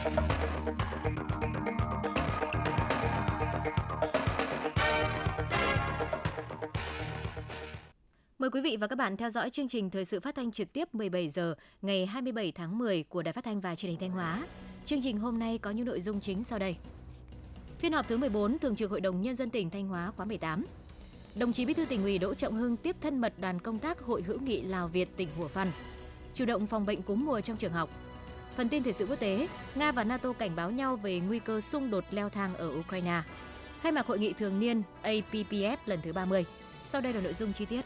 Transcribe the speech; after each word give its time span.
Mời 0.00 0.10
quý 8.50 8.60
vị 8.60 8.76
và 8.80 8.86
các 8.86 8.96
bạn 8.96 9.16
theo 9.16 9.30
dõi 9.30 9.50
chương 9.50 9.68
trình 9.68 9.90
thời 9.90 10.04
sự 10.04 10.20
phát 10.20 10.34
thanh 10.34 10.52
trực 10.52 10.72
tiếp 10.72 10.94
17 10.94 11.28
giờ, 11.28 11.54
ngày 11.82 12.06
27 12.06 12.52
tháng 12.52 12.78
10 12.78 13.02
của 13.02 13.22
Đài 13.22 13.32
Phát 13.32 13.44
thanh 13.44 13.60
và 13.60 13.74
Truyền 13.74 13.90
hình 13.90 14.00
Thanh 14.00 14.10
Hóa. 14.10 14.46
Chương 14.84 15.02
trình 15.02 15.18
hôm 15.18 15.38
nay 15.38 15.58
có 15.58 15.70
những 15.70 15.86
nội 15.86 16.00
dung 16.00 16.20
chính 16.20 16.44
sau 16.44 16.58
đây. 16.58 16.76
Phiên 17.78 17.92
họp 17.92 18.08
thứ 18.08 18.16
14 18.16 18.58
Thường 18.58 18.76
trực 18.76 18.90
Hội 18.90 19.00
đồng 19.00 19.20
Nhân 19.20 19.36
dân 19.36 19.50
tỉnh 19.50 19.70
Thanh 19.70 19.88
Hóa 19.88 20.10
khóa 20.16 20.26
18. 20.26 20.64
Đồng 21.34 21.52
chí 21.52 21.66
Bí 21.66 21.74
thư 21.74 21.84
tỉnh 21.84 22.02
ủy 22.02 22.18
Đỗ 22.18 22.34
Trọng 22.34 22.56
Hưng 22.56 22.76
tiếp 22.76 22.96
thân 23.00 23.18
mật 23.20 23.32
đoàn 23.40 23.60
công 23.60 23.78
tác 23.78 24.00
Hội 24.00 24.22
hữu 24.22 24.40
nghị 24.40 24.62
Lào 24.62 24.88
Việt 24.88 25.16
tỉnh 25.16 25.28
Hủa 25.36 25.48
Phăn. 25.48 25.72
Chủ 26.34 26.44
động 26.44 26.66
phòng 26.66 26.86
bệnh 26.86 27.02
cúm 27.02 27.24
mùa 27.26 27.40
trong 27.40 27.56
trường 27.56 27.72
học. 27.72 27.90
Phần 28.56 28.68
tin 28.68 28.82
thời 28.82 28.92
sự 28.92 29.06
quốc 29.06 29.20
tế, 29.20 29.48
Nga 29.74 29.92
và 29.92 30.04
NATO 30.04 30.32
cảnh 30.32 30.56
báo 30.56 30.70
nhau 30.70 30.96
về 30.96 31.20
nguy 31.20 31.38
cơ 31.38 31.60
xung 31.60 31.90
đột 31.90 32.04
leo 32.10 32.28
thang 32.28 32.54
ở 32.54 32.72
Ukraine. 32.78 33.22
Khai 33.80 33.92
mạc 33.92 34.06
hội 34.06 34.18
nghị 34.18 34.32
thường 34.32 34.60
niên 34.60 34.82
APPF 35.02 35.76
lần 35.86 36.00
thứ 36.02 36.12
30. 36.12 36.44
Sau 36.84 37.00
đây 37.00 37.12
là 37.12 37.20
nội 37.20 37.34
dung 37.34 37.52
chi 37.52 37.64
tiết. 37.64 37.80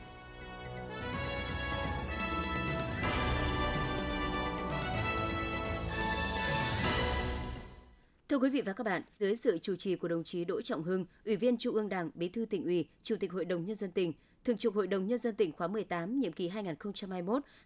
Thưa 8.29 8.39
quý 8.39 8.51
vị 8.51 8.63
và 8.67 8.73
các 8.73 8.85
bạn, 8.85 9.03
dưới 9.19 9.37
sự 9.37 9.59
chủ 9.59 9.77
trì 9.77 9.97
của 9.97 10.09
đồng 10.09 10.25
chí 10.25 10.45
Đỗ 10.45 10.63
Trọng 10.63 10.83
Hưng, 10.83 11.07
Ủy 11.25 11.37
viên 11.37 11.57
Trung 11.59 11.75
ương 11.75 11.89
Đảng, 11.89 12.11
Bí 12.15 12.29
thư 12.29 12.45
tỉnh 12.45 12.65
ủy, 12.65 12.89
Chủ 13.03 13.17
tịch 13.21 13.33
Hội 13.33 13.45
đồng 13.45 13.67
nhân 13.67 13.75
dân 13.75 13.91
tỉnh, 13.91 14.13
Thường 14.45 14.57
trực 14.57 14.75
Hội 14.75 14.87
đồng 14.87 15.07
nhân 15.07 15.19
dân 15.19 15.35
tỉnh 15.35 15.53
khóa 15.53 15.69
18 15.69 16.19
nhiệm 16.19 16.33
kỳ 16.33 16.51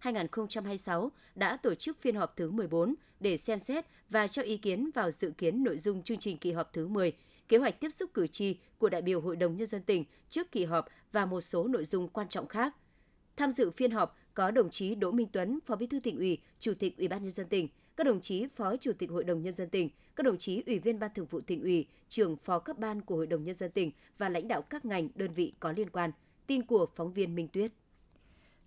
2021-2026 0.02 1.08
đã 1.34 1.56
tổ 1.56 1.74
chức 1.74 2.00
phiên 2.00 2.14
họp 2.14 2.36
thứ 2.36 2.50
14 2.50 2.94
để 3.20 3.36
xem 3.36 3.58
xét 3.58 3.84
và 4.10 4.28
cho 4.28 4.42
ý 4.42 4.56
kiến 4.56 4.90
vào 4.94 5.10
dự 5.10 5.30
kiến 5.30 5.64
nội 5.64 5.78
dung 5.78 6.02
chương 6.02 6.18
trình 6.18 6.38
kỳ 6.38 6.52
họp 6.52 6.72
thứ 6.72 6.88
10, 6.88 7.12
kế 7.48 7.58
hoạch 7.58 7.80
tiếp 7.80 7.90
xúc 7.90 8.10
cử 8.14 8.26
tri 8.26 8.56
của 8.78 8.88
đại 8.88 9.02
biểu 9.02 9.20
Hội 9.20 9.36
đồng 9.36 9.56
nhân 9.56 9.66
dân 9.66 9.82
tỉnh 9.82 10.04
trước 10.28 10.52
kỳ 10.52 10.64
họp 10.64 10.86
và 11.12 11.26
một 11.26 11.40
số 11.40 11.68
nội 11.68 11.84
dung 11.84 12.08
quan 12.08 12.28
trọng 12.28 12.48
khác. 12.48 12.74
Tham 13.36 13.50
dự 13.50 13.70
phiên 13.70 13.90
họp 13.90 14.16
có 14.34 14.50
đồng 14.50 14.70
chí 14.70 14.94
Đỗ 14.94 15.10
Minh 15.10 15.28
Tuấn, 15.32 15.58
Phó 15.66 15.76
Bí 15.76 15.86
thư 15.86 16.00
tỉnh 16.00 16.18
ủy, 16.18 16.38
Chủ 16.58 16.74
tịch 16.78 16.98
Ủy 16.98 17.08
ban 17.08 17.22
nhân 17.22 17.30
dân 17.30 17.48
tỉnh, 17.48 17.68
các 17.96 18.04
đồng 18.04 18.20
chí 18.20 18.46
Phó 18.56 18.76
Chủ 18.76 18.92
tịch 18.92 19.10
Hội 19.10 19.24
đồng 19.24 19.42
Nhân 19.42 19.52
dân 19.52 19.68
tỉnh, 19.68 19.90
các 20.16 20.22
đồng 20.22 20.38
chí 20.38 20.62
Ủy 20.66 20.78
viên 20.78 20.98
Ban 20.98 21.10
Thường 21.14 21.26
vụ 21.26 21.40
tỉnh 21.40 21.62
ủy, 21.62 21.86
trưởng 22.08 22.36
phó 22.36 22.58
các 22.58 22.78
ban 22.78 23.00
của 23.00 23.16
Hội 23.16 23.26
đồng 23.26 23.44
Nhân 23.44 23.54
dân 23.54 23.70
tỉnh 23.70 23.90
và 24.18 24.28
lãnh 24.28 24.48
đạo 24.48 24.62
các 24.62 24.84
ngành, 24.84 25.08
đơn 25.14 25.32
vị 25.32 25.52
có 25.60 25.72
liên 25.72 25.90
quan. 25.90 26.10
Tin 26.48 26.62
của 26.62 26.86
phóng 26.96 27.12
viên 27.12 27.34
Minh 27.34 27.48
Tuyết. 27.48 27.72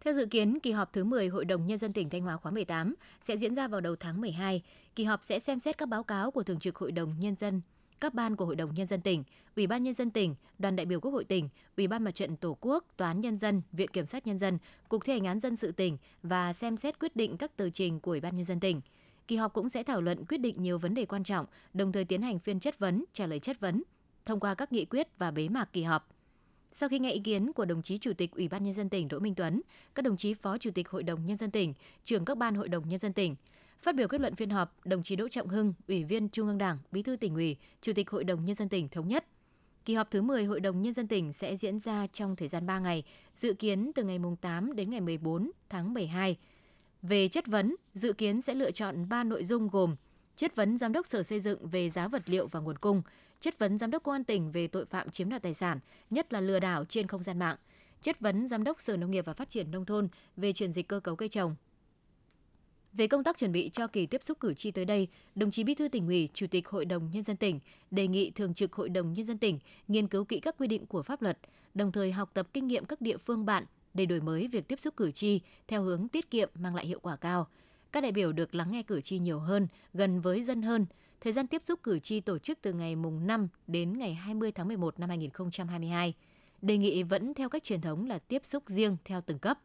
Theo 0.02 0.14
dự 0.14 0.26
kiến, 0.26 0.60
kỳ 0.60 0.72
họp 0.72 0.94
thứ 0.94 1.04
10 1.04 1.28
Hội 1.28 1.46
đồng 1.46 1.66
Nhân 1.66 1.78
dân 1.78 1.94
tỉnh 1.94 2.10
Thanh 2.10 2.22
Hóa 2.22 2.38
khóa 2.38 2.52
18 2.52 2.96
sẽ 3.22 3.38
diễn 3.38 3.56
ra 3.56 3.68
vào 3.68 3.82
đầu 3.82 3.96
tháng 3.96 4.22
12. 4.22 4.62
Kỳ 4.96 5.04
họp 5.04 5.24
sẽ 5.24 5.40
xem 5.40 5.60
xét 5.60 5.78
các 5.78 5.90
báo 5.90 6.04
cáo 6.04 6.32
của 6.32 6.44
Thường 6.44 6.60
trực 6.60 6.78
Hội 6.78 6.92
đồng 6.92 7.20
Nhân 7.20 7.36
dân 7.36 7.62
các 8.02 8.14
ban 8.14 8.36
của 8.36 8.46
Hội 8.46 8.56
đồng 8.56 8.74
Nhân 8.74 8.88
dân 8.88 9.02
tỉnh, 9.02 9.24
Ủy 9.56 9.68
ban 9.68 9.84
Nhân 9.84 9.94
dân 9.94 10.12
tỉnh, 10.12 10.36
Đoàn 10.60 10.76
đại 10.76 10.86
biểu 10.86 11.00
Quốc 11.00 11.12
hội 11.12 11.24
tỉnh, 11.24 11.50
Ủy 11.78 11.88
ban 11.88 12.04
Mặt 12.04 12.16
trận 12.16 12.38
Tổ 12.38 12.58
quốc, 12.62 12.86
Tòa 12.98 13.08
án 13.08 13.22
Nhân 13.22 13.38
dân, 13.38 13.62
Viện 13.72 13.90
Kiểm 13.94 14.06
sát 14.06 14.28
Nhân 14.28 14.38
dân, 14.38 14.58
Cục 14.90 15.06
thi 15.06 15.14
hành 15.14 15.26
án 15.26 15.40
dân 15.40 15.56
sự 15.56 15.72
tỉnh 15.72 15.98
và 16.24 16.54
xem 16.54 16.78
xét 16.78 17.00
quyết 17.00 17.16
định 17.16 17.38
các 17.38 17.58
tờ 17.58 17.70
trình 17.70 18.00
của 18.00 18.12
Ủy 18.12 18.20
ban 18.20 18.36
Nhân 18.36 18.46
dân 18.46 18.60
tỉnh. 18.60 18.82
Kỳ 19.28 19.36
họp 19.36 19.54
cũng 19.54 19.70
sẽ 19.70 19.84
thảo 19.84 20.02
luận 20.02 20.26
quyết 20.26 20.38
định 20.38 20.62
nhiều 20.62 20.80
vấn 20.80 20.94
đề 20.94 21.06
quan 21.06 21.24
trọng, 21.24 21.46
đồng 21.74 21.92
thời 21.92 22.06
tiến 22.06 22.22
hành 22.22 22.40
phiên 22.40 22.60
chất 22.60 22.80
vấn, 22.80 23.06
trả 23.14 23.28
lời 23.28 23.40
chất 23.40 23.60
vấn, 23.60 23.84
thông 24.26 24.40
qua 24.40 24.56
các 24.56 24.72
nghị 24.72 24.86
quyết 24.86 25.08
và 25.18 25.32
bế 25.32 25.50
mạc 25.50 25.74
kỳ 25.74 25.84
họp. 25.84 26.10
Sau 26.72 26.90
khi 26.90 27.00
nghe 27.00 27.12
ý 27.12 27.20
kiến 27.20 27.54
của 27.54 27.66
đồng 27.66 27.82
chí 27.82 27.98
Chủ 27.98 28.14
tịch 28.14 28.32
Ủy 28.32 28.48
ban 28.48 28.64
Nhân 28.64 28.74
dân 28.74 28.90
tỉnh 28.90 29.08
Đỗ 29.08 29.20
Minh 29.20 29.36
Tuấn, 29.36 29.62
các 29.96 30.06
đồng 30.06 30.18
chí 30.18 30.34
Phó 30.34 30.58
Chủ 30.58 30.72
tịch 30.76 30.90
Hội 30.90 31.04
đồng 31.04 31.26
Nhân 31.26 31.38
dân 31.38 31.52
tỉnh, 31.52 31.74
trưởng 32.04 32.26
các 32.26 32.38
ban 32.38 32.56
Hội 32.56 32.70
đồng 32.70 32.88
Nhân 32.88 33.00
dân 33.00 33.14
tỉnh, 33.14 33.36
phát 33.80 33.96
biểu 33.96 34.08
kết 34.08 34.22
luận 34.22 34.36
phiên 34.36 34.50
họp, 34.50 34.86
đồng 34.86 35.04
chí 35.04 35.16
Đỗ 35.16 35.28
Trọng 35.28 35.48
Hưng, 35.48 35.74
Ủy 35.88 36.04
viên 36.04 36.30
Trung 36.30 36.48
ương 36.48 36.58
Đảng, 36.58 36.78
Bí 36.92 37.04
thư 37.04 37.16
tỉnh 37.16 37.36
ủy, 37.36 37.58
Chủ 37.82 37.94
tịch 37.94 38.10
Hội 38.10 38.24
đồng 38.24 38.46
Nhân 38.46 38.56
dân 38.56 38.70
tỉnh 38.70 38.90
thống 38.90 39.08
nhất. 39.08 39.26
Kỳ 39.86 39.94
họp 39.94 40.12
thứ 40.12 40.22
10 40.22 40.46
Hội 40.46 40.60
đồng 40.60 40.82
Nhân 40.82 40.94
dân 40.94 41.08
tỉnh 41.08 41.34
sẽ 41.34 41.58
diễn 41.58 41.80
ra 41.80 42.08
trong 42.08 42.36
thời 42.36 42.48
gian 42.48 42.66
3 42.66 42.80
ngày, 42.80 43.04
dự 43.36 43.54
kiến 43.54 43.92
từ 43.96 44.04
ngày 44.04 44.20
8 44.42 44.76
đến 44.76 44.90
ngày 44.90 45.02
14 45.02 45.52
tháng 45.70 45.94
12 45.94 46.38
về 47.02 47.28
chất 47.28 47.48
vấn, 47.48 47.76
dự 47.94 48.14
kiến 48.14 48.42
sẽ 48.42 48.54
lựa 48.54 48.72
chọn 48.72 49.10
3 49.10 49.24
nội 49.24 49.44
dung 49.44 49.68
gồm 49.68 49.96
chất 50.36 50.56
vấn 50.56 50.78
giám 50.78 50.94
đốc 50.94 51.08
Sở 51.08 51.24
Xây 51.24 51.40
dựng 51.40 51.68
về 51.68 51.90
giá 51.90 52.08
vật 52.08 52.24
liệu 52.26 52.48
và 52.48 52.60
nguồn 52.60 52.78
cung, 52.78 53.02
chất 53.42 53.60
vấn 53.60 53.78
giám 53.78 53.92
đốc 53.92 54.04
công 54.04 54.16
an 54.16 54.24
tỉnh 54.24 54.52
về 54.52 54.68
tội 54.68 54.86
phạm 54.86 55.10
chiếm 55.10 55.30
đoạt 55.30 55.42
tài 55.42 55.54
sản, 55.54 55.80
nhất 56.10 56.34
là 56.34 56.42
lừa 56.42 56.60
đảo 56.60 56.86
trên 56.86 57.08
không 57.08 57.24
gian 57.24 57.40
mạng, 57.40 57.56
chất 58.02 58.20
vấn 58.20 58.48
giám 58.48 58.64
đốc 58.64 58.82
Sở 58.82 58.98
Nông 58.98 59.12
nghiệp 59.12 59.26
và 59.26 59.34
Phát 59.34 59.50
triển 59.50 59.72
nông 59.72 59.86
thôn 59.86 60.08
về 60.38 60.54
chuyển 60.54 60.72
dịch 60.72 60.88
cơ 60.88 61.00
cấu 61.00 61.16
cây 61.16 61.30
trồng. 61.30 61.56
Về 62.94 63.08
công 63.08 63.24
tác 63.24 63.38
chuẩn 63.38 63.52
bị 63.52 63.70
cho 63.70 63.88
kỳ 63.88 64.06
tiếp 64.06 64.24
xúc 64.24 64.40
cử 64.40 64.54
tri 64.54 64.72
tới 64.72 64.86
đây, 64.86 65.08
đồng 65.36 65.52
chí 65.52 65.64
Bí 65.64 65.76
thư 65.76 65.88
tỉnh 65.88 66.08
ủy, 66.08 66.30
Chủ 66.34 66.48
tịch 66.48 66.68
Hội 66.68 66.86
đồng 66.86 67.10
nhân 67.12 67.24
dân 67.24 67.38
tỉnh 67.38 67.60
đề 67.92 68.08
nghị 68.08 68.32
Thường 68.32 68.54
trực 68.54 68.74
Hội 68.74 68.90
đồng 68.90 69.14
nhân 69.14 69.26
dân 69.26 69.38
tỉnh 69.38 69.60
nghiên 69.88 70.08
cứu 70.08 70.26
kỹ 70.26 70.40
các 70.40 70.56
quy 70.58 70.68
định 70.68 70.86
của 70.86 71.04
pháp 71.04 71.22
luật, 71.22 71.38
đồng 71.74 71.92
thời 71.92 72.12
học 72.12 72.32
tập 72.34 72.48
kinh 72.54 72.68
nghiệm 72.68 72.86
các 72.86 73.02
địa 73.02 73.18
phương 73.18 73.46
bạn 73.46 73.64
để 73.94 74.06
đổi 74.06 74.22
mới 74.22 74.48
việc 74.48 74.68
tiếp 74.68 74.80
xúc 74.80 74.94
cử 74.98 75.12
tri 75.12 75.42
theo 75.68 75.84
hướng 75.84 76.08
tiết 76.08 76.32
kiệm 76.32 76.50
mang 76.56 76.76
lại 76.76 76.86
hiệu 76.86 77.00
quả 77.00 77.16
cao. 77.16 77.48
Các 77.92 78.02
đại 78.02 78.12
biểu 78.12 78.32
được 78.32 78.56
lắng 78.56 78.72
nghe 78.72 78.84
cử 78.84 79.02
tri 79.02 79.20
nhiều 79.20 79.40
hơn, 79.40 79.68
gần 79.94 80.22
với 80.22 80.44
dân 80.44 80.62
hơn. 80.62 80.86
Thời 81.22 81.34
gian 81.34 81.48
tiếp 81.48 81.62
xúc 81.66 81.80
cử 81.84 82.00
tri 82.00 82.20
tổ 82.20 82.40
chức 82.40 82.60
từ 82.62 82.74
ngày 82.74 82.96
mùng 82.96 83.28
5 83.28 83.48
đến 83.68 83.98
ngày 83.98 84.14
20 84.14 84.52
tháng 84.52 84.68
11 84.68 85.00
năm 85.00 85.10
2022. 85.10 86.14
Đề 86.62 86.78
nghị 86.78 87.04
vẫn 87.04 87.34
theo 87.34 87.50
cách 87.50 87.64
truyền 87.64 87.82
thống 87.82 88.06
là 88.06 88.20
tiếp 88.20 88.42
xúc 88.46 88.64
riêng 88.68 88.98
theo 89.06 89.22
từng 89.22 89.40
cấp. 89.40 89.60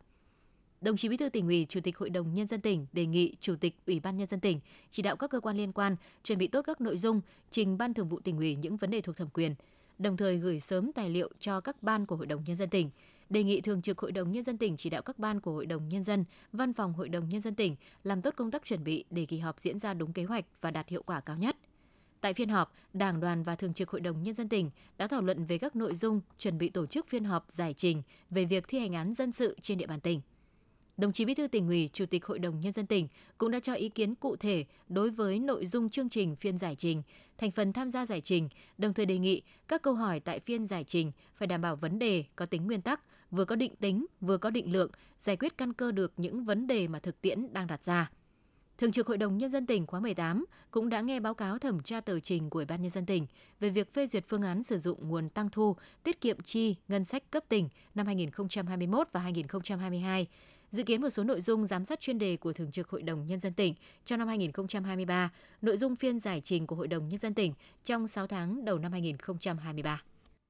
Đồng 0.80 0.96
chí 0.96 1.08
Bí 1.08 1.16
thư 1.16 1.28
tỉnh 1.28 1.46
ủy, 1.46 1.66
Chủ 1.68 1.80
tịch 1.80 1.98
Hội 1.98 2.10
đồng 2.10 2.34
nhân 2.34 2.46
dân 2.46 2.60
tỉnh 2.60 2.86
đề 2.92 3.06
nghị 3.06 3.34
Chủ 3.40 3.56
tịch 3.60 3.76
Ủy 3.86 4.00
ban 4.00 4.16
nhân 4.16 4.26
dân 4.26 4.40
tỉnh 4.40 4.60
chỉ 4.90 5.02
đạo 5.02 5.16
các 5.16 5.30
cơ 5.30 5.40
quan 5.40 5.56
liên 5.56 5.72
quan 5.72 5.96
chuẩn 6.24 6.38
bị 6.38 6.48
tốt 6.48 6.62
các 6.62 6.80
nội 6.80 6.98
dung 6.98 7.20
trình 7.50 7.78
Ban 7.78 7.94
Thường 7.94 8.08
vụ 8.08 8.20
tỉnh 8.20 8.36
ủy 8.36 8.56
những 8.56 8.76
vấn 8.76 8.90
đề 8.90 9.00
thuộc 9.00 9.16
thẩm 9.16 9.28
quyền, 9.28 9.54
đồng 9.98 10.16
thời 10.16 10.38
gửi 10.38 10.60
sớm 10.60 10.92
tài 10.92 11.10
liệu 11.10 11.30
cho 11.40 11.60
các 11.60 11.82
ban 11.82 12.06
của 12.06 12.16
Hội 12.16 12.26
đồng 12.26 12.44
nhân 12.46 12.56
dân 12.56 12.70
tỉnh 12.70 12.90
đề 13.30 13.44
nghị 13.44 13.60
Thường 13.60 13.82
trực 13.82 13.98
Hội 13.98 14.12
đồng 14.12 14.32
Nhân 14.32 14.44
dân 14.44 14.58
tỉnh 14.58 14.76
chỉ 14.76 14.90
đạo 14.90 15.02
các 15.02 15.18
ban 15.18 15.40
của 15.40 15.52
Hội 15.52 15.66
đồng 15.66 15.88
Nhân 15.88 16.04
dân, 16.04 16.24
Văn 16.52 16.72
phòng 16.72 16.92
Hội 16.92 17.08
đồng 17.08 17.28
Nhân 17.28 17.40
dân 17.40 17.54
tỉnh 17.54 17.76
làm 18.04 18.22
tốt 18.22 18.34
công 18.36 18.50
tác 18.50 18.64
chuẩn 18.64 18.84
bị 18.84 19.04
để 19.10 19.26
kỳ 19.26 19.38
họp 19.38 19.60
diễn 19.60 19.78
ra 19.78 19.94
đúng 19.94 20.12
kế 20.12 20.24
hoạch 20.24 20.44
và 20.60 20.70
đạt 20.70 20.88
hiệu 20.88 21.02
quả 21.02 21.20
cao 21.20 21.36
nhất. 21.36 21.56
Tại 22.20 22.34
phiên 22.34 22.48
họp, 22.48 22.72
Đảng 22.92 23.20
đoàn 23.20 23.42
và 23.42 23.56
Thường 23.56 23.74
trực 23.74 23.90
Hội 23.90 24.00
đồng 24.00 24.22
Nhân 24.22 24.34
dân 24.34 24.48
tỉnh 24.48 24.70
đã 24.98 25.08
thảo 25.08 25.22
luận 25.22 25.44
về 25.44 25.58
các 25.58 25.76
nội 25.76 25.94
dung 25.94 26.20
chuẩn 26.38 26.58
bị 26.58 26.68
tổ 26.68 26.86
chức 26.86 27.08
phiên 27.08 27.24
họp 27.24 27.46
giải 27.48 27.74
trình 27.74 28.02
về 28.30 28.44
việc 28.44 28.64
thi 28.68 28.78
hành 28.78 28.94
án 28.94 29.14
dân 29.14 29.32
sự 29.32 29.56
trên 29.62 29.78
địa 29.78 29.86
bàn 29.86 30.00
tỉnh. 30.00 30.20
Đồng 30.96 31.12
chí 31.12 31.24
Bí 31.24 31.34
thư 31.34 31.46
tỉnh 31.46 31.68
ủy, 31.68 31.90
Chủ 31.92 32.06
tịch 32.06 32.24
Hội 32.24 32.38
đồng 32.38 32.60
Nhân 32.60 32.72
dân 32.72 32.86
tỉnh 32.86 33.08
cũng 33.38 33.50
đã 33.50 33.60
cho 33.60 33.74
ý 33.74 33.88
kiến 33.88 34.14
cụ 34.14 34.36
thể 34.36 34.64
đối 34.88 35.10
với 35.10 35.38
nội 35.38 35.66
dung 35.66 35.90
chương 35.90 36.08
trình 36.08 36.36
phiên 36.36 36.58
giải 36.58 36.74
trình, 36.76 37.02
thành 37.38 37.50
phần 37.50 37.72
tham 37.72 37.90
gia 37.90 38.06
giải 38.06 38.20
trình, 38.20 38.48
đồng 38.78 38.94
thời 38.94 39.06
đề 39.06 39.18
nghị 39.18 39.42
các 39.68 39.82
câu 39.82 39.94
hỏi 39.94 40.20
tại 40.20 40.40
phiên 40.40 40.66
giải 40.66 40.84
trình 40.84 41.12
phải 41.34 41.48
đảm 41.48 41.60
bảo 41.60 41.76
vấn 41.76 41.98
đề 41.98 42.24
có 42.36 42.46
tính 42.46 42.66
nguyên 42.66 42.82
tắc, 42.82 43.00
vừa 43.30 43.44
có 43.44 43.56
định 43.56 43.76
tính, 43.76 44.06
vừa 44.20 44.38
có 44.38 44.50
định 44.50 44.72
lượng, 44.72 44.90
giải 45.18 45.36
quyết 45.36 45.58
căn 45.58 45.72
cơ 45.72 45.92
được 45.92 46.12
những 46.16 46.44
vấn 46.44 46.66
đề 46.66 46.88
mà 46.88 46.98
thực 46.98 47.20
tiễn 47.20 47.52
đang 47.52 47.66
đặt 47.66 47.84
ra. 47.84 48.10
Thường 48.78 48.92
trực 48.92 49.06
Hội 49.06 49.18
đồng 49.18 49.38
Nhân 49.38 49.50
dân 49.50 49.66
tỉnh 49.66 49.86
khóa 49.86 50.00
18 50.00 50.44
cũng 50.70 50.88
đã 50.88 51.00
nghe 51.00 51.20
báo 51.20 51.34
cáo 51.34 51.58
thẩm 51.58 51.82
tra 51.82 52.00
tờ 52.00 52.20
trình 52.20 52.50
của 52.50 52.58
Ủy 52.58 52.66
ban 52.66 52.82
Nhân 52.82 52.90
dân 52.90 53.06
tỉnh 53.06 53.26
về 53.60 53.70
việc 53.70 53.94
phê 53.94 54.06
duyệt 54.06 54.24
phương 54.28 54.42
án 54.42 54.62
sử 54.62 54.78
dụng 54.78 55.08
nguồn 55.08 55.28
tăng 55.28 55.50
thu, 55.50 55.76
tiết 56.02 56.20
kiệm 56.20 56.40
chi, 56.40 56.76
ngân 56.88 57.04
sách 57.04 57.30
cấp 57.30 57.44
tỉnh 57.48 57.68
năm 57.94 58.06
2021 58.06 59.08
và 59.12 59.20
2022, 59.20 60.26
dự 60.70 60.82
kiến 60.82 61.02
một 61.02 61.10
số 61.10 61.24
nội 61.24 61.40
dung 61.40 61.66
giám 61.66 61.84
sát 61.84 62.00
chuyên 62.00 62.18
đề 62.18 62.36
của 62.36 62.52
Thường 62.52 62.70
trực 62.70 62.88
Hội 62.88 63.02
đồng 63.02 63.26
Nhân 63.26 63.40
dân 63.40 63.52
tỉnh 63.52 63.74
trong 64.04 64.18
năm 64.18 64.28
2023, 64.28 65.30
nội 65.62 65.76
dung 65.76 65.96
phiên 65.96 66.18
giải 66.18 66.40
trình 66.40 66.66
của 66.66 66.76
Hội 66.76 66.88
đồng 66.88 67.08
Nhân 67.08 67.18
dân 67.18 67.34
tỉnh 67.34 67.52
trong 67.84 68.08
6 68.08 68.26
tháng 68.26 68.64
đầu 68.64 68.78
năm 68.78 68.92
2023. 68.92 70.02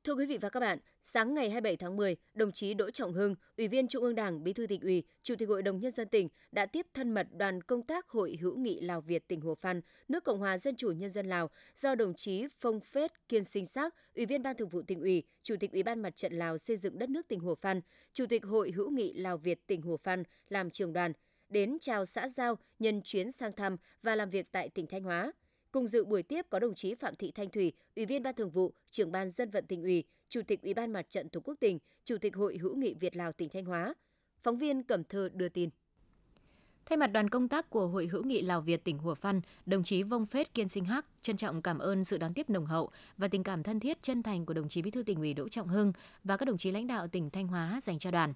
Thưa 0.07 0.15
quý 0.15 0.27
vị 0.27 0.39
và 0.39 0.49
các 0.49 0.61
bạn, 0.61 0.79
sáng 1.03 1.35
ngày 1.35 1.51
27 1.51 1.77
tháng 1.77 1.97
10, 1.97 2.17
đồng 2.35 2.53
chí 2.53 2.75
Đỗ 2.75 2.91
Trọng 2.91 3.13
Hưng, 3.13 3.35
Ủy 3.57 3.69
viên 3.69 3.89
Trung 3.89 4.03
ương 4.03 4.15
Đảng, 4.15 4.45
Bí 4.45 4.53
thư 4.53 4.67
tỉnh 4.67 4.81
ủy, 4.81 5.03
Chủ 5.23 5.35
tịch 5.39 5.49
Hội 5.49 5.63
đồng 5.63 5.81
nhân 5.81 5.91
dân 5.91 6.09
tỉnh 6.09 6.29
đã 6.53 6.67
tiếp 6.67 6.87
thân 6.95 7.15
mật 7.15 7.27
đoàn 7.33 7.63
công 7.63 7.83
tác 7.83 8.09
Hội 8.09 8.39
hữu 8.41 8.57
nghị 8.57 8.81
Lào 8.81 9.01
Việt 9.01 9.29
tỉnh 9.29 9.41
Hồ 9.41 9.55
Phan, 9.55 9.81
nước 10.09 10.25
Cộng 10.25 10.39
hòa 10.39 10.59
Dân 10.59 10.77
chủ 10.77 10.91
nhân 10.91 11.11
dân 11.11 11.27
Lào 11.27 11.51
do 11.77 11.95
đồng 11.95 12.15
chí 12.15 12.47
Phong 12.61 12.81
Phết 12.81 13.29
Kiên 13.29 13.45
Sinh 13.45 13.67
Sắc, 13.67 13.95
Ủy 14.15 14.27
viên 14.27 14.43
Ban 14.43 14.57
Thường 14.57 14.69
vụ 14.69 14.83
tỉnh 14.83 15.01
ủy, 15.01 15.23
Chủ 15.43 15.57
tịch 15.61 15.73
Ủy 15.73 15.83
ban 15.83 16.03
Mặt 16.03 16.17
trận 16.17 16.33
Lào 16.33 16.59
xây 16.59 16.77
dựng 16.77 16.99
đất 16.99 17.11
nước 17.11 17.29
tỉnh 17.29 17.41
Hồ 17.41 17.55
Phan, 17.55 17.81
Chủ 18.13 18.27
tịch 18.27 18.45
Hội 18.45 18.71
hữu 18.71 18.91
nghị 18.91 19.13
Lào 19.13 19.37
Việt 19.37 19.67
tỉnh 19.67 19.83
Hồ 19.83 19.97
Phan 19.97 20.23
làm 20.49 20.71
trưởng 20.71 20.93
đoàn 20.93 21.13
đến 21.49 21.79
chào 21.81 22.05
xã 22.05 22.29
giao 22.29 22.59
nhân 22.79 23.01
chuyến 23.05 23.33
sang 23.33 23.53
thăm 23.53 23.77
và 24.03 24.17
làm 24.17 24.31
việc 24.31 24.53
tại 24.53 24.69
tỉnh 24.69 24.87
Thanh 24.87 25.03
Hóa. 25.03 25.33
Cùng 25.77 25.89
dự 25.89 26.05
buổi 26.05 26.23
tiếp 26.23 26.47
có 26.51 26.59
đồng 26.59 26.75
chí 26.75 26.95
Phạm 26.95 27.15
Thị 27.15 27.33
Thanh 27.35 27.51
Thủy, 27.51 27.73
Ủy 27.97 28.07
viên 28.07 28.23
Ban 28.23 28.35
Thường 28.35 28.51
vụ, 28.51 28.73
Trưởng 28.91 29.13
ban 29.13 29.31
Dân 29.31 29.51
vận 29.51 29.67
tỉnh 29.67 29.83
ủy, 29.83 30.05
Chủ 30.29 30.41
tịch 30.47 30.63
Ủy 30.63 30.75
ban 30.75 30.93
Mặt 30.93 31.11
trận 31.11 31.29
Tổ 31.29 31.41
quốc 31.41 31.55
tỉnh, 31.61 31.79
Chủ 32.05 32.17
tịch 32.21 32.37
Hội 32.37 32.59
hữu 32.59 32.77
nghị 32.77 32.95
Việt 33.01 33.17
Lào 33.17 33.33
tỉnh 33.33 33.49
Thanh 33.49 33.65
Hóa. 33.65 33.95
Phóng 34.43 34.59
viên 34.59 34.83
Cẩm 34.83 35.05
Thơ 35.05 35.29
đưa 35.33 35.49
tin. 35.49 35.71
Thay 36.87 36.97
mặt 36.97 37.07
đoàn 37.07 37.31
công 37.31 37.49
tác 37.49 37.71
của 37.71 37.87
Hội 37.87 38.07
hữu 38.07 38.23
nghị 38.23 38.43
Lào 38.43 38.61
Việt 38.61 38.85
tỉnh 38.85 38.99
Hùa 38.99 39.15
Phan, 39.15 39.41
đồng 39.67 39.83
chí 39.83 40.03
Vông 40.03 40.27
Phết 40.27 40.55
Kiên 40.55 40.69
Sinh 40.69 40.85
Hắc 40.85 41.07
trân 41.23 41.37
trọng 41.37 41.63
cảm 41.63 41.79
ơn 41.79 42.05
sự 42.05 42.19
đón 42.19 42.35
tiếp 42.35 42.51
nồng 42.51 42.67
hậu 42.67 42.91
và 43.17 43.29
tình 43.29 43.43
cảm 43.43 43.63
thân 43.63 43.81
thiết 43.81 44.03
chân 44.03 44.23
thành 44.23 44.47
của 44.47 44.55
đồng 44.55 44.69
chí 44.69 44.83
Bí 44.83 44.91
thư 44.91 45.03
tỉnh 45.03 45.19
ủy 45.19 45.35
Đỗ 45.35 45.49
Trọng 45.49 45.69
Hưng 45.69 45.93
và 46.25 46.37
các 46.37 46.45
đồng 46.45 46.59
chí 46.59 46.71
lãnh 46.71 46.87
đạo 46.87 47.09
tỉnh 47.09 47.31
Thanh 47.31 47.49
Hóa 47.49 47.81
dành 47.83 47.99
cho 47.99 48.11
đoàn 48.11 48.35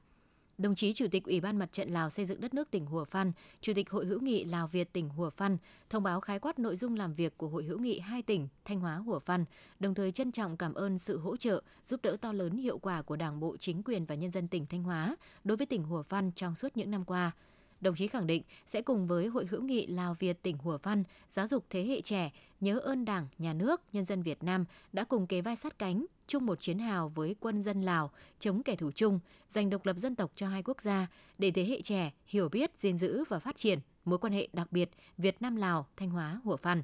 đồng 0.61 0.75
chí 0.75 0.93
Chủ 0.93 1.07
tịch 1.11 1.25
Ủy 1.25 1.41
ban 1.41 1.57
Mặt 1.57 1.73
trận 1.73 1.91
Lào 1.91 2.11
xây 2.11 2.27
dựng 2.27 2.41
đất 2.41 2.55
nước 2.55 2.71
tỉnh 2.71 2.87
Hùa 2.87 3.05
Phan, 3.05 3.33
Chủ 3.61 3.73
tịch 3.77 3.91
Hội 3.91 4.07
hữu 4.07 4.21
nghị 4.21 4.45
Lào 4.45 4.67
Việt 4.67 4.93
tỉnh 4.93 5.09
Hùa 5.09 5.31
Phan 5.31 5.57
thông 5.91 6.03
báo 6.03 6.21
khái 6.21 6.39
quát 6.39 6.59
nội 6.59 6.77
dung 6.77 6.97
làm 6.97 7.15
việc 7.15 7.39
của 7.39 7.49
Hội 7.49 7.65
hữu 7.65 7.79
nghị 7.79 7.99
hai 7.99 8.23
tỉnh 8.23 8.49
Thanh 8.65 8.81
Hóa 8.81 8.97
Hùa 8.97 9.19
Phan, 9.19 9.45
đồng 9.79 9.95
thời 9.95 10.13
trân 10.13 10.33
trọng 10.33 10.57
cảm 10.57 10.75
ơn 10.75 10.99
sự 10.99 11.19
hỗ 11.19 11.37
trợ, 11.37 11.63
giúp 11.85 12.01
đỡ 12.03 12.17
to 12.21 12.33
lớn 12.33 12.57
hiệu 12.57 12.79
quả 12.79 13.03
của 13.03 13.17
Đảng 13.17 13.41
bộ, 13.41 13.57
chính 13.57 13.83
quyền 13.83 14.05
và 14.05 14.15
nhân 14.15 14.31
dân 14.31 14.49
tỉnh 14.49 14.67
Thanh 14.67 14.83
Hóa 14.83 15.17
đối 15.45 15.57
với 15.57 15.67
tỉnh 15.67 15.83
Hùa 15.83 16.03
Phan 16.03 16.31
trong 16.37 16.55
suốt 16.55 16.77
những 16.77 16.91
năm 16.91 17.05
qua– 17.05 17.33
đồng 17.81 17.95
chí 17.95 18.07
khẳng 18.07 18.27
định 18.27 18.43
sẽ 18.67 18.83
cùng 18.83 19.07
với 19.07 19.27
Hội 19.27 19.47
hữu 19.47 19.63
nghị 19.63 19.87
Lào 19.87 20.17
Việt 20.19 20.43
tỉnh 20.43 20.59
Hùa 20.59 20.79
Văn 20.83 21.05
giáo 21.31 21.47
dục 21.47 21.65
thế 21.71 21.85
hệ 21.85 22.01
trẻ 22.01 22.33
nhớ 22.61 22.79
ơn 22.79 23.05
Đảng, 23.05 23.27
Nhà 23.39 23.53
nước, 23.53 23.81
nhân 23.93 24.05
dân 24.05 24.23
Việt 24.23 24.43
Nam 24.43 24.65
đã 24.93 25.05
cùng 25.05 25.27
kế 25.27 25.41
vai 25.41 25.57
sát 25.57 25.79
cánh, 25.79 26.07
chung 26.27 26.47
một 26.47 26.61
chiến 26.61 26.79
hào 26.79 27.09
với 27.09 27.37
quân 27.41 27.63
dân 27.63 27.83
Lào 27.83 28.11
chống 28.39 28.63
kẻ 28.63 28.77
thù 28.77 28.91
chung, 28.91 29.21
giành 29.49 29.71
độc 29.71 29.87
lập 29.87 29.97
dân 29.97 30.15
tộc 30.15 30.33
cho 30.35 30.49
hai 30.49 30.63
quốc 30.63 30.83
gia 30.83 31.07
để 31.39 31.51
thế 31.51 31.65
hệ 31.65 31.83
trẻ 31.83 32.13
hiểu 32.27 32.49
biết, 32.49 32.79
gìn 32.79 32.99
giữ 32.99 33.25
và 33.29 33.39
phát 33.39 33.57
triển 33.57 33.79
mối 34.05 34.19
quan 34.19 34.33
hệ 34.33 34.49
đặc 34.53 34.73
biệt 34.73 34.91
Việt 35.19 35.43
Nam 35.43 35.57
Lào, 35.57 35.87
Thanh 35.97 36.11
Hóa, 36.11 36.41
Hủa 36.45 36.57
Phan. 36.57 36.83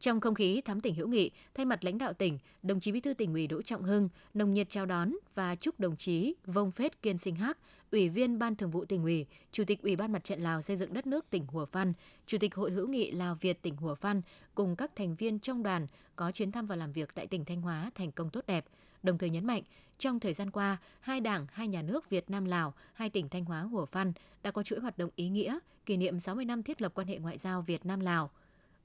Trong 0.00 0.20
không 0.20 0.34
khí 0.34 0.60
thắm 0.60 0.80
tỉnh 0.80 0.94
hữu 0.94 1.08
nghị, 1.08 1.30
thay 1.54 1.66
mặt 1.66 1.84
lãnh 1.84 1.98
đạo 1.98 2.12
tỉnh, 2.12 2.38
đồng 2.62 2.80
chí 2.80 2.92
Bí 2.92 3.00
thư 3.00 3.14
tỉnh 3.14 3.32
ủy 3.32 3.46
Đỗ 3.46 3.62
Trọng 3.62 3.82
Hưng 3.82 4.08
nồng 4.34 4.50
nhiệt 4.50 4.70
chào 4.70 4.86
đón 4.86 5.16
và 5.34 5.54
chúc 5.54 5.80
đồng 5.80 5.96
chí 5.96 6.34
Vông 6.46 6.70
Phết 6.70 7.02
Kiên 7.02 7.18
Sinh 7.18 7.36
Hắc, 7.36 7.58
Ủy 7.92 8.08
viên 8.08 8.38
Ban 8.38 8.56
Thường 8.56 8.70
vụ 8.70 8.84
tỉnh 8.84 9.02
ủy, 9.02 9.26
Chủ 9.52 9.64
tịch 9.66 9.82
Ủy 9.82 9.96
ban 9.96 10.12
Mặt 10.12 10.24
trận 10.24 10.40
Lào 10.40 10.62
xây 10.62 10.76
dựng 10.76 10.92
đất 10.92 11.06
nước 11.06 11.30
tỉnh 11.30 11.46
Hùa 11.46 11.66
Phan, 11.66 11.92
Chủ 12.26 12.38
tịch 12.38 12.54
Hội 12.54 12.70
hữu 12.70 12.88
nghị 12.88 13.10
Lào 13.10 13.34
Việt 13.40 13.62
tỉnh 13.62 13.76
Hùa 13.76 13.94
Phan 13.94 14.22
cùng 14.54 14.76
các 14.76 14.96
thành 14.96 15.14
viên 15.14 15.38
trong 15.38 15.62
đoàn 15.62 15.86
có 16.16 16.32
chuyến 16.32 16.52
thăm 16.52 16.66
và 16.66 16.76
làm 16.76 16.92
việc 16.92 17.14
tại 17.14 17.26
tỉnh 17.26 17.44
Thanh 17.44 17.60
Hóa 17.60 17.90
thành 17.94 18.12
công 18.12 18.30
tốt 18.30 18.44
đẹp. 18.46 18.64
Đồng 19.02 19.18
thời 19.18 19.30
nhấn 19.30 19.46
mạnh, 19.46 19.62
trong 19.98 20.20
thời 20.20 20.34
gian 20.34 20.50
qua, 20.50 20.76
hai 21.00 21.20
đảng, 21.20 21.46
hai 21.52 21.68
nhà 21.68 21.82
nước 21.82 22.10
Việt 22.10 22.30
Nam 22.30 22.44
Lào, 22.44 22.74
hai 22.92 23.10
tỉnh 23.10 23.28
Thanh 23.28 23.44
Hóa 23.44 23.60
Hùa 23.60 23.86
Phan 23.86 24.12
đã 24.42 24.50
có 24.50 24.62
chuỗi 24.62 24.80
hoạt 24.80 24.98
động 24.98 25.10
ý 25.16 25.28
nghĩa 25.28 25.58
kỷ 25.86 25.96
niệm 25.96 26.18
60 26.18 26.44
năm 26.44 26.62
thiết 26.62 26.82
lập 26.82 26.92
quan 26.94 27.06
hệ 27.06 27.18
ngoại 27.18 27.38
giao 27.38 27.62
Việt 27.62 27.86
Nam 27.86 28.00
Lào, 28.00 28.30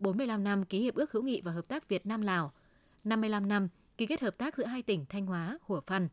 45 0.01 0.43
năm 0.43 0.65
ký 0.65 0.81
hiệp 0.81 0.95
ước 0.95 1.11
hữu 1.11 1.23
nghị 1.23 1.41
và 1.41 1.51
hợp 1.51 1.67
tác 1.67 1.89
Việt 1.89 2.05
Nam 2.05 2.21
Lào, 2.21 2.53
55 3.03 3.47
năm 3.47 3.67
ký 3.97 4.05
kết 4.05 4.21
hợp 4.21 4.37
tác 4.37 4.57
giữa 4.57 4.65
hai 4.65 4.81
tỉnh 4.81 5.05
Thanh 5.09 5.25
Hóa, 5.25 5.57
Hủa 5.61 5.81
Phan. 5.81 6.07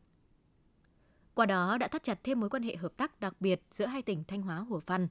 Qua 1.35 1.47
đó 1.47 1.79
đã 1.79 1.89
thắt 1.89 2.03
chặt 2.03 2.19
thêm 2.25 2.41
mối 2.41 2.51
quan 2.51 2.63
hệ 2.63 2.77
hợp 2.77 2.97
tác 2.97 3.21
đặc 3.21 3.35
biệt 3.41 3.61
giữa 3.73 3.87
hai 3.87 4.03
tỉnh 4.03 4.25
Thanh 4.29 4.43
Hóa 4.43 4.57
Hủa 4.57 4.81
Phan. 4.81 5.09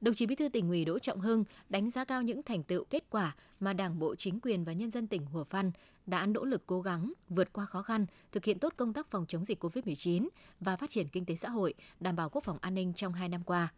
Đồng 0.00 0.14
chí 0.14 0.26
Bí 0.26 0.34
thư 0.34 0.48
tỉnh 0.48 0.68
ủy 0.68 0.84
Đỗ 0.84 0.98
Trọng 0.98 1.20
Hưng 1.20 1.44
đánh 1.68 1.90
giá 1.90 2.04
cao 2.04 2.22
những 2.22 2.42
thành 2.42 2.62
tựu 2.62 2.84
kết 2.84 3.04
quả 3.10 3.36
mà 3.60 3.72
Đảng 3.72 3.98
bộ, 3.98 4.14
chính 4.14 4.40
quyền 4.40 4.64
và 4.64 4.72
nhân 4.72 4.90
dân 4.90 5.06
tỉnh 5.06 5.26
Hủa 5.26 5.44
Phan 5.44 5.70
đã 6.06 6.26
nỗ 6.26 6.44
lực 6.44 6.66
cố 6.66 6.82
gắng 6.82 7.12
vượt 7.28 7.52
qua 7.52 7.66
khó 7.66 7.82
khăn, 7.82 8.06
thực 8.32 8.44
hiện 8.44 8.58
tốt 8.58 8.72
công 8.76 8.92
tác 8.92 9.10
phòng 9.10 9.26
chống 9.28 9.44
dịch 9.44 9.64
COVID-19 9.64 10.28
và 10.60 10.76
phát 10.76 10.90
triển 10.90 11.08
kinh 11.08 11.26
tế 11.26 11.36
xã 11.36 11.48
hội, 11.48 11.74
đảm 12.00 12.16
bảo 12.16 12.28
quốc 12.28 12.44
phòng 12.44 12.58
an 12.60 12.74
ninh 12.74 12.92
trong 12.92 13.12
hai 13.12 13.28
năm 13.28 13.42
qua. 13.44 13.68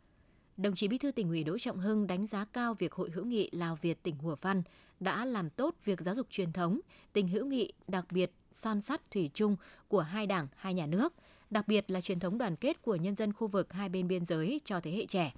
Đồng 0.57 0.75
chí 0.75 0.89
Bí 0.89 0.99
thư 0.99 1.11
tỉnh 1.11 1.29
ủy 1.29 1.45
Đỗ 1.45 1.59
Trọng 1.59 1.79
Hưng 1.79 2.07
đánh 2.07 2.27
giá 2.27 2.45
cao 2.45 2.75
việc 2.75 2.93
Hội 2.93 3.11
hữu 3.11 3.25
nghị 3.25 3.49
Lào 3.53 3.79
Việt 3.83 4.03
tỉnh 4.03 4.17
Hùa 4.17 4.37
Văn 4.41 4.63
đã 5.01 5.25
làm 5.25 5.51
tốt 5.51 5.75
việc 5.85 6.01
giáo 6.01 6.15
dục 6.15 6.27
truyền 6.31 6.53
thống, 6.53 6.81
tình 7.13 7.29
hữu 7.29 7.47
nghị 7.47 7.73
đặc 7.89 8.07
biệt 8.11 8.33
son 8.53 8.81
sắt 8.81 9.11
thủy 9.11 9.31
chung 9.35 9.57
của 9.89 10.01
hai 10.01 10.27
đảng, 10.27 10.49
hai 10.57 10.75
nhà 10.75 10.87
nước– 10.87 11.15
đặc 11.51 11.69
biệt 11.69 11.91
là 11.91 12.01
truyền 12.01 12.21
thống 12.21 12.39
đoàn 12.39 12.57
kết 12.57 12.83
của 12.83 12.97
nhân 12.97 13.15
dân 13.15 13.33
khu 13.33 13.47
vực 13.47 13.73
hai 13.73 13.89
bên 13.89 14.09
biên 14.09 14.25
giới 14.25 14.61
cho 14.65 14.81
thế 14.81 14.91
hệ 14.91 15.07
trẻ. 15.07 15.33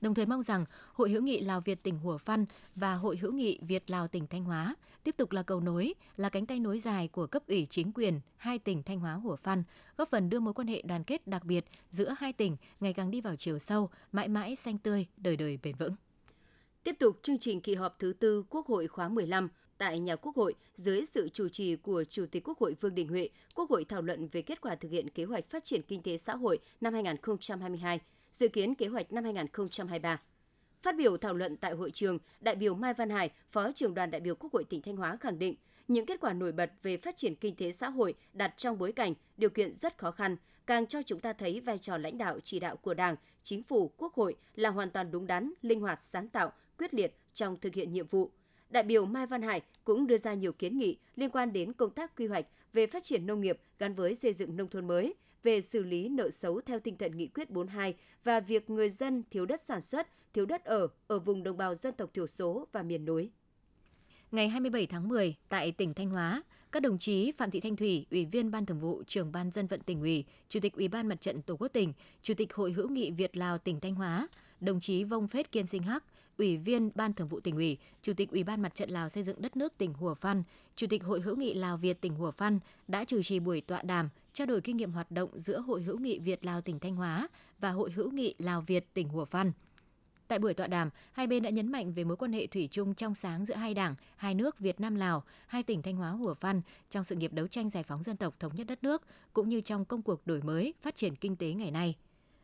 Đồng 0.00 0.14
thời 0.14 0.26
mong 0.26 0.42
rằng 0.42 0.64
Hội 0.92 1.10
hữu 1.10 1.22
nghị 1.22 1.40
Lào 1.40 1.60
Việt 1.60 1.82
tỉnh 1.82 1.98
hủa 1.98 2.18
phăn 2.18 2.46
và 2.74 2.94
Hội 2.94 3.16
hữu 3.16 3.32
nghị 3.32 3.58
Việt 3.62 3.90
Lào 3.90 4.08
tỉnh 4.08 4.26
Thanh 4.26 4.44
Hóa 4.44 4.74
tiếp 5.04 5.16
tục 5.16 5.32
là 5.32 5.42
cầu 5.42 5.60
nối, 5.60 5.94
là 6.16 6.28
cánh 6.28 6.46
tay 6.46 6.60
nối 6.60 6.78
dài 6.78 7.08
của 7.08 7.26
cấp 7.26 7.42
ủy 7.46 7.66
chính 7.70 7.92
quyền 7.92 8.20
hai 8.36 8.58
tỉnh 8.58 8.82
Thanh 8.82 9.00
Hóa 9.00 9.12
hủa 9.12 9.36
phăn 9.36 9.62
góp 9.96 10.10
phần 10.10 10.30
đưa 10.30 10.40
mối 10.40 10.54
quan 10.54 10.68
hệ 10.68 10.82
đoàn 10.82 11.04
kết 11.04 11.26
đặc 11.26 11.44
biệt 11.44 11.64
giữa 11.90 12.14
hai 12.18 12.32
tỉnh 12.32 12.56
ngày 12.80 12.92
càng 12.92 13.10
đi 13.10 13.20
vào 13.20 13.36
chiều 13.36 13.58
sâu, 13.58 13.90
mãi 14.12 14.28
mãi 14.28 14.56
xanh 14.56 14.78
tươi, 14.78 15.06
đời 15.16 15.36
đời 15.36 15.58
bền 15.62 15.76
vững. 15.76 15.94
Tiếp 16.84 16.96
tục 16.98 17.18
chương 17.22 17.38
trình 17.38 17.60
kỳ 17.60 17.74
họp 17.74 17.98
thứ 17.98 18.12
tư 18.12 18.44
Quốc 18.50 18.66
hội 18.66 18.86
khóa 18.86 19.08
15, 19.08 19.48
tại 19.78 19.98
nhà 19.98 20.16
Quốc 20.16 20.36
hội 20.36 20.54
dưới 20.74 21.04
sự 21.04 21.28
chủ 21.28 21.48
trì 21.48 21.76
của 21.76 22.04
Chủ 22.04 22.26
tịch 22.30 22.48
Quốc 22.48 22.58
hội 22.58 22.76
Vương 22.80 22.94
Đình 22.94 23.08
Huệ, 23.08 23.28
Quốc 23.54 23.70
hội 23.70 23.84
thảo 23.84 24.02
luận 24.02 24.28
về 24.32 24.42
kết 24.42 24.60
quả 24.60 24.74
thực 24.74 24.90
hiện 24.90 25.10
kế 25.10 25.24
hoạch 25.24 25.50
phát 25.50 25.64
triển 25.64 25.82
kinh 25.82 26.02
tế 26.02 26.18
xã 26.18 26.36
hội 26.36 26.58
năm 26.80 26.94
2022, 26.94 28.00
dự 28.32 28.48
kiến 28.48 28.74
kế 28.74 28.86
hoạch 28.86 29.12
năm 29.12 29.24
2023. 29.24 30.20
Phát 30.82 30.96
biểu 30.96 31.16
thảo 31.16 31.34
luận 31.34 31.56
tại 31.56 31.72
hội 31.72 31.90
trường, 31.90 32.18
đại 32.40 32.54
biểu 32.54 32.74
Mai 32.74 32.94
Văn 32.94 33.10
Hải, 33.10 33.30
Phó 33.50 33.72
trưởng 33.72 33.94
đoàn 33.94 34.10
đại 34.10 34.20
biểu 34.20 34.34
Quốc 34.34 34.52
hội 34.52 34.64
tỉnh 34.64 34.82
Thanh 34.82 34.96
Hóa 34.96 35.16
khẳng 35.20 35.38
định, 35.38 35.54
những 35.88 36.06
kết 36.06 36.20
quả 36.20 36.32
nổi 36.32 36.52
bật 36.52 36.72
về 36.82 36.96
phát 36.96 37.16
triển 37.16 37.34
kinh 37.34 37.56
tế 37.56 37.72
xã 37.72 37.88
hội 37.88 38.14
đặt 38.32 38.54
trong 38.56 38.78
bối 38.78 38.92
cảnh 38.92 39.14
điều 39.36 39.50
kiện 39.50 39.74
rất 39.74 39.98
khó 39.98 40.10
khăn, 40.10 40.36
càng 40.66 40.86
cho 40.86 41.02
chúng 41.02 41.20
ta 41.20 41.32
thấy 41.32 41.60
vai 41.60 41.78
trò 41.78 41.98
lãnh 41.98 42.18
đạo 42.18 42.38
chỉ 42.44 42.60
đạo 42.60 42.76
của 42.76 42.94
Đảng, 42.94 43.16
Chính 43.42 43.62
phủ, 43.62 43.92
Quốc 43.96 44.14
hội 44.14 44.36
là 44.54 44.70
hoàn 44.70 44.90
toàn 44.90 45.10
đúng 45.10 45.26
đắn, 45.26 45.52
linh 45.62 45.80
hoạt, 45.80 46.02
sáng 46.02 46.28
tạo, 46.28 46.52
quyết 46.78 46.94
liệt 46.94 47.16
trong 47.34 47.56
thực 47.60 47.74
hiện 47.74 47.92
nhiệm 47.92 48.06
vụ 48.06 48.30
đại 48.70 48.82
biểu 48.82 49.04
Mai 49.04 49.26
Văn 49.26 49.42
Hải 49.42 49.62
cũng 49.84 50.06
đưa 50.06 50.18
ra 50.18 50.34
nhiều 50.34 50.52
kiến 50.52 50.78
nghị 50.78 50.98
liên 51.16 51.30
quan 51.30 51.52
đến 51.52 51.72
công 51.72 51.90
tác 51.90 52.16
quy 52.16 52.26
hoạch 52.26 52.46
về 52.72 52.86
phát 52.86 53.04
triển 53.04 53.26
nông 53.26 53.40
nghiệp 53.40 53.58
gắn 53.78 53.94
với 53.94 54.14
xây 54.14 54.32
dựng 54.32 54.56
nông 54.56 54.68
thôn 54.68 54.86
mới, 54.86 55.14
về 55.48 55.60
xử 55.60 55.82
lý 55.82 56.08
nợ 56.08 56.30
xấu 56.30 56.60
theo 56.60 56.80
tinh 56.80 56.96
thần 56.96 57.16
nghị 57.16 57.26
quyết 57.26 57.50
42 57.50 57.94
và 58.24 58.40
việc 58.40 58.70
người 58.70 58.90
dân 58.90 59.22
thiếu 59.30 59.46
đất 59.46 59.60
sản 59.60 59.80
xuất, 59.80 60.08
thiếu 60.32 60.46
đất 60.46 60.64
ở 60.64 60.88
ở 61.06 61.18
vùng 61.18 61.42
đồng 61.42 61.56
bào 61.56 61.74
dân 61.74 61.94
tộc 61.94 62.10
thiểu 62.14 62.26
số 62.26 62.68
và 62.72 62.82
miền 62.82 63.04
núi. 63.04 63.30
Ngày 64.30 64.48
27 64.48 64.86
tháng 64.86 65.08
10, 65.08 65.34
tại 65.48 65.72
tỉnh 65.72 65.94
Thanh 65.94 66.10
Hóa, 66.10 66.42
các 66.72 66.82
đồng 66.82 66.98
chí 66.98 67.32
Phạm 67.32 67.50
Thị 67.50 67.60
Thanh 67.60 67.76
Thủy, 67.76 68.06
Ủy 68.10 68.24
viên 68.24 68.50
Ban 68.50 68.66
Thường 68.66 68.80
vụ, 68.80 69.02
Trưởng 69.06 69.32
ban 69.32 69.50
Dân 69.50 69.66
vận 69.66 69.80
tỉnh 69.80 70.00
ủy, 70.00 70.24
Chủ 70.48 70.60
tịch 70.60 70.72
Ủy 70.72 70.88
ban 70.88 71.08
Mặt 71.08 71.20
trận 71.20 71.42
Tổ 71.42 71.56
quốc 71.56 71.68
tỉnh, 71.68 71.92
Chủ 72.22 72.34
tịch 72.34 72.54
Hội 72.54 72.72
hữu 72.72 72.88
nghị 72.88 73.10
Việt 73.10 73.36
Lào 73.36 73.58
tỉnh 73.58 73.80
Thanh 73.80 73.94
Hóa, 73.94 74.28
đồng 74.60 74.80
chí 74.80 75.04
Vông 75.04 75.28
Phết 75.28 75.52
Kiên 75.52 75.66
Sinh 75.66 75.82
Hắc, 75.82 76.04
Ủy 76.38 76.56
viên 76.56 76.90
Ban 76.94 77.12
Thường 77.14 77.28
vụ 77.28 77.40
tỉnh 77.40 77.56
ủy, 77.56 77.78
Chủ 78.02 78.12
tịch 78.12 78.30
Ủy 78.30 78.44
ban 78.44 78.62
Mặt 78.62 78.74
trận 78.74 78.90
Lào 78.90 79.08
xây 79.08 79.22
dựng 79.22 79.42
đất 79.42 79.56
nước 79.56 79.78
tỉnh 79.78 79.92
Hùa 79.92 80.14
Phan, 80.14 80.42
Chủ 80.76 80.86
tịch 80.86 81.04
Hội 81.04 81.20
hữu 81.20 81.36
nghị 81.36 81.54
Lào 81.54 81.76
Việt 81.76 82.00
tỉnh 82.00 82.14
Hùa 82.14 82.30
Phan 82.30 82.58
đã 82.88 83.04
chủ 83.04 83.22
trì 83.22 83.40
buổi 83.40 83.60
tọa 83.60 83.82
đàm 83.82 84.08
trao 84.32 84.46
đổi 84.46 84.60
kinh 84.60 84.76
nghiệm 84.76 84.92
hoạt 84.92 85.10
động 85.10 85.30
giữa 85.40 85.60
Hội 85.60 85.82
hữu 85.82 85.98
nghị 85.98 86.18
Việt 86.18 86.44
Lào 86.44 86.60
tỉnh 86.60 86.78
Thanh 86.78 86.96
Hóa 86.96 87.28
và 87.58 87.70
Hội 87.70 87.90
hữu 87.90 88.10
nghị 88.10 88.34
Lào 88.38 88.60
Việt 88.60 88.94
tỉnh 88.94 89.08
Hùa 89.08 89.24
Phan. 89.24 89.52
Tại 90.28 90.38
buổi 90.38 90.54
tọa 90.54 90.66
đàm, 90.66 90.90
hai 91.12 91.26
bên 91.26 91.42
đã 91.42 91.50
nhấn 91.50 91.72
mạnh 91.72 91.92
về 91.92 92.04
mối 92.04 92.16
quan 92.16 92.32
hệ 92.32 92.46
thủy 92.46 92.68
chung 92.70 92.94
trong 92.94 93.14
sáng 93.14 93.44
giữa 93.46 93.54
hai 93.54 93.74
đảng, 93.74 93.94
hai 94.16 94.34
nước 94.34 94.58
Việt 94.58 94.80
Nam 94.80 94.94
Lào, 94.94 95.24
hai 95.46 95.62
tỉnh 95.62 95.82
Thanh 95.82 95.96
Hóa 95.96 96.10
Hùa 96.10 96.34
Phan 96.34 96.62
trong 96.90 97.04
sự 97.04 97.14
nghiệp 97.14 97.32
đấu 97.32 97.46
tranh 97.46 97.68
giải 97.68 97.82
phóng 97.82 98.02
dân 98.02 98.16
tộc 98.16 98.40
thống 98.40 98.54
nhất 98.54 98.66
đất 98.66 98.84
nước 98.84 99.02
cũng 99.32 99.48
như 99.48 99.60
trong 99.60 99.84
công 99.84 100.02
cuộc 100.02 100.26
đổi 100.26 100.42
mới, 100.42 100.74
phát 100.82 100.96
triển 100.96 101.16
kinh 101.16 101.36
tế 101.36 101.52
ngày 101.52 101.70
nay 101.70 101.94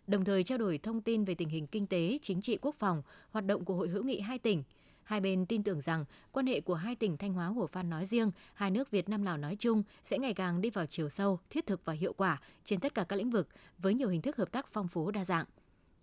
đồng 0.07 0.25
thời 0.25 0.45
trao 0.45 0.59
đổi 0.59 0.79
thông 0.79 1.01
tin 1.01 1.25
về 1.25 1.35
tình 1.35 1.49
hình 1.49 1.67
kinh 1.67 1.87
tế, 1.87 2.19
chính 2.23 2.41
trị 2.41 2.59
quốc 2.61 2.75
phòng, 2.79 3.03
hoạt 3.31 3.47
động 3.47 3.65
của 3.65 3.75
Hội 3.75 3.89
hữu 3.89 4.05
nghị 4.05 4.21
hai 4.21 4.39
tỉnh. 4.39 4.63
Hai 5.03 5.21
bên 5.21 5.47
tin 5.47 5.63
tưởng 5.63 5.81
rằng 5.81 6.05
quan 6.33 6.47
hệ 6.47 6.61
của 6.61 6.75
hai 6.75 6.97
tỉnh 6.97 7.17
Thanh 7.17 7.33
Hóa 7.33 7.47
Hồ 7.47 7.67
Phan 7.67 7.91
nói 7.91 8.07
riêng, 8.07 8.31
hai 8.55 8.71
nước 8.71 8.91
Việt 8.91 9.09
Nam 9.09 9.23
Lào 9.23 9.37
nói 9.37 9.57
chung 9.59 9.83
sẽ 10.05 10.19
ngày 10.19 10.35
càng 10.35 10.61
đi 10.61 10.71
vào 10.71 10.87
chiều 10.87 11.09
sâu, 11.09 11.41
thiết 11.51 11.67
thực 11.67 11.85
và 11.85 11.93
hiệu 11.93 12.13
quả 12.13 12.41
trên 12.65 12.81
tất 12.81 12.95
cả 12.95 13.05
các 13.05 13.17
lĩnh 13.17 13.31
vực 13.31 13.49
với 13.79 13.95
nhiều 13.95 14.09
hình 14.09 14.23
thức 14.23 14.37
hợp 14.37 14.53
tác 14.53 14.67
phong 14.73 14.89
phú 14.89 15.11
đa 15.11 15.25
dạng. 15.25 15.45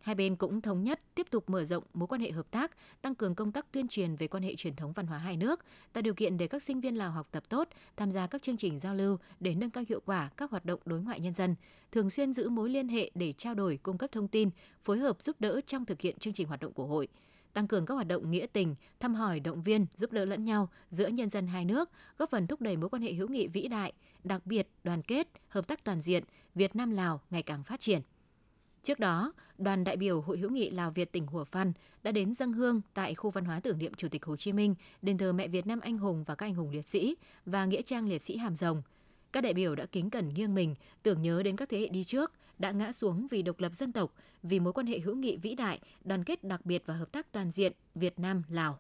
Hai 0.02 0.16
bên 0.16 0.36
cũng 0.36 0.62
thống 0.62 0.84
nhất 0.84 1.02
tiếp 1.16 1.28
tục 1.30 1.50
mở 1.50 1.66
rộng 1.66 1.84
mối 1.94 2.08
quan 2.08 2.22
hệ 2.22 2.32
hợp 2.32 2.52
tác, 2.52 2.72
tăng 3.02 3.16
cường 3.16 3.36
công 3.36 3.52
tác 3.52 3.72
tuyên 3.72 3.88
truyền 3.88 4.16
về 4.16 4.28
quan 4.28 4.44
hệ 4.44 4.56
truyền 4.56 4.76
thống 4.76 4.94
văn 4.94 5.08
hóa 5.08 5.18
hai 5.18 5.38
nước, 5.38 5.60
tạo 5.94 6.02
điều 6.02 6.14
kiện 6.14 6.38
để 6.38 6.48
các 6.48 6.64
sinh 6.64 6.82
viên 6.82 6.98
Lào 6.98 7.12
học 7.12 7.28
tập 7.32 7.44
tốt, 7.50 7.68
tham 7.98 8.12
gia 8.12 8.28
các 8.28 8.42
chương 8.42 8.58
trình 8.58 8.80
giao 8.80 8.96
lưu 8.96 9.18
để 9.40 9.56
nâng 9.56 9.70
cao 9.70 9.84
hiệu 9.90 10.02
quả 10.06 10.30
các 10.38 10.52
hoạt 10.52 10.66
động 10.66 10.80
đối 10.86 11.02
ngoại 11.02 11.20
nhân 11.20 11.34
dân, 11.34 11.56
thường 11.92 12.10
xuyên 12.10 12.34
giữ 12.34 12.50
mối 12.50 12.70
liên 12.70 12.88
hệ 12.88 13.12
để 13.16 13.34
trao 13.34 13.54
đổi, 13.54 13.80
cung 13.84 13.98
cấp 13.98 14.12
thông 14.12 14.28
tin, 14.28 14.50
phối 14.84 14.98
hợp 14.98 15.22
giúp 15.22 15.36
đỡ 15.40 15.62
trong 15.68 15.86
thực 15.86 16.02
hiện 16.02 16.20
chương 16.20 16.34
trình 16.34 16.48
hoạt 16.48 16.60
động 16.60 16.74
của 16.74 16.86
hội 16.86 17.08
tăng 17.54 17.68
cường 17.68 17.86
các 17.86 17.94
hoạt 17.94 18.08
động 18.08 18.32
nghĩa 18.32 18.46
tình, 18.54 18.76
thăm 19.00 19.16
hỏi, 19.16 19.40
động 19.40 19.64
viên, 19.64 19.86
giúp 19.98 20.12
đỡ 20.12 20.26
lẫn 20.26 20.46
nhau 20.46 20.70
giữa 20.90 21.08
nhân 21.08 21.30
dân 21.30 21.48
hai 21.48 21.66
nước, 21.66 21.90
góp 22.18 22.30
phần 22.30 22.48
thúc 22.48 22.62
đẩy 22.62 22.78
mối 22.78 22.90
quan 22.90 23.02
hệ 23.02 23.14
hữu 23.14 23.28
nghị 23.28 23.48
vĩ 23.48 23.68
đại, 23.68 23.94
đặc 24.24 24.46
biệt, 24.46 24.68
đoàn 24.84 25.02
kết, 25.02 25.28
hợp 25.48 25.68
tác 25.68 25.84
toàn 25.84 26.02
diện 26.02 26.24
Việt 26.56 26.76
Nam 26.76 26.92
Lào 26.92 27.22
ngày 27.30 27.44
càng 27.44 27.64
phát 27.64 27.80
triển. 27.80 28.02
Trước 28.84 29.00
đó, 29.00 29.34
đoàn 29.58 29.84
đại 29.84 29.98
biểu 29.98 30.22
Hội 30.22 30.38
hữu 30.38 30.50
nghị 30.50 30.70
Lào 30.70 30.92
Việt 30.92 31.12
tỉnh 31.12 31.28
Hủa 31.28 31.44
Phan 31.44 31.74
đã 32.04 32.12
đến 32.12 32.34
dân 32.34 32.54
hương 32.54 32.82
tại 32.94 33.16
khu 33.16 33.30
văn 33.30 33.46
hóa 33.46 33.60
tưởng 33.60 33.78
niệm 33.78 33.94
Chủ 33.94 34.08
tịch 34.10 34.26
Hồ 34.26 34.36
Chí 34.36 34.54
Minh, 34.54 34.76
đền 35.02 35.18
thờ 35.18 35.34
mẹ 35.34 35.48
Việt 35.48 35.68
Nam 35.68 35.80
anh 35.80 35.98
hùng 35.98 36.24
và 36.24 36.36
các 36.36 36.46
anh 36.46 36.56
hùng 36.56 36.70
liệt 36.70 36.88
sĩ 36.88 37.16
và 37.46 37.66
nghĩa 37.66 37.82
trang 37.82 38.08
liệt 38.08 38.24
sĩ 38.24 38.38
Hàm 38.38 38.56
Rồng. 38.56 38.82
Các 39.32 39.42
đại 39.42 39.54
biểu 39.54 39.76
đã 39.76 39.86
kính 39.86 40.10
cẩn 40.10 40.30
nghiêng 40.34 40.56
mình, 40.56 40.76
tưởng 41.04 41.22
nhớ 41.22 41.44
đến 41.44 41.56
các 41.56 41.70
thế 41.70 41.80
hệ 41.80 41.88
đi 41.88 42.04
trước 42.04 42.32
đã 42.60 42.72
ngã 42.72 42.92
xuống 42.92 43.28
vì 43.32 43.42
độc 43.42 43.60
lập 43.60 43.74
dân 43.74 43.94
tộc, 43.94 44.14
vì 44.44 44.60
mối 44.60 44.74
quan 44.74 44.88
hệ 44.88 45.00
hữu 45.00 45.16
nghị 45.16 45.38
vĩ 45.38 45.56
đại, 45.56 45.80
đoàn 46.04 46.24
kết 46.24 46.44
đặc 46.44 46.66
biệt 46.66 46.84
và 46.86 46.94
hợp 46.94 47.12
tác 47.12 47.32
toàn 47.32 47.52
diện 47.52 47.74
Việt 47.96 48.20
Nam 48.20 48.44
Lào. 48.50 48.80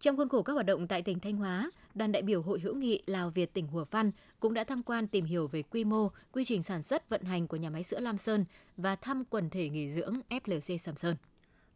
Trong 0.00 0.16
khuôn 0.16 0.28
khổ 0.28 0.42
các 0.42 0.52
hoạt 0.52 0.66
động 0.66 0.86
tại 0.86 1.02
tỉnh 1.02 1.20
Thanh 1.20 1.36
Hóa, 1.36 1.70
đoàn 1.94 2.12
đại 2.12 2.22
biểu 2.22 2.42
Hội 2.42 2.60
hữu 2.60 2.74
nghị 2.74 3.02
Lào 3.06 3.30
Việt 3.30 3.52
tỉnh 3.52 3.66
Hùa 3.66 3.84
Phan 3.84 4.10
cũng 4.40 4.54
đã 4.54 4.64
tham 4.64 4.82
quan 4.82 5.06
tìm 5.06 5.24
hiểu 5.24 5.48
về 5.48 5.62
quy 5.62 5.84
mô, 5.84 6.10
quy 6.32 6.44
trình 6.44 6.62
sản 6.62 6.82
xuất 6.82 7.08
vận 7.08 7.22
hành 7.22 7.48
của 7.48 7.56
nhà 7.56 7.70
máy 7.70 7.82
sữa 7.82 8.00
Lam 8.00 8.18
Sơn 8.18 8.44
và 8.76 8.96
thăm 8.96 9.24
quần 9.30 9.50
thể 9.50 9.68
nghỉ 9.68 9.90
dưỡng 9.90 10.20
FLC 10.30 10.76
Sầm 10.76 10.96
Sơn. 10.96 11.16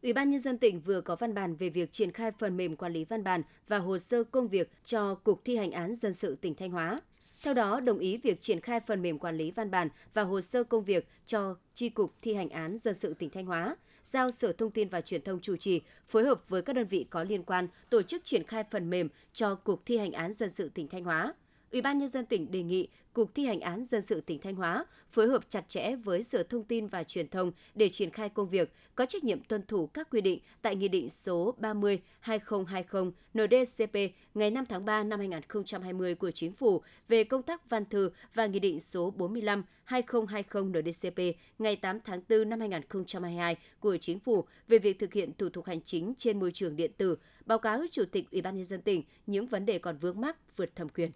Ủy 0.02 0.12
ban 0.12 0.30
nhân 0.30 0.40
dân 0.40 0.58
tỉnh 0.58 0.80
vừa 0.80 1.00
có 1.00 1.16
văn 1.16 1.34
bản 1.34 1.56
về 1.56 1.68
việc 1.68 1.92
triển 1.92 2.12
khai 2.12 2.30
phần 2.30 2.56
mềm 2.56 2.76
quản 2.76 2.92
lý 2.92 3.04
văn 3.04 3.24
bản 3.24 3.42
và 3.68 3.78
hồ 3.78 3.98
sơ 3.98 4.24
công 4.24 4.48
việc 4.48 4.70
cho 4.84 5.14
Cục 5.14 5.44
thi 5.44 5.56
hành 5.56 5.72
án 5.72 5.94
dân 5.94 6.12
sự 6.12 6.36
tỉnh 6.36 6.54
Thanh 6.54 6.70
Hóa. 6.70 6.98
Theo 7.42 7.54
đó, 7.54 7.80
đồng 7.80 7.98
ý 7.98 8.16
việc 8.16 8.40
triển 8.40 8.60
khai 8.60 8.80
phần 8.80 9.02
mềm 9.02 9.18
quản 9.18 9.36
lý 9.36 9.50
văn 9.50 9.70
bản 9.70 9.88
và 10.14 10.22
hồ 10.22 10.40
sơ 10.40 10.64
công 10.64 10.84
việc 10.84 11.08
cho 11.26 11.56
chi 11.74 11.88
cục 11.88 12.14
thi 12.22 12.34
hành 12.34 12.48
án 12.48 12.78
dân 12.78 12.94
sự 12.94 13.14
tỉnh 13.14 13.30
Thanh 13.30 13.46
Hóa, 13.46 13.76
giao 14.04 14.30
Sở 14.30 14.52
Thông 14.52 14.71
tin 14.71 14.88
và 14.88 15.00
Truyền 15.00 15.23
thông 15.23 15.40
chủ 15.40 15.57
trì, 15.57 15.80
phối 16.09 16.25
hợp 16.25 16.49
với 16.49 16.62
các 16.62 16.73
đơn 16.73 16.87
vị 16.87 17.07
có 17.11 17.23
liên 17.23 17.42
quan 17.42 17.69
tổ 17.90 18.02
chức 18.02 18.25
triển 18.25 18.45
khai 18.45 18.64
phần 18.71 18.90
mềm 18.90 19.09
cho 19.33 19.54
Cục 19.54 19.87
thi 19.87 19.99
hành 19.99 20.12
án 20.12 20.33
dân 20.33 20.50
sự 20.50 20.71
tỉnh 20.75 20.88
Thanh 20.88 21.04
Hóa. 21.04 21.35
Ủy 21.72 21.82
ban 21.82 21.98
nhân 21.98 22.08
dân 22.08 22.26
tỉnh 22.26 22.50
đề 22.50 22.62
nghị 22.62 22.88
Cục 23.12 23.34
thi 23.34 23.46
hành 23.46 23.60
án 23.60 23.84
dân 23.84 24.02
sự 24.02 24.20
tỉnh 24.20 24.40
Thanh 24.40 24.54
Hóa 24.54 24.84
phối 25.10 25.28
hợp 25.28 25.44
chặt 25.48 25.68
chẽ 25.68 25.96
với 25.96 26.22
Sở 26.22 26.42
Thông 26.42 26.64
tin 26.64 26.86
và 26.86 27.04
Truyền 27.04 27.28
thông 27.28 27.52
để 27.74 27.88
triển 27.88 28.10
khai 28.10 28.28
công 28.28 28.48
việc, 28.48 28.72
có 28.94 29.06
trách 29.06 29.24
nhiệm 29.24 29.40
tuân 29.40 29.62
thủ 29.66 29.86
các 29.86 30.10
quy 30.10 30.20
định 30.20 30.38
tại 30.62 30.76
Nghị 30.76 30.88
định 30.88 31.08
số 31.08 31.54
30/2020 31.60 33.12
NDCP 33.34 33.96
ngày 34.34 34.50
5 34.50 34.66
tháng 34.66 34.84
3 34.84 35.02
năm 35.02 35.18
2020 35.18 36.14
của 36.14 36.30
Chính 36.30 36.52
phủ 36.52 36.82
về 37.08 37.24
công 37.24 37.42
tác 37.42 37.70
văn 37.70 37.84
thư 37.84 38.10
và 38.34 38.46
Nghị 38.46 38.58
định 38.58 38.80
số 38.80 39.14
45/2020 39.16 40.82
NDCP 40.82 41.36
ngày 41.58 41.76
8 41.76 41.98
tháng 42.04 42.22
4 42.28 42.48
năm 42.48 42.60
2022 42.60 43.56
của 43.80 43.96
Chính 43.96 44.18
phủ 44.18 44.44
về 44.68 44.78
việc 44.78 44.98
thực 44.98 45.12
hiện 45.12 45.32
thủ 45.38 45.48
tục 45.48 45.66
hành 45.66 45.80
chính 45.84 46.14
trên 46.18 46.40
môi 46.40 46.52
trường 46.52 46.76
điện 46.76 46.90
tử, 46.96 47.18
báo 47.46 47.58
cáo 47.58 47.82
Chủ 47.90 48.04
tịch 48.12 48.30
Ủy 48.30 48.42
ban 48.42 48.56
nhân 48.56 48.64
dân 48.64 48.82
tỉnh 48.82 49.02
những 49.26 49.46
vấn 49.46 49.66
đề 49.66 49.78
còn 49.78 49.96
vướng 49.96 50.20
mắc 50.20 50.56
vượt 50.56 50.76
thẩm 50.76 50.88
quyền. 50.88 51.10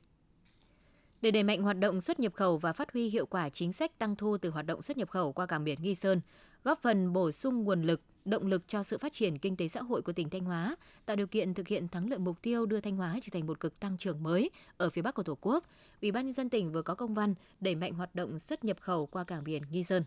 Để 1.24 1.30
đẩy 1.30 1.42
mạnh 1.42 1.62
hoạt 1.62 1.78
động 1.78 2.00
xuất 2.00 2.20
nhập 2.20 2.32
khẩu 2.34 2.58
và 2.58 2.72
phát 2.72 2.92
huy 2.92 3.08
hiệu 3.08 3.26
quả 3.26 3.48
chính 3.48 3.72
sách 3.72 3.98
tăng 3.98 4.16
thu 4.16 4.38
từ 4.38 4.50
hoạt 4.50 4.66
động 4.66 4.82
xuất 4.82 4.96
nhập 4.96 5.10
khẩu 5.10 5.32
qua 5.32 5.46
cảng 5.46 5.64
biển 5.64 5.78
Nghi 5.82 5.94
Sơn, 5.94 6.20
góp 6.64 6.82
phần 6.82 7.12
bổ 7.12 7.32
sung 7.32 7.64
nguồn 7.64 7.82
lực, 7.82 8.00
động 8.24 8.46
lực 8.46 8.62
cho 8.68 8.82
sự 8.82 8.98
phát 8.98 9.12
triển 9.12 9.38
kinh 9.38 9.56
tế 9.56 9.68
xã 9.68 9.82
hội 9.82 10.02
của 10.02 10.12
tỉnh 10.12 10.30
Thanh 10.30 10.44
Hóa, 10.44 10.76
tạo 11.06 11.16
điều 11.16 11.26
kiện 11.26 11.54
thực 11.54 11.68
hiện 11.68 11.88
thắng 11.88 12.10
lợi 12.10 12.18
mục 12.18 12.42
tiêu 12.42 12.66
đưa 12.66 12.80
Thanh 12.80 12.96
Hóa 12.96 13.18
trở 13.22 13.30
thành 13.32 13.46
một 13.46 13.60
cực 13.60 13.80
tăng 13.80 13.98
trưởng 13.98 14.22
mới 14.22 14.50
ở 14.76 14.90
phía 14.90 15.02
Bắc 15.02 15.14
của 15.14 15.22
Tổ 15.22 15.38
quốc. 15.40 15.64
Ủy 16.02 16.12
ban 16.12 16.24
nhân 16.24 16.32
dân 16.32 16.50
tỉnh 16.50 16.72
vừa 16.72 16.82
có 16.82 16.94
công 16.94 17.14
văn 17.14 17.34
đẩy 17.60 17.74
mạnh 17.74 17.94
hoạt 17.94 18.14
động 18.14 18.38
xuất 18.38 18.64
nhập 18.64 18.76
khẩu 18.80 19.06
qua 19.06 19.24
cảng 19.24 19.44
biển 19.44 19.62
Nghi 19.70 19.84
Sơn. 19.84 20.04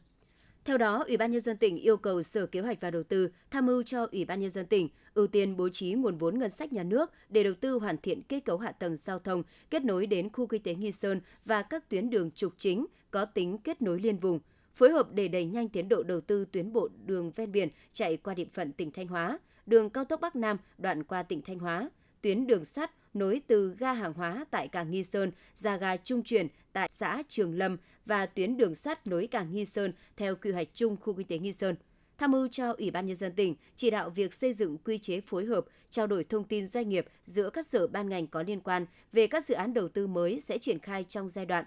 Theo 0.68 0.78
đó, 0.78 1.04
Ủy 1.08 1.18
ban 1.18 1.32
nhân 1.32 1.42
dân 1.42 1.58
tỉnh 1.58 1.78
yêu 1.78 1.98
cầu 1.98 2.24
Sở 2.24 2.46
Kế 2.46 2.62
hoạch 2.62 2.82
và 2.82 2.92
Đầu 2.92 3.04
tư 3.04 3.30
tham 3.52 3.66
mưu 3.66 3.84
cho 3.84 4.08
Ủy 4.12 4.26
ban 4.26 4.40
nhân 4.40 4.50
dân 4.50 4.66
tỉnh 4.66 4.90
ưu 5.14 5.28
tiên 5.28 5.58
bố 5.58 5.70
trí 5.70 5.94
nguồn 5.94 6.18
vốn 6.18 6.40
ngân 6.40 6.50
sách 6.50 6.74
nhà 6.74 6.84
nước 6.84 7.12
để 7.30 7.44
đầu 7.44 7.54
tư 7.54 7.74
hoàn 7.80 7.98
thiện 7.98 8.22
kết 8.22 8.46
cấu 8.46 8.58
hạ 8.58 8.72
tầng 8.72 8.96
giao 8.96 9.20
thông 9.20 9.44
kết 9.70 9.86
nối 9.86 10.06
đến 10.06 10.30
khu 10.30 10.48
kinh 10.48 10.64
tế 10.64 10.76
Nghi 10.76 10.92
Sơn 10.92 11.22
và 11.46 11.62
các 11.62 11.90
tuyến 11.90 12.10
đường 12.10 12.32
trục 12.32 12.54
chính 12.58 12.86
có 13.12 13.26
tính 13.26 13.58
kết 13.58 13.82
nối 13.82 14.00
liên 14.00 14.18
vùng, 14.18 14.40
phối 14.74 14.90
hợp 14.92 15.14
để 15.14 15.28
đẩy 15.28 15.46
nhanh 15.46 15.70
tiến 15.70 15.90
độ 15.90 16.04
đầu 16.04 16.22
tư 16.22 16.46
tuyến 16.52 16.74
bộ 16.74 16.90
đường 17.06 17.32
ven 17.32 17.52
biển 17.52 17.70
chạy 17.94 18.18
qua 18.18 18.34
địa 18.34 18.48
phận 18.54 18.72
tỉnh 18.72 18.92
Thanh 18.92 19.08
Hóa, 19.08 19.40
đường 19.66 19.90
cao 19.90 20.06
tốc 20.06 20.22
Bắc 20.22 20.36
Nam 20.36 20.58
đoạn 20.78 21.04
qua 21.04 21.24
tỉnh 21.24 21.42
Thanh 21.42 21.60
Hóa, 21.60 21.90
tuyến 22.22 22.48
đường 22.48 22.66
sắt 22.66 22.92
nối 23.14 23.42
từ 23.48 23.76
ga 23.80 23.94
hàng 23.94 24.14
hóa 24.14 24.46
tại 24.52 24.68
cảng 24.68 24.92
Nghi 24.92 25.04
Sơn 25.04 25.32
ra 25.56 25.78
ga 25.78 25.98
trung 25.98 26.24
chuyển 26.24 26.48
tại 26.74 26.90
xã 26.92 27.24
Trường 27.28 27.58
Lâm 27.58 27.78
và 28.06 28.26
tuyến 28.26 28.58
đường 28.58 28.76
sắt 28.76 29.08
nối 29.08 29.28
cảng 29.28 29.54
Nghi 29.54 29.66
Sơn 29.66 29.94
theo 30.18 30.36
quy 30.36 30.52
hoạch 30.52 30.68
chung 30.74 30.98
khu 31.02 31.14
kinh 31.14 31.28
tế 31.28 31.38
Nghi 31.38 31.52
Sơn. 31.52 31.76
Tham 32.18 32.32
mưu 32.32 32.48
cho 32.48 32.74
Ủy 32.78 32.92
ban 32.92 33.06
nhân 33.06 33.16
dân 33.16 33.34
tỉnh 33.36 33.56
chỉ 33.76 33.90
đạo 33.90 34.10
việc 34.10 34.34
xây 34.34 34.54
dựng 34.54 34.78
quy 34.78 34.98
chế 34.98 35.22
phối 35.22 35.46
hợp, 35.46 35.66
trao 35.90 36.08
đổi 36.08 36.24
thông 36.24 36.44
tin 36.44 36.68
doanh 36.68 36.90
nghiệp 36.90 37.06
giữa 37.26 37.50
các 37.50 37.66
sở 37.66 37.88
ban 37.88 38.10
ngành 38.10 38.28
có 38.28 38.44
liên 38.44 38.62
quan 38.62 38.86
về 39.14 39.28
các 39.28 39.46
dự 39.46 39.56
án 39.56 39.74
đầu 39.74 39.88
tư 39.88 40.08
mới 40.08 40.40
sẽ 40.40 40.58
triển 40.58 40.80
khai 40.80 41.04
trong 41.04 41.30
giai 41.30 41.46
đoạn 41.46 41.66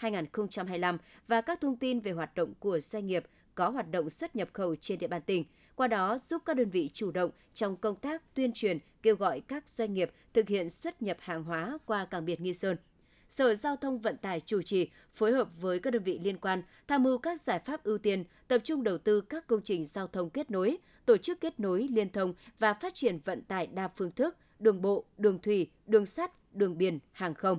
2021-2025 0.00 0.98
và 1.26 1.40
các 1.40 1.60
thông 1.60 1.76
tin 1.76 2.00
về 2.00 2.12
hoạt 2.12 2.34
động 2.34 2.54
của 2.60 2.80
doanh 2.80 3.06
nghiệp 3.06 3.24
có 3.54 3.68
hoạt 3.68 3.90
động 3.90 4.10
xuất 4.10 4.36
nhập 4.36 4.48
khẩu 4.52 4.76
trên 4.76 4.98
địa 4.98 5.08
bàn 5.08 5.22
tỉnh, 5.22 5.44
qua 5.76 5.88
đó 5.88 6.18
giúp 6.18 6.42
các 6.44 6.56
đơn 6.56 6.70
vị 6.70 6.90
chủ 6.92 7.10
động 7.10 7.30
trong 7.54 7.76
công 7.76 7.96
tác 7.96 8.34
tuyên 8.34 8.52
truyền, 8.54 8.78
kêu 9.02 9.16
gọi 9.16 9.40
các 9.40 9.68
doanh 9.68 9.94
nghiệp 9.94 10.10
thực 10.34 10.48
hiện 10.48 10.70
xuất 10.70 11.02
nhập 11.02 11.16
hàng 11.20 11.44
hóa 11.44 11.78
qua 11.86 12.04
cảng 12.04 12.24
biển 12.24 12.42
Nghi 12.42 12.54
Sơn. 12.54 12.76
Sở 13.28 13.54
Giao 13.54 13.76
thông 13.76 13.98
Vận 13.98 14.16
tải 14.16 14.40
chủ 14.40 14.62
trì 14.62 14.88
phối 15.14 15.32
hợp 15.32 15.48
với 15.60 15.78
các 15.78 15.90
đơn 15.90 16.02
vị 16.02 16.20
liên 16.22 16.38
quan 16.38 16.62
tham 16.88 17.02
mưu 17.02 17.18
các 17.18 17.40
giải 17.40 17.58
pháp 17.58 17.84
ưu 17.84 17.98
tiên, 17.98 18.24
tập 18.48 18.58
trung 18.64 18.82
đầu 18.82 18.98
tư 18.98 19.20
các 19.20 19.46
công 19.46 19.62
trình 19.64 19.84
giao 19.84 20.06
thông 20.06 20.30
kết 20.30 20.50
nối, 20.50 20.78
tổ 21.06 21.16
chức 21.16 21.40
kết 21.40 21.60
nối 21.60 21.88
liên 21.90 22.10
thông 22.10 22.34
và 22.58 22.74
phát 22.74 22.94
triển 22.94 23.18
vận 23.24 23.42
tải 23.42 23.66
đa 23.66 23.88
phương 23.96 24.12
thức, 24.12 24.36
đường 24.58 24.82
bộ, 24.82 25.04
đường 25.18 25.38
thủy, 25.38 25.70
đường 25.86 26.06
sắt, 26.06 26.54
đường 26.54 26.78
biển, 26.78 26.98
hàng 27.12 27.34
không 27.34 27.58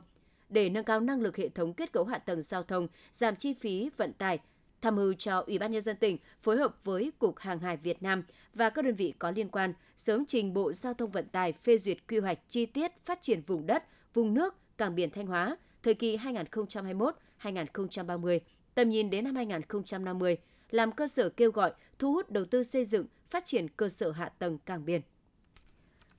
để 0.53 0.69
nâng 0.69 0.85
cao 0.85 0.99
năng 0.99 1.21
lực 1.21 1.37
hệ 1.37 1.49
thống 1.49 1.73
kết 1.73 1.91
cấu 1.91 2.05
hạ 2.05 2.17
tầng 2.17 2.41
giao 2.41 2.63
thông, 2.63 2.87
giảm 3.11 3.35
chi 3.35 3.53
phí 3.53 3.89
vận 3.97 4.13
tải, 4.13 4.39
tham 4.83 4.95
mưu 4.95 5.13
cho 5.13 5.43
Ủy 5.47 5.57
ban 5.57 5.71
nhân 5.71 5.81
dân 5.81 5.95
tỉnh 5.95 6.17
phối 6.41 6.57
hợp 6.57 6.75
với 6.83 7.11
Cục 7.19 7.39
Hàng 7.39 7.59
hải 7.59 7.77
Việt 7.77 8.03
Nam 8.03 8.23
và 8.53 8.69
các 8.69 8.85
đơn 8.85 8.95
vị 8.95 9.13
có 9.19 9.31
liên 9.31 9.49
quan 9.49 9.73
sớm 9.95 10.25
trình 10.25 10.53
Bộ 10.53 10.73
Giao 10.73 10.93
thông 10.93 11.11
Vận 11.11 11.27
tải 11.27 11.53
phê 11.53 11.77
duyệt 11.77 11.97
quy 12.07 12.19
hoạch 12.19 12.39
chi 12.49 12.65
tiết 12.65 12.91
phát 13.05 13.21
triển 13.21 13.41
vùng 13.47 13.65
đất, 13.65 13.83
vùng 14.13 14.33
nước, 14.33 14.55
cảng 14.77 14.95
biển 14.95 15.09
Thanh 15.09 15.27
Hóa 15.27 15.57
thời 15.83 15.93
kỳ 15.93 16.17
2021-2030, 16.17 18.39
tầm 18.75 18.89
nhìn 18.89 19.09
đến 19.09 19.23
năm 19.23 19.35
2050, 19.35 20.37
làm 20.71 20.91
cơ 20.91 21.07
sở 21.07 21.29
kêu 21.29 21.51
gọi 21.51 21.71
thu 21.99 22.13
hút 22.13 22.29
đầu 22.29 22.45
tư 22.45 22.63
xây 22.63 22.85
dựng, 22.85 23.05
phát 23.29 23.45
triển 23.45 23.67
cơ 23.67 23.89
sở 23.89 24.11
hạ 24.11 24.29
tầng 24.39 24.57
cảng 24.57 24.85
biển. 24.85 25.01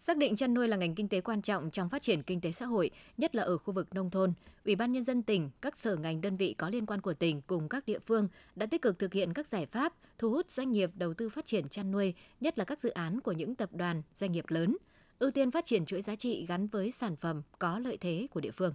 Xác 0.07 0.17
định 0.17 0.37
chăn 0.37 0.55
nuôi 0.55 0.69
là 0.69 0.77
ngành 0.77 0.95
kinh 0.95 1.09
tế 1.09 1.21
quan 1.21 1.43
trọng 1.43 1.71
trong 1.71 1.89
phát 1.89 2.03
triển 2.03 2.23
kinh 2.23 2.41
tế 2.41 2.53
xã 2.53 2.67
hội, 2.67 2.91
nhất 3.19 3.35
là 3.35 3.43
ở 3.43 3.59
khu 3.59 3.75
vực 3.75 3.95
nông 3.95 4.11
thôn, 4.11 4.33
Ủy 4.65 4.77
ban 4.77 4.93
nhân 4.93 5.05
dân 5.05 5.23
tỉnh, 5.23 5.51
các 5.61 5.77
sở 5.77 5.97
ngành 5.97 6.21
đơn 6.21 6.37
vị 6.37 6.55
có 6.59 6.69
liên 6.69 6.87
quan 6.87 7.01
của 7.01 7.15
tỉnh 7.15 7.43
cùng 7.47 7.69
các 7.69 7.87
địa 7.87 7.99
phương 7.99 8.29
đã 8.57 8.67
tích 8.67 8.83
cực 8.83 8.99
thực 8.99 9.13
hiện 9.13 9.33
các 9.33 9.47
giải 9.47 9.67
pháp 9.67 9.93
thu 10.19 10.31
hút 10.31 10.51
doanh 10.51 10.73
nghiệp 10.73 10.91
đầu 10.95 11.15
tư 11.15 11.29
phát 11.29 11.47
triển 11.47 11.69
chăn 11.69 11.91
nuôi, 11.91 12.15
nhất 12.41 12.59
là 12.59 12.65
các 12.65 12.81
dự 12.81 12.91
án 12.91 13.21
của 13.21 13.33
những 13.33 13.55
tập 13.55 13.71
đoàn, 13.73 14.03
doanh 14.15 14.33
nghiệp 14.33 14.45
lớn, 14.49 14.77
ưu 15.19 15.31
tiên 15.31 15.51
phát 15.51 15.65
triển 15.65 15.87
chuỗi 15.87 16.03
giá 16.03 16.17
trị 16.17 16.47
gắn 16.49 16.67
với 16.67 16.91
sản 16.91 17.17
phẩm 17.17 17.43
có 17.59 17.79
lợi 17.79 17.97
thế 17.97 18.27
của 18.31 18.41
địa 18.41 18.51
phương. 18.51 18.75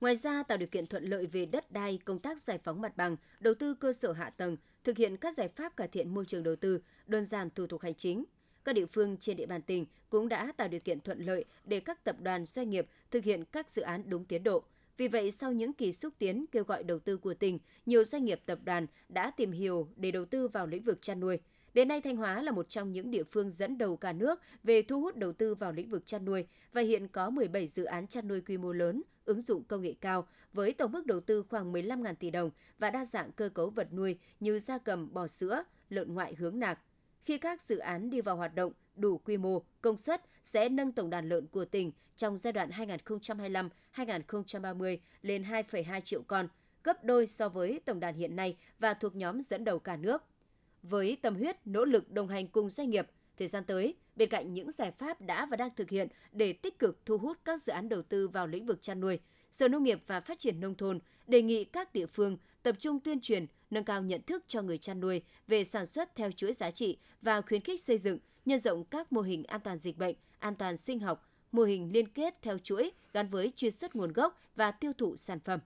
Ngoài 0.00 0.16
ra, 0.16 0.42
tạo 0.42 0.58
điều 0.58 0.68
kiện 0.68 0.86
thuận 0.86 1.04
lợi 1.04 1.26
về 1.26 1.46
đất 1.46 1.72
đai, 1.72 1.98
công 2.04 2.18
tác 2.18 2.40
giải 2.40 2.58
phóng 2.64 2.80
mặt 2.80 2.96
bằng, 2.96 3.16
đầu 3.40 3.54
tư 3.54 3.74
cơ 3.74 3.92
sở 3.92 4.12
hạ 4.12 4.30
tầng, 4.30 4.56
thực 4.84 4.96
hiện 4.96 5.16
các 5.16 5.34
giải 5.36 5.48
pháp 5.48 5.76
cải 5.76 5.88
thiện 5.88 6.14
môi 6.14 6.24
trường 6.26 6.42
đầu 6.42 6.56
tư, 6.56 6.80
đơn 7.06 7.24
giản 7.24 7.50
thủ 7.50 7.66
tục 7.66 7.80
hành 7.80 7.94
chính. 7.94 8.24
Các 8.64 8.72
địa 8.72 8.86
phương 8.86 9.16
trên 9.16 9.36
địa 9.36 9.46
bàn 9.46 9.62
tỉnh 9.62 9.86
cũng 10.10 10.28
đã 10.28 10.52
tạo 10.56 10.68
điều 10.68 10.80
kiện 10.80 11.00
thuận 11.00 11.20
lợi 11.20 11.44
để 11.64 11.80
các 11.80 12.04
tập 12.04 12.16
đoàn 12.20 12.46
doanh 12.46 12.70
nghiệp 12.70 12.86
thực 13.10 13.24
hiện 13.24 13.44
các 13.44 13.70
dự 13.70 13.82
án 13.82 14.02
đúng 14.06 14.24
tiến 14.24 14.42
độ. 14.42 14.62
Vì 14.96 15.08
vậy, 15.08 15.30
sau 15.30 15.52
những 15.52 15.72
kỳ 15.72 15.92
xúc 15.92 16.14
tiến 16.18 16.44
kêu 16.52 16.64
gọi 16.64 16.82
đầu 16.82 16.98
tư 16.98 17.16
của 17.16 17.34
tỉnh, 17.34 17.58
nhiều 17.86 18.04
doanh 18.04 18.24
nghiệp 18.24 18.40
tập 18.46 18.58
đoàn 18.64 18.86
đã 19.08 19.30
tìm 19.30 19.52
hiểu 19.52 19.88
để 19.96 20.10
đầu 20.10 20.24
tư 20.24 20.48
vào 20.48 20.66
lĩnh 20.66 20.82
vực 20.82 21.02
chăn 21.02 21.20
nuôi. 21.20 21.38
Đến 21.74 21.88
nay, 21.88 22.00
Thanh 22.00 22.16
Hóa 22.16 22.42
là 22.42 22.52
một 22.52 22.68
trong 22.68 22.92
những 22.92 23.10
địa 23.10 23.24
phương 23.24 23.50
dẫn 23.50 23.78
đầu 23.78 23.96
cả 23.96 24.12
nước 24.12 24.40
về 24.62 24.82
thu 24.82 25.00
hút 25.00 25.16
đầu 25.16 25.32
tư 25.32 25.54
vào 25.54 25.72
lĩnh 25.72 25.88
vực 25.88 26.06
chăn 26.06 26.24
nuôi 26.24 26.46
và 26.72 26.80
hiện 26.80 27.08
có 27.08 27.30
17 27.30 27.66
dự 27.66 27.84
án 27.84 28.06
chăn 28.06 28.28
nuôi 28.28 28.40
quy 28.40 28.58
mô 28.58 28.72
lớn, 28.72 29.02
ứng 29.24 29.42
dụng 29.42 29.64
công 29.64 29.82
nghệ 29.82 29.94
cao 30.00 30.26
với 30.52 30.72
tổng 30.72 30.92
mức 30.92 31.06
đầu 31.06 31.20
tư 31.20 31.42
khoảng 31.48 31.72
15.000 31.72 32.14
tỷ 32.14 32.30
đồng 32.30 32.50
và 32.78 32.90
đa 32.90 33.04
dạng 33.04 33.32
cơ 33.32 33.48
cấu 33.48 33.70
vật 33.70 33.92
nuôi 33.92 34.18
như 34.40 34.58
gia 34.58 34.78
cầm, 34.78 35.12
bò 35.12 35.26
sữa, 35.26 35.64
lợn 35.90 36.14
ngoại 36.14 36.34
hướng 36.34 36.58
nạc. 36.58 36.78
Khi 37.22 37.38
các 37.38 37.60
dự 37.60 37.78
án 37.78 38.10
đi 38.10 38.20
vào 38.20 38.36
hoạt 38.36 38.54
động 38.54 38.72
đủ 38.96 39.18
quy 39.18 39.36
mô, 39.36 39.62
công 39.82 39.96
suất 39.96 40.22
sẽ 40.42 40.68
nâng 40.68 40.92
tổng 40.92 41.10
đàn 41.10 41.28
lợn 41.28 41.46
của 41.46 41.64
tỉnh 41.64 41.92
trong 42.16 42.38
giai 42.38 42.52
đoạn 42.52 42.70
2025-2030 43.94 44.98
lên 45.22 45.42
2,2 45.42 46.00
triệu 46.00 46.22
con, 46.22 46.48
gấp 46.84 47.04
đôi 47.04 47.26
so 47.26 47.48
với 47.48 47.80
tổng 47.84 48.00
đàn 48.00 48.14
hiện 48.14 48.36
nay 48.36 48.56
và 48.78 48.94
thuộc 48.94 49.16
nhóm 49.16 49.42
dẫn 49.42 49.64
đầu 49.64 49.78
cả 49.78 49.96
nước. 49.96 50.22
Với 50.82 51.16
tâm 51.22 51.34
huyết, 51.34 51.56
nỗ 51.64 51.84
lực 51.84 52.10
đồng 52.10 52.28
hành 52.28 52.48
cùng 52.48 52.70
doanh 52.70 52.90
nghiệp, 52.90 53.06
thời 53.38 53.48
gian 53.48 53.64
tới, 53.64 53.94
bên 54.16 54.28
cạnh 54.28 54.54
những 54.54 54.72
giải 54.72 54.92
pháp 54.98 55.20
đã 55.20 55.46
và 55.46 55.56
đang 55.56 55.74
thực 55.76 55.90
hiện 55.90 56.08
để 56.32 56.52
tích 56.52 56.78
cực 56.78 57.06
thu 57.06 57.18
hút 57.18 57.38
các 57.44 57.62
dự 57.62 57.72
án 57.72 57.88
đầu 57.88 58.02
tư 58.02 58.28
vào 58.28 58.46
lĩnh 58.46 58.66
vực 58.66 58.82
chăn 58.82 59.00
nuôi, 59.00 59.18
Sở 59.50 59.68
Nông 59.68 59.82
nghiệp 59.82 60.02
và 60.06 60.20
Phát 60.20 60.38
triển 60.38 60.60
Nông 60.60 60.74
thôn 60.74 60.98
đề 61.26 61.42
nghị 61.42 61.64
các 61.64 61.92
địa 61.92 62.06
phương 62.06 62.36
tập 62.62 62.76
trung 62.78 63.00
tuyên 63.00 63.20
truyền, 63.20 63.46
nâng 63.70 63.84
cao 63.84 64.02
nhận 64.02 64.22
thức 64.22 64.44
cho 64.48 64.62
người 64.62 64.78
chăn 64.78 65.00
nuôi 65.00 65.22
về 65.48 65.64
sản 65.64 65.86
xuất 65.86 66.14
theo 66.14 66.30
chuỗi 66.32 66.52
giá 66.52 66.70
trị 66.70 66.98
và 67.22 67.40
khuyến 67.40 67.60
khích 67.60 67.82
xây 67.82 67.98
dựng, 67.98 68.18
nhân 68.44 68.58
rộng 68.58 68.84
các 68.84 69.12
mô 69.12 69.20
hình 69.20 69.44
an 69.44 69.60
toàn 69.60 69.78
dịch 69.78 69.98
bệnh, 69.98 70.16
an 70.38 70.54
toàn 70.54 70.76
sinh 70.76 71.00
học, 71.00 71.28
mô 71.52 71.62
hình 71.62 71.90
liên 71.92 72.08
kết 72.08 72.34
theo 72.42 72.58
chuỗi 72.58 72.90
gắn 73.12 73.28
với 73.28 73.52
truy 73.56 73.70
xuất 73.70 73.96
nguồn 73.96 74.12
gốc 74.12 74.40
và 74.56 74.70
tiêu 74.70 74.92
thụ 74.98 75.16
sản 75.16 75.40
phẩm. 75.40 75.60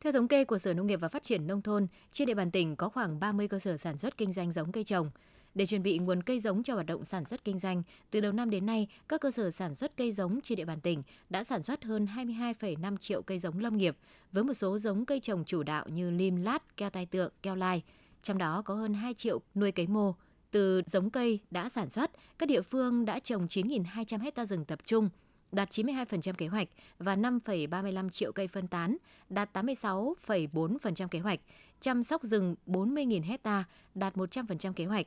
Theo 0.00 0.12
thống 0.12 0.28
kê 0.28 0.44
của 0.44 0.58
Sở 0.58 0.74
Nông 0.74 0.86
nghiệp 0.86 1.00
và 1.00 1.08
Phát 1.08 1.22
triển 1.22 1.46
Nông 1.46 1.62
thôn, 1.62 1.86
trên 2.12 2.26
địa 2.26 2.34
bàn 2.34 2.50
tỉnh 2.50 2.76
có 2.76 2.88
khoảng 2.88 3.20
30 3.20 3.48
cơ 3.48 3.58
sở 3.58 3.76
sản 3.76 3.98
xuất 3.98 4.16
kinh 4.16 4.32
doanh 4.32 4.52
giống 4.52 4.72
cây 4.72 4.84
trồng. 4.84 5.10
Để 5.54 5.66
chuẩn 5.66 5.82
bị 5.82 5.98
nguồn 5.98 6.22
cây 6.22 6.40
giống 6.40 6.62
cho 6.62 6.74
hoạt 6.74 6.86
động 6.86 7.04
sản 7.04 7.24
xuất 7.24 7.44
kinh 7.44 7.58
doanh, 7.58 7.82
từ 8.10 8.20
đầu 8.20 8.32
năm 8.32 8.50
đến 8.50 8.66
nay, 8.66 8.88
các 9.08 9.20
cơ 9.20 9.30
sở 9.30 9.50
sản 9.50 9.74
xuất 9.74 9.96
cây 9.96 10.12
giống 10.12 10.40
trên 10.40 10.56
địa 10.56 10.64
bàn 10.64 10.80
tỉnh 10.80 11.02
đã 11.30 11.44
sản 11.44 11.62
xuất 11.62 11.84
hơn 11.84 12.06
22,5 12.16 12.96
triệu 12.96 13.22
cây 13.22 13.38
giống 13.38 13.58
lâm 13.58 13.76
nghiệp, 13.76 13.96
với 14.32 14.44
một 14.44 14.54
số 14.54 14.78
giống 14.78 15.04
cây 15.04 15.20
trồng 15.20 15.44
chủ 15.44 15.62
đạo 15.62 15.86
như 15.88 16.10
lim 16.10 16.36
lát, 16.36 16.76
keo 16.76 16.90
tai 16.90 17.06
tượng, 17.06 17.32
keo 17.42 17.56
lai. 17.56 17.82
Trong 18.22 18.38
đó 18.38 18.62
có 18.62 18.74
hơn 18.74 18.94
2 18.94 19.14
triệu 19.14 19.40
nuôi 19.54 19.72
cấy 19.72 19.86
mô. 19.86 20.14
Từ 20.50 20.82
giống 20.86 21.10
cây 21.10 21.40
đã 21.50 21.68
sản 21.68 21.90
xuất, 21.90 22.10
các 22.38 22.48
địa 22.48 22.62
phương 22.62 23.04
đã 23.04 23.18
trồng 23.18 23.46
9.200 23.46 24.20
hecta 24.20 24.46
rừng 24.46 24.64
tập 24.64 24.78
trung, 24.84 25.08
đạt 25.52 25.70
92% 25.70 26.32
kế 26.32 26.46
hoạch 26.46 26.68
và 26.98 27.16
5,35 27.16 28.08
triệu 28.08 28.32
cây 28.32 28.48
phân 28.48 28.68
tán, 28.68 28.96
đạt 29.28 29.56
86,4% 29.56 31.08
kế 31.08 31.18
hoạch, 31.18 31.40
chăm 31.80 32.02
sóc 32.02 32.22
rừng 32.22 32.54
40.000 32.66 33.22
hecta, 33.22 33.64
đạt 33.94 34.16
100% 34.16 34.72
kế 34.72 34.84
hoạch. 34.84 35.06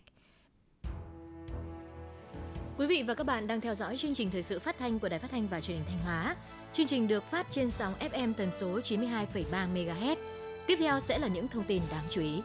Quý 2.82 2.88
vị 2.88 3.04
và 3.08 3.14
các 3.14 3.24
bạn 3.24 3.48
đang 3.48 3.62
theo 3.62 3.76
dõi 3.76 3.98
chương 3.98 4.14
trình 4.14 4.32
thời 4.32 4.44
sự 4.44 4.60
phát 4.60 4.78
thanh 4.80 5.00
của 5.00 5.10
Đài 5.10 5.20
Phát 5.20 5.32
thanh 5.32 5.48
và 5.48 5.62
Truyền 5.62 5.78
hình 5.78 5.86
Thanh 5.90 6.00
Hóa. 6.06 6.36
Chương 6.74 6.88
trình 6.88 7.08
được 7.08 7.24
phát 7.24 7.48
trên 7.50 7.72
sóng 7.72 7.94
FM 8.00 8.34
tần 8.34 8.52
số 8.52 8.80
92,3 8.80 9.74
MHz. 9.74 10.16
Tiếp 10.68 10.76
theo 10.80 11.00
sẽ 11.00 11.20
là 11.20 11.28
những 11.28 11.48
thông 11.48 11.64
tin 11.64 11.82
đáng 11.92 12.04
chú 12.10 12.22
ý. 12.22 12.42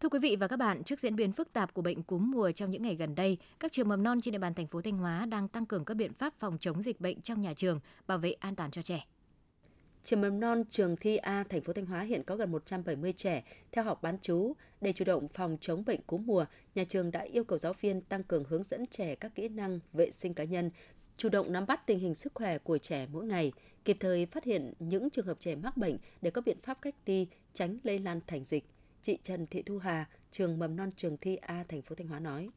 Thưa 0.00 0.08
quý 0.08 0.18
vị 0.18 0.36
và 0.40 0.48
các 0.48 0.56
bạn, 0.56 0.84
trước 0.84 1.00
diễn 1.00 1.16
biến 1.16 1.32
phức 1.32 1.52
tạp 1.52 1.74
của 1.74 1.82
bệnh 1.82 2.02
cúm 2.02 2.30
mùa 2.30 2.52
trong 2.52 2.70
những 2.70 2.82
ngày 2.82 2.94
gần 2.94 3.14
đây, 3.14 3.38
các 3.60 3.72
trường 3.72 3.88
mầm 3.88 4.02
non 4.02 4.20
trên 4.20 4.32
địa 4.32 4.38
bàn 4.38 4.54
thành 4.54 4.66
phố 4.66 4.82
Thanh 4.82 4.98
Hóa 4.98 5.26
đang 5.26 5.48
tăng 5.48 5.66
cường 5.66 5.84
các 5.84 5.94
biện 5.94 6.12
pháp 6.12 6.32
phòng 6.38 6.58
chống 6.60 6.82
dịch 6.82 7.00
bệnh 7.00 7.20
trong 7.20 7.40
nhà 7.40 7.54
trường, 7.56 7.80
bảo 8.06 8.18
vệ 8.18 8.32
an 8.32 8.56
toàn 8.56 8.70
cho 8.70 8.82
trẻ. 8.82 9.06
Trường 10.06 10.20
mầm 10.20 10.40
non 10.40 10.64
trường 10.70 10.96
Thi 10.96 11.16
A 11.16 11.44
thành 11.48 11.60
phố 11.60 11.72
Thanh 11.72 11.86
Hóa 11.86 12.02
hiện 12.02 12.22
có 12.22 12.36
gần 12.36 12.52
170 12.52 13.12
trẻ 13.12 13.44
theo 13.72 13.84
học 13.84 14.02
bán 14.02 14.18
trú. 14.22 14.52
Để 14.80 14.92
chủ 14.92 15.04
động 15.04 15.28
phòng 15.28 15.56
chống 15.60 15.84
bệnh 15.86 16.00
cúm 16.06 16.26
mùa, 16.26 16.44
nhà 16.74 16.84
trường 16.84 17.10
đã 17.10 17.20
yêu 17.20 17.44
cầu 17.44 17.58
giáo 17.58 17.72
viên 17.80 18.00
tăng 18.00 18.22
cường 18.22 18.44
hướng 18.44 18.62
dẫn 18.62 18.86
trẻ 18.86 19.14
các 19.14 19.34
kỹ 19.34 19.48
năng 19.48 19.80
vệ 19.92 20.10
sinh 20.10 20.34
cá 20.34 20.44
nhân, 20.44 20.70
chủ 21.16 21.28
động 21.28 21.52
nắm 21.52 21.66
bắt 21.66 21.86
tình 21.86 21.98
hình 21.98 22.14
sức 22.14 22.34
khỏe 22.34 22.58
của 22.58 22.78
trẻ 22.78 23.06
mỗi 23.12 23.24
ngày, 23.24 23.52
kịp 23.84 23.96
thời 24.00 24.26
phát 24.26 24.44
hiện 24.44 24.72
những 24.78 25.10
trường 25.10 25.26
hợp 25.26 25.40
trẻ 25.40 25.54
mắc 25.54 25.76
bệnh 25.76 25.98
để 26.22 26.30
có 26.30 26.40
biện 26.40 26.58
pháp 26.62 26.78
cách 26.82 26.94
ly, 27.06 27.26
tránh 27.52 27.78
lây 27.82 27.98
lan 27.98 28.20
thành 28.26 28.44
dịch. 28.44 28.64
Chị 29.02 29.18
Trần 29.22 29.46
Thị 29.46 29.62
Thu 29.62 29.78
Hà, 29.78 30.08
trường 30.30 30.58
mầm 30.58 30.76
non 30.76 30.90
trường 30.96 31.16
Thi 31.16 31.36
A 31.36 31.64
thành 31.68 31.82
phố 31.82 31.94
Thanh 31.94 32.08
Hóa 32.08 32.20
nói. 32.20 32.48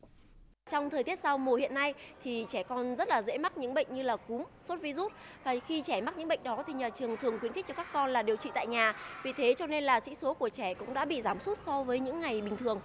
Trong 0.71 0.89
thời 0.89 1.03
tiết 1.03 1.19
giao 1.23 1.37
mùa 1.37 1.55
hiện 1.55 1.73
nay 1.73 1.93
thì 2.23 2.45
trẻ 2.49 2.63
con 2.63 2.95
rất 2.95 3.09
là 3.09 3.21
dễ 3.21 3.37
mắc 3.37 3.57
những 3.57 3.73
bệnh 3.73 3.87
như 3.95 4.01
là 4.01 4.17
cúm, 4.17 4.43
sốt 4.67 4.81
virus 4.81 5.13
và 5.43 5.55
khi 5.67 5.81
trẻ 5.81 6.01
mắc 6.01 6.17
những 6.17 6.27
bệnh 6.27 6.43
đó 6.43 6.63
thì 6.67 6.73
nhà 6.73 6.89
trường 6.89 7.17
thường 7.17 7.39
khuyến 7.39 7.53
khích 7.53 7.67
cho 7.67 7.73
các 7.73 7.87
con 7.93 8.09
là 8.09 8.21
điều 8.21 8.35
trị 8.35 8.49
tại 8.53 8.67
nhà. 8.67 8.95
Vì 9.23 9.33
thế 9.33 9.55
cho 9.57 9.67
nên 9.67 9.83
là 9.83 9.99
sĩ 9.99 10.15
số 10.15 10.33
của 10.33 10.49
trẻ 10.49 10.73
cũng 10.73 10.93
đã 10.93 11.05
bị 11.05 11.21
giảm 11.21 11.39
sút 11.39 11.57
so 11.65 11.83
với 11.83 11.99
những 11.99 12.21
ngày 12.21 12.41
bình 12.41 12.57
thường. 12.57 12.81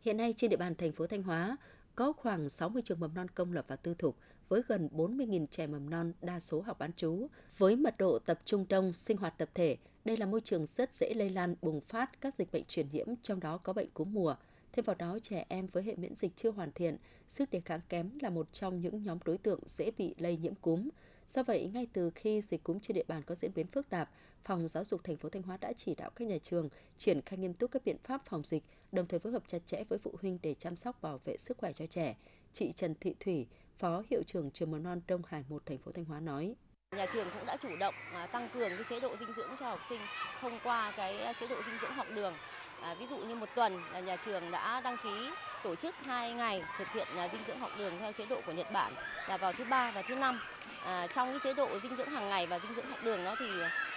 Hiện 0.00 0.16
nay 0.16 0.34
trên 0.36 0.50
địa 0.50 0.56
bàn 0.56 0.74
thành 0.74 0.92
phố 0.92 1.06
Thanh 1.06 1.22
Hóa 1.22 1.56
có 1.94 2.12
khoảng 2.12 2.48
60 2.48 2.82
trường 2.82 3.00
mầm 3.00 3.14
non 3.14 3.26
công 3.34 3.52
lập 3.52 3.64
và 3.68 3.76
tư 3.76 3.94
thục 3.98 4.16
với 4.48 4.62
gần 4.68 4.88
40.000 4.92 5.46
trẻ 5.50 5.66
mầm 5.66 5.90
non 5.90 6.12
đa 6.22 6.40
số 6.40 6.60
học 6.60 6.78
bán 6.78 6.92
trú. 6.92 7.26
Với 7.58 7.76
mật 7.76 7.94
độ 7.98 8.18
tập 8.18 8.38
trung 8.44 8.66
đông, 8.68 8.92
sinh 8.92 9.16
hoạt 9.16 9.38
tập 9.38 9.48
thể, 9.54 9.76
đây 10.04 10.16
là 10.16 10.26
môi 10.26 10.40
trường 10.40 10.66
rất 10.66 10.94
dễ 10.94 11.14
lây 11.14 11.30
lan 11.30 11.54
bùng 11.62 11.80
phát 11.80 12.20
các 12.20 12.34
dịch 12.34 12.52
bệnh 12.52 12.64
truyền 12.64 12.86
nhiễm, 12.92 13.06
trong 13.22 13.40
đó 13.40 13.58
có 13.62 13.72
bệnh 13.72 13.90
cúm 13.90 14.14
mùa. 14.14 14.34
Thêm 14.78 14.84
vào 14.84 14.96
đó, 14.98 15.18
trẻ 15.22 15.44
em 15.48 15.66
với 15.66 15.82
hệ 15.82 15.94
miễn 15.96 16.14
dịch 16.14 16.36
chưa 16.36 16.50
hoàn 16.50 16.72
thiện, 16.72 16.96
sức 17.28 17.50
đề 17.50 17.60
kháng 17.60 17.80
kém 17.88 18.18
là 18.22 18.30
một 18.30 18.52
trong 18.52 18.80
những 18.80 19.02
nhóm 19.02 19.18
đối 19.24 19.38
tượng 19.38 19.60
dễ 19.66 19.90
bị 19.98 20.14
lây 20.18 20.36
nhiễm 20.36 20.54
cúm. 20.54 20.88
Do 21.28 21.42
vậy, 21.42 21.70
ngay 21.74 21.86
từ 21.92 22.10
khi 22.14 22.40
dịch 22.40 22.62
cúm 22.62 22.78
trên 22.80 22.94
địa 22.94 23.04
bàn 23.08 23.22
có 23.22 23.34
diễn 23.34 23.50
biến 23.54 23.66
phức 23.66 23.88
tạp, 23.88 24.10
Phòng 24.44 24.68
Giáo 24.68 24.84
dục 24.84 25.04
thành 25.04 25.16
phố 25.16 25.28
Thanh 25.28 25.42
Hóa 25.42 25.56
đã 25.56 25.72
chỉ 25.76 25.94
đạo 25.94 26.10
các 26.16 26.28
nhà 26.28 26.38
trường 26.42 26.68
triển 26.98 27.20
khai 27.22 27.38
nghiêm 27.38 27.54
túc 27.54 27.70
các 27.70 27.82
biện 27.84 27.96
pháp 28.04 28.22
phòng 28.26 28.42
dịch, 28.44 28.62
đồng 28.92 29.06
thời 29.06 29.20
phối 29.20 29.32
hợp 29.32 29.42
chặt 29.46 29.58
chẽ 29.66 29.84
với 29.88 29.98
phụ 29.98 30.14
huynh 30.20 30.38
để 30.42 30.54
chăm 30.54 30.76
sóc 30.76 31.02
bảo 31.02 31.20
vệ 31.24 31.36
sức 31.36 31.58
khỏe 31.58 31.72
cho 31.72 31.86
trẻ. 31.86 32.16
Chị 32.52 32.72
Trần 32.72 32.94
Thị 33.00 33.14
Thủy, 33.20 33.46
Phó 33.78 34.02
Hiệu 34.10 34.22
trưởng 34.26 34.50
trường 34.50 34.70
mầm 34.70 34.82
non 34.82 35.00
Đông 35.06 35.22
Hải 35.26 35.44
1 35.48 35.66
thành 35.66 35.78
phố 35.78 35.92
Thanh 35.92 36.04
Hóa 36.04 36.20
nói. 36.20 36.54
Nhà 36.96 37.06
trường 37.12 37.28
cũng 37.34 37.46
đã 37.46 37.56
chủ 37.62 37.68
động 37.80 37.94
à, 38.12 38.26
tăng 38.26 38.48
cường 38.54 38.70
cái 38.70 38.84
chế 38.90 39.00
độ 39.00 39.16
dinh 39.20 39.28
dưỡng 39.36 39.50
cho 39.60 39.68
học 39.68 39.80
sinh 39.88 40.00
thông 40.40 40.58
qua 40.64 40.92
cái 40.96 41.18
à, 41.18 41.32
chế 41.40 41.48
độ 41.48 41.56
dinh 41.66 41.78
dưỡng 41.82 41.92
học 41.92 42.06
đường 42.14 42.34
À, 42.82 42.94
ví 42.98 43.06
dụ 43.10 43.16
như 43.16 43.34
một 43.34 43.48
tuần 43.54 43.80
là 43.92 44.00
nhà 44.00 44.16
trường 44.16 44.50
đã 44.50 44.80
đăng 44.80 44.96
ký 45.02 45.30
tổ 45.64 45.76
chức 45.76 45.94
hai 46.02 46.32
ngày 46.32 46.62
thực 46.78 46.88
hiện 46.94 47.06
à, 47.16 47.28
dinh 47.32 47.40
dưỡng 47.46 47.58
học 47.58 47.70
đường 47.78 47.92
theo 48.00 48.12
chế 48.12 48.26
độ 48.26 48.40
của 48.46 48.52
Nhật 48.52 48.72
Bản 48.72 48.92
là 49.28 49.36
vào 49.36 49.52
thứ 49.52 49.64
ba 49.64 49.90
và 49.94 50.02
thứ 50.08 50.14
năm. 50.14 50.40
À, 50.84 51.06
trong 51.14 51.28
cái 51.30 51.38
chế 51.44 51.54
độ 51.54 51.68
dinh 51.82 51.96
dưỡng 51.96 52.08
hàng 52.08 52.28
ngày 52.28 52.46
và 52.46 52.58
dinh 52.58 52.74
dưỡng 52.76 52.90
học 52.90 52.98
đường 53.04 53.24
đó 53.24 53.36
thì 53.38 53.46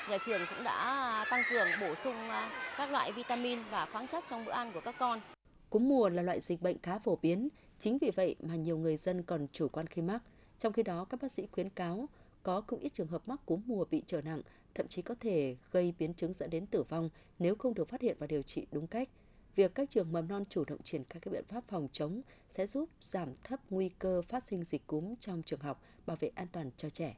nhà 0.10 0.18
trường 0.26 0.42
cũng 0.50 0.64
đã 0.64 1.26
tăng 1.30 1.44
cường 1.50 1.68
bổ 1.82 1.96
sung 2.04 2.30
à, 2.30 2.50
các 2.78 2.92
loại 2.92 3.12
vitamin 3.12 3.60
và 3.72 3.86
khoáng 3.86 4.08
chất 4.08 4.24
trong 4.30 4.46
bữa 4.46 4.52
ăn 4.52 4.72
của 4.74 4.82
các 4.82 4.96
con. 5.00 5.22
Cúm 5.70 5.90
mùa 5.90 6.10
là 6.10 6.22
loại 6.22 6.40
dịch 6.40 6.62
bệnh 6.62 6.78
khá 6.84 7.00
phổ 7.00 7.18
biến, 7.22 7.50
chính 7.80 7.98
vì 7.98 8.12
vậy 8.16 8.36
mà 8.40 8.56
nhiều 8.56 8.78
người 8.78 8.98
dân 8.98 9.24
còn 9.24 9.48
chủ 9.54 9.68
quan 9.68 9.88
khi 9.88 10.02
mắc. 10.02 10.20
Trong 10.60 10.74
khi 10.74 10.84
đó, 10.84 11.06
các 11.10 11.22
bác 11.22 11.32
sĩ 11.32 11.48
khuyến 11.52 11.70
cáo 11.70 12.10
có 12.44 12.62
không 12.62 12.80
ít 12.80 12.92
trường 12.96 13.08
hợp 13.08 13.28
mắc 13.28 13.40
cúm 13.46 13.62
mùa 13.66 13.86
bị 13.92 14.04
trở 14.08 14.22
nặng, 14.22 14.42
thậm 14.76 14.88
chí 14.88 15.02
có 15.02 15.16
thể 15.20 15.56
gây 15.72 15.94
biến 16.00 16.14
chứng 16.14 16.34
dẫn 16.34 16.50
đến 16.50 16.66
tử 16.66 16.84
vong 16.84 17.10
nếu 17.40 17.56
không 17.56 17.74
được 17.74 17.90
phát 17.90 18.02
hiện 18.02 18.16
và 18.20 18.28
điều 18.28 18.42
trị 18.42 18.68
đúng 18.72 18.88
cách. 18.88 19.10
Việc 19.56 19.76
các 19.76 19.90
trường 19.90 20.12
mầm 20.12 20.28
non 20.28 20.44
chủ 20.50 20.64
động 20.66 20.84
triển 20.84 21.04
khai 21.10 21.20
các 21.22 21.32
biện 21.32 21.44
pháp 21.48 21.64
phòng 21.68 21.88
chống 21.92 22.22
sẽ 22.50 22.68
giúp 22.68 22.90
giảm 23.02 23.30
thấp 23.44 23.60
nguy 23.70 23.90
cơ 23.90 24.22
phát 24.22 24.44
sinh 24.48 24.64
dịch 24.64 24.88
cúm 24.88 25.16
trong 25.20 25.42
trường 25.44 25.60
học, 25.60 25.84
bảo 26.06 26.18
vệ 26.20 26.32
an 26.36 26.48
toàn 26.52 26.72
cho 26.78 26.90
trẻ. 26.90 27.18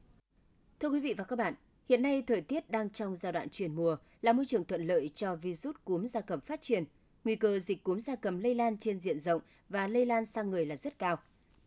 Thưa 0.80 0.89
quý 0.89 1.00
vị 1.00 1.13
và 1.13 1.24
các 1.24 1.36
bạn, 1.36 1.54
hiện 1.89 2.02
nay 2.02 2.24
thời 2.28 2.41
tiết 2.41 2.69
đang 2.69 2.89
trong 2.89 3.15
giai 3.15 3.32
đoạn 3.32 3.50
chuyển 3.50 3.76
mùa 3.76 3.97
là 4.21 4.34
môi 4.34 4.45
trường 4.45 4.65
thuận 4.65 4.88
lợi 4.88 5.10
cho 5.15 5.36
virus 5.36 5.76
cúm 5.86 6.06
gia 6.06 6.21
cầm 6.21 6.39
phát 6.39 6.62
triển. 6.62 6.84
Nguy 7.24 7.36
cơ 7.36 7.60
dịch 7.60 7.84
cúm 7.84 7.97
gia 7.97 8.15
cầm 8.15 8.39
lây 8.39 8.56
lan 8.56 8.78
trên 8.78 9.00
diện 9.00 9.19
rộng 9.19 9.41
và 9.69 9.88
lây 9.88 10.06
lan 10.06 10.26
sang 10.26 10.50
người 10.50 10.65
là 10.65 10.76
rất 10.76 11.00
cao. 11.00 11.17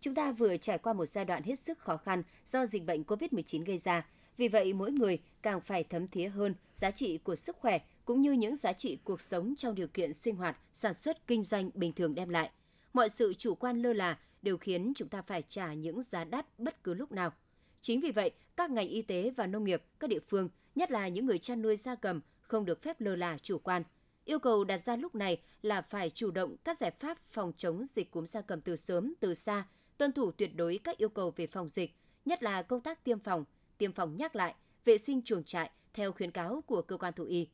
Chúng 0.07 0.15
ta 0.15 0.33
vừa 0.33 0.57
trải 0.57 0.79
qua 0.79 0.93
một 0.93 1.07
giai 1.07 1.25
đoạn 1.25 1.43
hết 1.43 1.59
sức 1.59 1.79
khó 1.79 1.97
khăn 1.97 2.23
do 2.45 2.67
dịch 2.67 2.85
bệnh 2.85 3.03
COVID-19 3.03 3.65
gây 3.65 3.79
ra. 3.79 4.07
Vì 4.37 4.49
vậy, 4.49 4.73
mỗi 4.73 4.93
người 4.93 5.19
càng 5.43 5.61
phải 5.61 5.85
thấm 5.85 6.09
thía 6.09 6.29
hơn 6.29 6.55
giá 6.75 6.91
trị 6.91 7.19
của 7.19 7.37
sức 7.37 7.57
khỏe 7.57 7.79
cũng 8.05 8.21
như 8.21 8.33
những 8.33 8.57
giá 8.57 8.73
trị 8.73 8.99
cuộc 9.05 9.21
sống 9.21 9.55
trong 9.57 9.75
điều 9.75 9.89
kiện 9.89 10.13
sinh 10.13 10.37
hoạt, 10.37 10.57
sản 10.73 10.95
xuất, 10.95 11.27
kinh 11.27 11.45
doanh 11.45 11.71
bình 11.75 11.93
thường 11.93 12.15
đem 12.15 12.29
lại. 12.29 12.51
Mọi 12.93 13.09
sự 13.09 13.35
chủ 13.35 13.55
quan 13.55 13.83
lơ 13.83 13.93
là 13.93 14.19
đều 14.43 14.59
khiến 14.59 14.93
chúng 14.97 15.09
ta 15.09 15.23
phải 15.23 15.43
trả 15.49 15.73
những 15.73 16.03
giá 16.03 16.25
đắt 16.25 16.59
bất 16.59 16.85
cứ 16.85 16.95
lúc 16.95 17.13
nào. 17.13 17.33
Chính 17.81 18.01
vì 18.01 18.11
vậy, 18.11 18.31
các 18.57 18.71
ngành 18.71 18.89
y 18.89 19.03
tế 19.03 19.31
và 19.37 19.47
nông 19.47 19.65
nghiệp, 19.65 19.83
các 20.01 20.11
địa 20.11 20.21
phương, 20.29 20.49
nhất 20.75 20.91
là 20.91 21.09
những 21.09 21.27
người 21.27 21.39
chăn 21.39 21.63
nuôi 21.63 21.77
gia 21.77 21.95
cầm, 21.95 22.21
không 22.41 22.65
được 22.65 22.83
phép 22.83 23.01
lơ 23.01 23.17
là 23.17 23.39
chủ 23.43 23.59
quan. 23.59 23.83
Yêu 24.25 24.39
cầu 24.39 24.65
đặt 24.65 24.79
ra 24.79 24.97
lúc 24.97 25.15
này 25.15 25.41
là 25.63 25.83
phải 25.83 26.11
chủ 26.11 26.31
động 26.31 26.57
các 26.65 26.79
giải 26.79 26.91
pháp 26.91 27.19
phòng 27.31 27.53
chống 27.57 27.85
dịch 27.85 28.11
cúm 28.11 28.25
gia 28.25 28.41
cầm 28.41 28.61
từ 28.61 28.77
sớm, 28.77 29.15
từ 29.21 29.35
xa, 29.35 29.67
tuân 29.99 30.13
thủ 30.13 30.31
tuyệt 30.31 30.57
đối 30.57 30.81
các 30.85 30.99
yêu 30.99 31.09
cầu 31.09 31.33
về 31.37 31.47
phòng 31.47 31.69
dịch, 31.69 31.95
nhất 32.25 32.43
là 32.43 32.63
công 32.63 32.81
tác 32.81 33.05
tiêm 33.05 33.19
phòng, 33.19 33.45
tiêm 33.79 33.93
phòng 33.93 34.17
nhắc 34.17 34.37
lại, 34.37 34.55
vệ 34.85 34.99
sinh 34.99 35.23
chuồng 35.23 35.45
trại 35.45 35.71
theo 35.95 36.13
khuyến 36.13 36.31
cáo 36.31 36.63
của 36.67 36.83
cơ 36.83 36.97
quan 36.97 37.13
thú 37.13 37.25
y. 37.25 37.49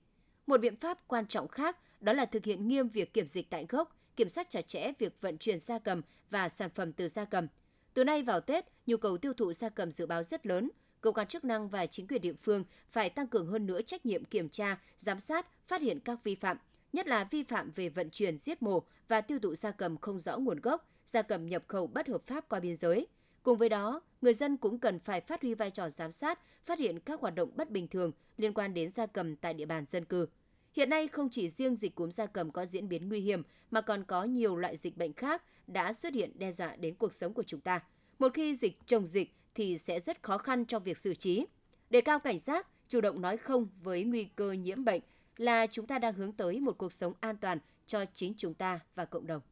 Một 0.46 0.61
biện 0.61 0.76
pháp 0.76 1.09
quan 1.09 1.26
trọng 1.26 1.48
khác 1.48 1.78
đó 2.00 2.12
là 2.12 2.26
thực 2.26 2.44
hiện 2.44 2.68
nghiêm 2.68 2.88
việc 2.88 3.12
kiểm 3.12 3.26
dịch 3.26 3.50
tại 3.50 3.66
gốc, 3.68 3.96
kiểm 4.16 4.28
soát 4.28 4.50
chặt 4.50 4.68
chẽ 4.68 4.92
việc 4.98 5.20
vận 5.20 5.38
chuyển 5.38 5.59
gia 5.59 5.78
cầm 5.78 6.02
và 6.31 6.48
sản 6.48 6.70
phẩm 6.74 6.92
từ 6.92 7.09
gia 7.09 7.24
cầm. 7.24 7.46
Từ 7.94 8.05
nay 8.05 8.22
vào 8.22 8.40
Tết, 8.40 8.64
nhu 8.87 8.96
cầu 8.96 9.18
tiêu 9.18 9.33
thụ 9.35 9.52
gia 9.52 9.68
cầm 9.68 9.90
dự 9.90 10.07
báo 10.07 10.22
rất 10.22 10.46
lớn. 10.46 10.70
Cơ 11.00 11.12
quan 11.12 11.26
chức 11.26 11.44
năng 11.44 11.68
và 11.68 11.87
chính 11.87 12.07
quyền 12.07 12.20
địa 12.20 12.33
phương 12.42 12.64
phải 12.92 13.11
tăng 13.11 13.26
cường 13.26 13.46
hơn 13.46 13.66
nữa 13.66 13.83
trách 13.83 14.07
nhiệm 14.07 14.24
kiểm 14.24 14.48
tra, 14.48 14.81
giám 14.96 15.20
sát, 15.20 15.46
phát 15.68 15.83
hiện 15.83 16.00
các 16.00 16.18
vi 16.24 16.35
phạm, 16.35 16.57
nhất 16.92 17.07
là 17.07 17.24
vi 17.31 17.42
phạm 17.42 17.70
về 17.70 17.88
vận 17.88 18.11
chuyển, 18.11 18.38
giết 18.38 18.62
mổ 18.62 18.83
và 19.09 19.20
tiêu 19.20 19.38
thụ 19.38 19.55
gia 19.55 19.70
cầm 19.70 19.96
không 19.96 20.18
rõ 20.18 20.38
nguồn 20.38 20.61
gốc, 20.61 20.88
gia 21.12 21.22
cầm 21.22 21.46
nhập 21.46 21.64
khẩu 21.68 21.87
bất 21.87 22.09
hợp 22.09 22.27
pháp 22.27 22.48
qua 22.48 22.61
biên 22.61 22.77
giới. 22.77 23.07
Cùng 23.42 23.59
với 23.59 23.68
đó, 23.68 24.01
người 24.20 24.35
dân 24.35 24.57
cũng 24.57 24.79
cần 24.79 24.98
phải 24.98 25.20
phát 25.20 25.42
huy 25.42 25.55
vai 25.55 25.70
trò 25.70 25.90
giám 25.90 26.12
sát, 26.12 26.38
phát 26.66 26.79
hiện 26.79 27.01
các 27.01 27.20
hoạt 27.20 27.35
động 27.35 27.51
bất 27.57 27.70
bình 27.70 27.88
thường 27.88 28.12
liên 28.37 28.55
quan 28.55 28.75
đến 28.75 28.90
gia 28.90 29.07
cầm 29.07 29.37
tại 29.37 29.55
địa 29.55 29.66
bàn 29.66 29.85
dân 29.90 30.05
cư. 30.05 30.27
Hiện 30.72 30.90
nay 30.90 31.09
không 31.09 31.29
chỉ 31.31 31.51
riêng 31.51 31.77
dịch 31.77 31.94
cúm 31.94 32.11
gia 32.11 32.27
cầm 32.27 32.51
có 32.51 32.66
diễn 32.66 32.88
biến 32.88 33.09
nguy 33.09 33.20
hiểm 33.20 33.42
mà 33.70 33.81
còn 33.81 34.05
có 34.05 34.25
nhiều 34.25 34.57
loại 34.57 34.77
dịch 34.77 34.96
bệnh 34.96 35.12
khác 35.12 35.42
đã 35.66 35.92
xuất 35.92 36.14
hiện 36.14 36.38
đe 36.38 36.53
dọa 36.53 36.77
đến 36.77 36.94
cuộc 36.94 37.14
sống 37.14 37.35
của 37.35 37.42
chúng 37.42 37.61
ta. 37.61 37.81
Một 38.18 38.35
khi 38.35 38.55
dịch 38.55 38.79
chồng 38.87 39.07
dịch 39.07 39.35
thì 39.55 39.79
sẽ 39.79 40.01
rất 40.01 40.22
khó 40.22 40.38
khăn 40.38 40.64
trong 40.64 40.83
việc 40.83 40.98
xử 40.98 41.14
trí. 41.14 41.46
Để 41.90 42.01
cao 42.01 42.18
cảnh 42.18 42.38
giác, 42.38 42.66
chủ 42.88 43.01
động 43.01 43.20
nói 43.20 43.37
không 43.37 43.68
với 43.83 44.05
nguy 44.05 44.25
cơ 44.25 44.53
nhiễm 44.53 44.85
bệnh 44.85 45.03
là 45.37 45.66
chúng 45.66 45.87
ta 45.87 45.98
đang 45.98 46.14
hướng 46.14 46.33
tới 46.33 46.61
một 46.61 46.79
cuộc 46.79 46.92
sống 46.92 47.12
an 47.20 47.37
toàn 47.37 47.59
cho 47.87 48.05
chính 48.14 48.35
chúng 48.37 48.55
ta 48.55 48.81
và 48.94 49.05
cộng 49.05 49.27
đồng. 49.27 49.42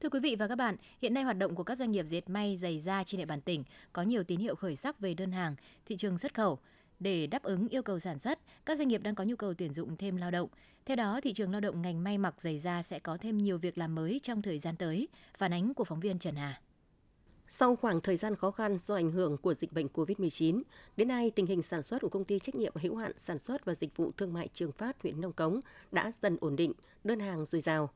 Thưa 0.00 0.08
quý 0.08 0.20
vị 0.20 0.36
và 0.38 0.48
các 0.48 0.54
bạn, 0.54 0.76
hiện 1.02 1.14
nay 1.14 1.24
hoạt 1.24 1.38
động 1.38 1.54
của 1.54 1.62
các 1.62 1.78
doanh 1.78 1.90
nghiệp 1.90 2.06
dệt 2.06 2.30
may 2.30 2.56
giày 2.56 2.80
da 2.80 3.04
trên 3.04 3.18
địa 3.18 3.24
bàn 3.26 3.40
tỉnh 3.40 3.64
có 3.92 4.02
nhiều 4.02 4.24
tín 4.24 4.40
hiệu 4.40 4.54
khởi 4.54 4.76
sắc 4.76 5.00
về 5.00 5.14
đơn 5.14 5.32
hàng, 5.32 5.56
thị 5.86 5.96
trường 5.96 6.18
xuất 6.18 6.34
khẩu. 6.34 6.58
Để 7.00 7.26
đáp 7.26 7.42
ứng 7.42 7.68
yêu 7.68 7.82
cầu 7.82 7.98
sản 7.98 8.18
xuất, 8.18 8.38
các 8.66 8.78
doanh 8.78 8.88
nghiệp 8.88 9.02
đang 9.02 9.14
có 9.14 9.24
nhu 9.24 9.36
cầu 9.36 9.54
tuyển 9.54 9.72
dụng 9.72 9.96
thêm 9.96 10.16
lao 10.16 10.30
động. 10.30 10.48
Theo 10.86 10.96
đó, 10.96 11.20
thị 11.22 11.32
trường 11.32 11.52
lao 11.52 11.60
động 11.60 11.82
ngành 11.82 12.04
may 12.04 12.18
mặc 12.18 12.34
giày 12.40 12.58
da 12.58 12.82
sẽ 12.82 12.98
có 12.98 13.16
thêm 13.16 13.38
nhiều 13.38 13.58
việc 13.58 13.78
làm 13.78 13.94
mới 13.94 14.20
trong 14.22 14.42
thời 14.42 14.58
gian 14.58 14.76
tới. 14.76 15.08
Phản 15.38 15.52
ánh 15.52 15.74
của 15.74 15.84
phóng 15.84 16.00
viên 16.00 16.18
Trần 16.18 16.36
Hà. 16.36 16.60
Sau 17.48 17.76
khoảng 17.76 18.00
thời 18.00 18.16
gian 18.16 18.36
khó 18.36 18.50
khăn 18.50 18.78
do 18.78 18.94
ảnh 18.94 19.10
hưởng 19.10 19.36
của 19.36 19.54
dịch 19.54 19.72
bệnh 19.72 19.86
COVID-19, 19.86 20.62
đến 20.96 21.08
nay 21.08 21.30
tình 21.30 21.46
hình 21.46 21.62
sản 21.62 21.82
xuất 21.82 22.02
của 22.02 22.08
công 22.08 22.24
ty 22.24 22.38
trách 22.38 22.54
nhiệm 22.54 22.72
hữu 22.76 22.96
hạn 22.96 23.12
sản 23.16 23.38
xuất 23.38 23.64
và 23.64 23.74
dịch 23.74 23.96
vụ 23.96 24.10
thương 24.16 24.32
mại 24.32 24.48
Trường 24.48 24.72
Phát 24.72 25.02
huyện 25.02 25.20
Nông 25.20 25.32
Cống 25.32 25.60
đã 25.92 26.12
dần 26.22 26.36
ổn 26.40 26.56
định, 26.56 26.72
đơn 27.04 27.20
hàng 27.20 27.46
dồi 27.46 27.60
dào. 27.60 27.90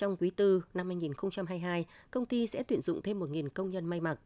Trong 0.00 0.16
quý 0.16 0.30
tư 0.30 0.62
năm 0.74 0.86
2022, 0.86 1.86
công 2.10 2.26
ty 2.26 2.46
sẽ 2.46 2.62
tuyển 2.62 2.80
dụng 2.80 3.02
thêm 3.02 3.20
1.000 3.20 3.48
công 3.54 3.70
nhân 3.70 3.86
may 3.86 4.00
mặc. 4.00 4.18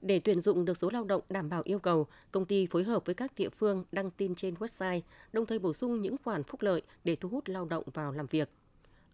Để 0.00 0.20
tuyển 0.20 0.40
dụng 0.40 0.64
được 0.64 0.76
số 0.76 0.90
lao 0.90 1.04
động 1.04 1.22
đảm 1.28 1.48
bảo 1.48 1.62
yêu 1.64 1.78
cầu, 1.78 2.06
công 2.30 2.46
ty 2.46 2.66
phối 2.66 2.84
hợp 2.84 3.06
với 3.06 3.14
các 3.14 3.32
địa 3.36 3.48
phương 3.48 3.84
đăng 3.92 4.10
tin 4.10 4.34
trên 4.34 4.54
website, 4.54 5.00
đồng 5.32 5.46
thời 5.46 5.58
bổ 5.58 5.72
sung 5.72 6.02
những 6.02 6.16
khoản 6.24 6.42
phúc 6.42 6.62
lợi 6.62 6.82
để 7.04 7.16
thu 7.16 7.28
hút 7.28 7.48
lao 7.48 7.64
động 7.64 7.84
vào 7.94 8.12
làm 8.12 8.26
việc. 8.26 8.48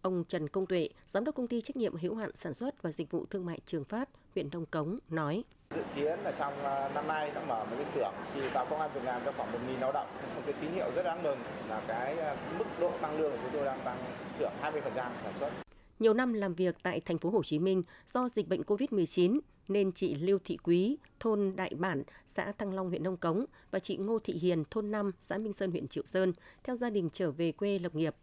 Ông 0.03 0.25
Trần 0.29 0.49
Công 0.49 0.67
Tuệ, 0.67 0.89
giám 1.07 1.25
đốc 1.25 1.35
công 1.35 1.49
ty 1.49 1.61
trách 1.61 1.77
nhiệm 1.77 1.97
hữu 1.97 2.15
hạn 2.15 2.31
sản 2.35 2.55
xuất 2.55 2.83
và 2.83 2.93
dịch 2.93 3.11
vụ 3.11 3.27
thương 3.31 3.47
mại 3.47 3.61
Trường 3.67 3.85
Phát, 3.85 4.09
huyện 4.35 4.51
Đông 4.51 4.67
Cống 4.67 4.99
nói: 5.09 5.45
Dự 5.75 5.83
kiến 5.97 6.19
là 6.25 6.33
trong 6.39 6.65
à, 6.65 6.91
năm 6.95 7.09
nay 7.09 7.31
đã 7.35 7.45
mở 7.49 7.65
một 7.65 7.77
cái 7.77 7.87
xưởng 7.95 8.13
thì 8.35 8.41
tạo 8.55 8.67
công 8.71 8.81
an 8.81 8.91
việc 8.95 9.05
làm 9.05 9.23
cho 9.25 9.33
khoảng 9.37 9.53
1.000 9.53 9.81
lao 9.81 9.93
động. 9.93 10.09
Một 10.37 10.43
cái 10.47 10.55
tín 10.61 10.71
hiệu 10.73 10.91
rất 10.95 11.03
đáng 11.03 11.23
mừng 11.23 11.39
là 11.69 11.83
cái 11.89 12.19
à, 12.19 12.37
mức 12.59 12.65
độ 12.81 12.93
tăng 13.01 13.21
lương 13.21 13.31
của 13.31 13.39
chúng 13.43 13.53
tôi 13.53 13.65
đang 13.65 13.81
tăng 13.85 13.99
trưởng 14.39 14.53
20% 14.63 14.81
sản 14.95 15.35
xuất. 15.41 15.68
Nhiều 15.99 16.15
năm 16.15 16.33
làm 16.33 16.55
việc 16.55 16.77
tại 16.83 17.01
thành 17.01 17.19
phố 17.19 17.31
Hồ 17.31 17.43
Chí 17.43 17.59
Minh 17.59 17.83
do 18.13 18.29
dịch 18.29 18.49
bệnh 18.49 18.63
COVID-19 18.63 19.41
nên 19.69 19.93
chị 19.93 20.15
Lưu 20.15 20.39
Thị 20.45 20.59
Quý, 20.63 20.99
thôn 21.21 21.53
Đại 21.57 21.73
Bản, 21.77 22.03
xã 22.27 22.53
Thăng 22.53 22.75
Long, 22.75 22.89
huyện 22.89 23.03
Nông 23.03 23.17
Cống 23.17 23.45
và 23.71 23.79
chị 23.79 23.97
Ngô 23.97 24.19
Thị 24.19 24.35
Hiền, 24.35 24.65
thôn 24.71 24.91
5, 24.91 25.11
xã 25.23 25.39
Minh 25.39 25.53
Sơn, 25.53 25.71
huyện 25.71 25.89
Triệu 25.89 26.05
Sơn, 26.07 26.33
theo 26.65 26.77
gia 26.77 26.91
đình 26.91 27.09
trở 27.13 27.31
về 27.31 27.53
quê 27.53 27.79
lập 27.79 27.95
nghiệp. 27.95 28.15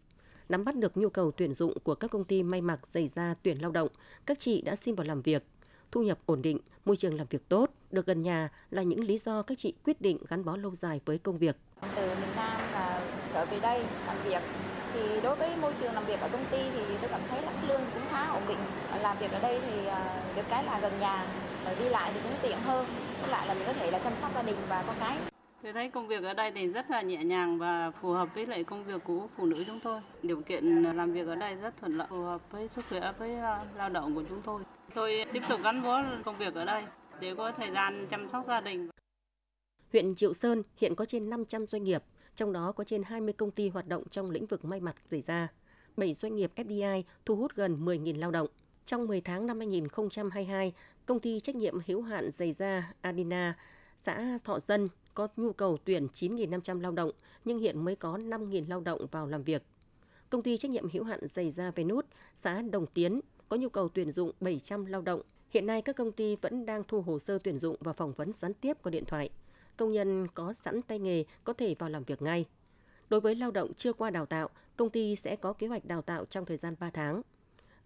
Nắm 0.49 0.63
bắt 0.63 0.75
được 0.75 0.97
nhu 0.97 1.09
cầu 1.09 1.31
tuyển 1.31 1.53
dụng 1.53 1.79
của 1.83 1.95
các 1.95 2.11
công 2.11 2.23
ty 2.23 2.43
may 2.43 2.61
mặc 2.61 2.87
giày 2.87 3.07
da 3.07 3.35
tuyển 3.43 3.61
lao 3.61 3.71
động, 3.71 3.89
các 4.25 4.39
chị 4.39 4.61
đã 4.61 4.75
xin 4.75 4.95
vào 4.95 5.07
làm 5.07 5.21
việc. 5.21 5.43
Thu 5.91 6.03
nhập 6.03 6.19
ổn 6.25 6.41
định, 6.41 6.59
môi 6.85 6.97
trường 6.97 7.13
làm 7.13 7.27
việc 7.29 7.49
tốt, 7.49 7.71
được 7.91 8.05
gần 8.05 8.21
nhà 8.21 8.49
là 8.69 8.83
những 8.83 9.03
lý 9.03 9.17
do 9.17 9.41
các 9.41 9.57
chị 9.57 9.73
quyết 9.83 10.01
định 10.01 10.17
gắn 10.27 10.45
bó 10.45 10.57
lâu 10.57 10.75
dài 10.75 11.01
với 11.05 11.17
công 11.17 11.37
việc. 11.37 11.55
Từ 11.95 12.07
miền 12.07 12.29
Nam 12.35 12.61
và 12.73 13.07
trở 13.33 13.45
về 13.45 13.59
đây 13.59 13.85
làm 14.07 14.17
việc 14.25 14.41
thì 14.95 15.21
đối 15.23 15.35
với 15.35 15.55
môi 15.61 15.73
trường 15.79 15.93
làm 15.93 16.05
việc 16.05 16.19
ở 16.19 16.29
công 16.31 16.45
ty 16.51 16.57
thì 16.73 16.81
tôi 17.01 17.09
cảm 17.09 17.21
thấy 17.29 17.41
là 17.41 17.51
lương 17.67 17.81
cũng 17.93 18.03
khá 18.09 18.27
ổn 18.27 18.41
định. 18.47 18.57
Làm 19.01 19.17
việc 19.17 19.31
ở 19.31 19.39
đây 19.41 19.59
thì 19.69 19.85
à, 19.85 20.21
được 20.35 20.41
cái 20.49 20.63
là 20.63 20.79
gần 20.79 20.93
nhà, 20.99 21.25
đi 21.79 21.89
lại 21.89 22.11
thì 22.13 22.19
cũng 22.23 22.37
tiện 22.41 22.57
hơn. 22.65 22.85
Với 23.21 23.31
lại 23.31 23.47
là 23.47 23.53
mình 23.53 23.63
có 23.67 23.73
thể 23.73 23.91
là 23.91 23.99
chăm 23.99 24.13
sóc 24.21 24.31
gia 24.35 24.41
đình 24.41 24.55
và 24.69 24.83
con 24.87 24.95
cái. 24.99 25.17
Tôi 25.63 25.73
thấy 25.73 25.89
công 25.89 26.07
việc 26.07 26.23
ở 26.23 26.33
đây 26.33 26.51
thì 26.51 26.67
rất 26.67 26.91
là 26.91 27.01
nhẹ 27.01 27.23
nhàng 27.23 27.57
và 27.57 27.91
phù 28.01 28.11
hợp 28.11 28.29
với 28.35 28.45
lại 28.45 28.63
công 28.63 28.83
việc 28.83 29.01
của 29.03 29.27
phụ 29.37 29.45
nữ 29.45 29.63
chúng 29.67 29.79
tôi. 29.79 30.01
Điều 30.23 30.41
kiện 30.41 30.83
làm 30.83 31.13
việc 31.13 31.27
ở 31.27 31.35
đây 31.35 31.55
rất 31.55 31.73
thuận 31.79 31.97
lợi, 31.97 32.07
phù 32.09 32.23
hợp 32.23 32.51
với 32.51 32.67
sức 32.67 32.85
khỏe 32.89 33.11
với 33.19 33.35
à, 33.35 33.65
lao 33.77 33.89
động 33.89 34.15
của 34.15 34.23
chúng 34.29 34.41
tôi. 34.41 34.61
Tôi 34.93 35.25
tiếp 35.33 35.41
tục 35.49 35.59
gắn 35.63 35.83
bó 35.83 36.03
công 36.25 36.37
việc 36.37 36.55
ở 36.55 36.65
đây 36.65 36.83
để 37.19 37.35
có 37.35 37.51
thời 37.51 37.71
gian 37.71 38.07
chăm 38.09 38.29
sóc 38.31 38.45
gia 38.47 38.61
đình. 38.61 38.89
Huyện 39.91 40.15
Triệu 40.15 40.33
Sơn 40.33 40.63
hiện 40.77 40.95
có 40.95 41.05
trên 41.05 41.29
500 41.29 41.67
doanh 41.67 41.83
nghiệp, 41.83 42.03
trong 42.35 42.53
đó 42.53 42.71
có 42.71 42.83
trên 42.83 43.03
20 43.03 43.33
công 43.33 43.51
ty 43.51 43.69
hoạt 43.69 43.87
động 43.87 44.03
trong 44.09 44.31
lĩnh 44.31 44.45
vực 44.45 44.65
may 44.65 44.79
mặc 44.79 44.95
giày 45.11 45.21
da. 45.21 45.47
7 45.97 46.13
doanh 46.13 46.35
nghiệp 46.35 46.51
FDI 46.55 47.03
thu 47.25 47.35
hút 47.35 47.51
gần 47.55 47.85
10.000 47.85 48.19
lao 48.19 48.31
động. 48.31 48.47
Trong 48.85 49.07
10 49.07 49.21
tháng 49.21 49.47
năm 49.47 49.59
2022, 49.59 50.73
công 51.05 51.19
ty 51.19 51.39
trách 51.39 51.55
nhiệm 51.55 51.75
hữu 51.87 52.01
hạn 52.01 52.31
giày 52.31 52.51
da 52.51 52.93
Adina, 53.01 53.57
xã 53.97 54.39
Thọ 54.43 54.59
Dân 54.59 54.89
có 55.13 55.27
nhu 55.37 55.53
cầu 55.53 55.77
tuyển 55.83 56.07
9.500 56.13 56.81
lao 56.81 56.91
động, 56.91 57.11
nhưng 57.45 57.59
hiện 57.59 57.85
mới 57.85 57.95
có 57.95 58.17
5.000 58.17 58.69
lao 58.69 58.81
động 58.81 59.05
vào 59.11 59.27
làm 59.27 59.43
việc. 59.43 59.63
Công 60.29 60.43
ty 60.43 60.57
trách 60.57 60.71
nhiệm 60.71 60.89
hữu 60.89 61.03
hạn 61.03 61.19
giày 61.27 61.51
da 61.51 61.71
Venus, 61.71 62.05
xã 62.35 62.61
Đồng 62.61 62.85
Tiến 62.85 63.21
có 63.49 63.57
nhu 63.57 63.69
cầu 63.69 63.89
tuyển 63.89 64.11
dụng 64.11 64.31
700 64.39 64.85
lao 64.85 65.01
động. 65.01 65.21
Hiện 65.49 65.65
nay 65.65 65.81
các 65.81 65.95
công 65.95 66.11
ty 66.11 66.35
vẫn 66.35 66.65
đang 66.65 66.83
thu 66.87 67.01
hồ 67.01 67.19
sơ 67.19 67.39
tuyển 67.43 67.57
dụng 67.57 67.75
và 67.79 67.93
phỏng 67.93 68.13
vấn 68.13 68.33
gián 68.33 68.53
tiếp 68.53 68.77
qua 68.83 68.89
điện 68.89 69.05
thoại. 69.05 69.29
Công 69.77 69.91
nhân 69.91 70.27
có 70.27 70.53
sẵn 70.53 70.81
tay 70.81 70.99
nghề 70.99 71.23
có 71.43 71.53
thể 71.53 71.75
vào 71.79 71.89
làm 71.89 72.03
việc 72.03 72.21
ngay. 72.21 72.45
Đối 73.09 73.21
với 73.21 73.35
lao 73.35 73.51
động 73.51 73.73
chưa 73.73 73.93
qua 73.93 74.09
đào 74.09 74.25
tạo, 74.25 74.49
công 74.77 74.89
ty 74.89 75.15
sẽ 75.15 75.35
có 75.35 75.53
kế 75.53 75.67
hoạch 75.67 75.85
đào 75.85 76.01
tạo 76.01 76.25
trong 76.25 76.45
thời 76.45 76.57
gian 76.57 76.75
3 76.79 76.89
tháng. 76.89 77.21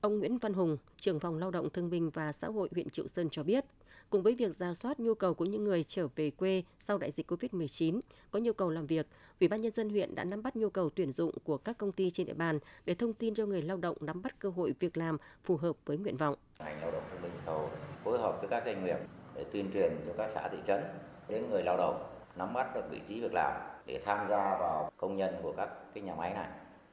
Ông 0.01 0.19
Nguyễn 0.19 0.37
Văn 0.37 0.53
Hùng, 0.53 0.77
trưởng 0.95 1.19
phòng 1.19 1.37
lao 1.37 1.51
động 1.51 1.69
thương 1.69 1.89
binh 1.89 2.09
và 2.09 2.31
xã 2.31 2.47
hội 2.47 2.69
huyện 2.71 2.89
Triệu 2.89 3.07
Sơn 3.07 3.29
cho 3.31 3.43
biết, 3.43 3.65
cùng 4.09 4.23
với 4.23 4.35
việc 4.35 4.57
ra 4.57 4.73
soát 4.73 4.99
nhu 4.99 5.13
cầu 5.13 5.33
của 5.33 5.45
những 5.45 5.63
người 5.63 5.83
trở 5.83 6.07
về 6.15 6.31
quê 6.31 6.63
sau 6.79 6.97
đại 6.97 7.11
dịch 7.11 7.31
COVID-19 7.31 7.99
có 8.31 8.39
nhu 8.39 8.53
cầu 8.53 8.69
làm 8.69 8.87
việc, 8.87 9.07
Ủy 9.39 9.47
ban 9.47 9.61
nhân 9.61 9.71
dân 9.71 9.89
huyện 9.89 10.15
đã 10.15 10.23
nắm 10.23 10.43
bắt 10.43 10.55
nhu 10.55 10.69
cầu 10.69 10.89
tuyển 10.89 11.11
dụng 11.11 11.31
của 11.43 11.57
các 11.57 11.77
công 11.77 11.91
ty 11.91 12.11
trên 12.11 12.27
địa 12.27 12.33
bàn 12.33 12.59
để 12.85 12.95
thông 12.95 13.13
tin 13.13 13.35
cho 13.35 13.45
người 13.45 13.61
lao 13.61 13.77
động 13.77 13.97
nắm 13.99 14.21
bắt 14.21 14.39
cơ 14.39 14.49
hội 14.49 14.73
việc 14.79 14.97
làm 14.97 15.17
phù 15.43 15.57
hợp 15.57 15.75
với 15.85 15.97
nguyện 15.97 16.17
vọng. 16.17 16.35
Ngành 16.59 16.81
lao 16.81 16.91
động 16.91 17.03
thương 17.11 17.21
binh 17.21 17.31
xã 17.45 17.51
hội 17.51 17.69
phối 18.03 18.19
hợp 18.19 18.37
với 18.39 18.49
các 18.49 18.63
doanh 18.65 18.85
nghiệp 18.85 18.97
để 19.35 19.45
tuyên 19.51 19.69
truyền 19.73 19.91
cho 20.07 20.13
các 20.17 20.31
xã 20.33 20.47
thị 20.47 20.57
trấn 20.67 20.83
đến 21.29 21.49
người 21.49 21.63
lao 21.63 21.77
động 21.77 22.03
nắm 22.35 22.53
bắt 22.53 22.75
được 22.75 22.89
vị 22.89 23.01
trí 23.07 23.21
việc 23.21 23.33
làm 23.33 23.53
để 23.85 24.01
tham 24.05 24.27
gia 24.29 24.57
vào 24.59 24.91
công 24.97 25.17
nhân 25.17 25.35
của 25.43 25.53
các 25.57 25.69
cái 25.93 26.03
nhà 26.03 26.15
máy 26.15 26.33
này. 26.33 26.47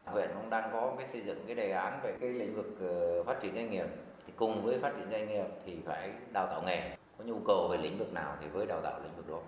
Huyện 0.05 0.31
cũng 0.35 0.51
đang 0.51 0.71
có 0.73 0.95
cái 0.97 1.07
xây 1.07 1.21
dựng 1.21 1.43
cái 1.47 1.57
đề 1.57 1.71
án 1.71 2.01
về 2.03 2.15
cái 2.21 2.31
lĩnh 2.31 2.57
vực 2.57 2.77
ờ, 2.81 3.25
phát 3.25 3.41
triển 3.43 3.55
doanh 3.55 3.71
nghiệp 3.71 3.87
thì 4.27 4.33
cùng 4.37 4.65
với 4.65 4.79
phát 4.79 4.93
triển 4.97 5.11
doanh 5.11 5.29
nghiệp 5.29 5.47
thì 5.67 5.79
phải 5.87 6.11
đào 6.33 6.47
tạo 6.47 6.63
nghề 6.67 6.97
có 7.19 7.25
nhu 7.25 7.39
cầu 7.47 7.69
về 7.69 7.79
lĩnh 7.79 7.99
vực 7.99 8.13
nào 8.13 8.37
thì 8.41 8.47
với 8.49 8.67
đào 8.67 8.81
tạo 8.81 9.01
lĩnh 9.03 9.17
vực 9.17 9.29
đó. 9.29 9.41